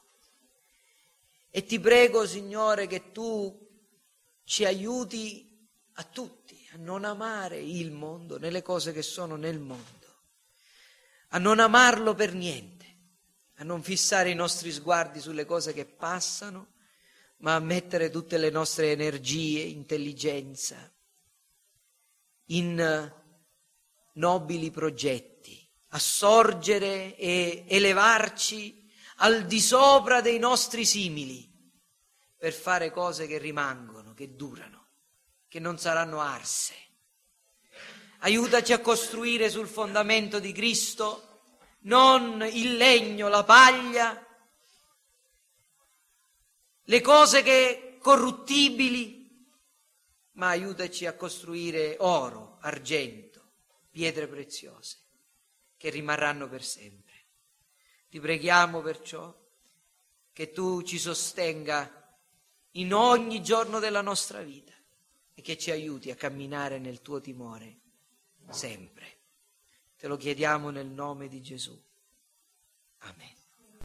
E 1.51 1.65
ti 1.65 1.81
prego, 1.81 2.29
Signore, 2.29 2.87
che 2.87 3.11
tu 3.11 3.69
ci 4.45 4.65
aiuti 4.65 5.69
a 5.95 6.05
tutti 6.05 6.69
a 6.75 6.77
non 6.77 7.05
amare 7.05 7.61
il 7.61 7.91
mondo 7.91 8.39
né 8.39 8.51
le 8.51 8.63
cose 8.63 8.93
che 8.93 9.03
sono 9.03 9.35
nel 9.35 9.59
mondo 9.59 10.00
a 11.33 11.39
non 11.39 11.61
amarlo 11.61 12.15
per 12.15 12.35
niente, 12.35 12.87
a 13.57 13.65
non 13.65 13.83
fissare 13.83 14.31
i 14.31 14.35
nostri 14.35 14.73
sguardi 14.73 15.21
sulle 15.21 15.45
cose 15.45 15.73
che 15.73 15.85
passano, 15.85 16.75
ma 17.39 17.55
a 17.55 17.61
mettere 17.61 18.11
tutte 18.11 18.37
le 18.37 18.51
nostre 18.51 18.91
energie, 18.91 19.61
intelligenza 19.61 20.93
in 22.47 23.13
nobili 24.15 24.71
progetti, 24.71 25.69
a 25.89 25.99
sorgere 25.99 27.17
e 27.17 27.65
elevarci 27.69 28.91
al 29.17 29.47
di 29.47 29.61
sopra 29.61 30.21
dei 30.21 30.39
nostri 30.39 30.85
simili 30.85 31.49
per 32.37 32.53
fare 32.53 32.91
cose 32.91 33.27
che 33.27 33.39
rimangono, 33.39 34.15
che 34.15 34.35
durano, 34.35 34.89
che 35.47 35.61
non 35.61 35.79
saranno 35.79 36.21
arse 36.21 36.89
aiutaci 38.21 38.73
a 38.73 38.81
costruire 38.81 39.49
sul 39.49 39.69
fondamento 39.69 40.39
di 40.39 40.53
Cristo 40.53 41.27
non 41.83 42.43
il 42.43 42.77
legno, 42.77 43.29
la 43.29 43.45
paglia, 43.45 44.27
le 46.83 47.01
cose 47.01 47.43
che 47.43 47.97
corruttibili, 48.01 49.49
ma 50.33 50.49
aiutaci 50.49 51.07
a 51.07 51.15
costruire 51.15 51.97
oro, 52.01 52.59
argento, 52.61 53.53
pietre 53.91 54.27
preziose 54.27 54.99
che 55.77 55.91
rimarranno 55.91 56.49
per 56.49 56.65
sempre. 56.65 57.15
Ti 58.09 58.21
preghiamo 58.21 58.81
perciò 58.81 59.35
che 60.33 60.51
tu 60.51 60.83
ci 60.83 60.99
sostenga 60.99 62.19
in 62.73 62.93
ogni 62.93 63.43
giorno 63.43 63.79
della 63.79 64.03
nostra 64.03 64.43
vita 64.43 64.75
e 65.35 65.43
che 65.43 65.57
ci 65.57 65.71
aiuti 65.71 66.11
a 66.11 66.17
camminare 66.17 66.79
nel 66.79 67.01
tuo 67.01 67.21
timore 67.21 67.80
sempre. 68.53 69.19
Te 69.97 70.09
lo 70.09 70.17
chiediamo 70.17 70.71
nel 70.71 70.89
nome 70.89 71.29
di 71.29 71.43
Gesù. 71.43 71.79
Amen. 72.99 73.40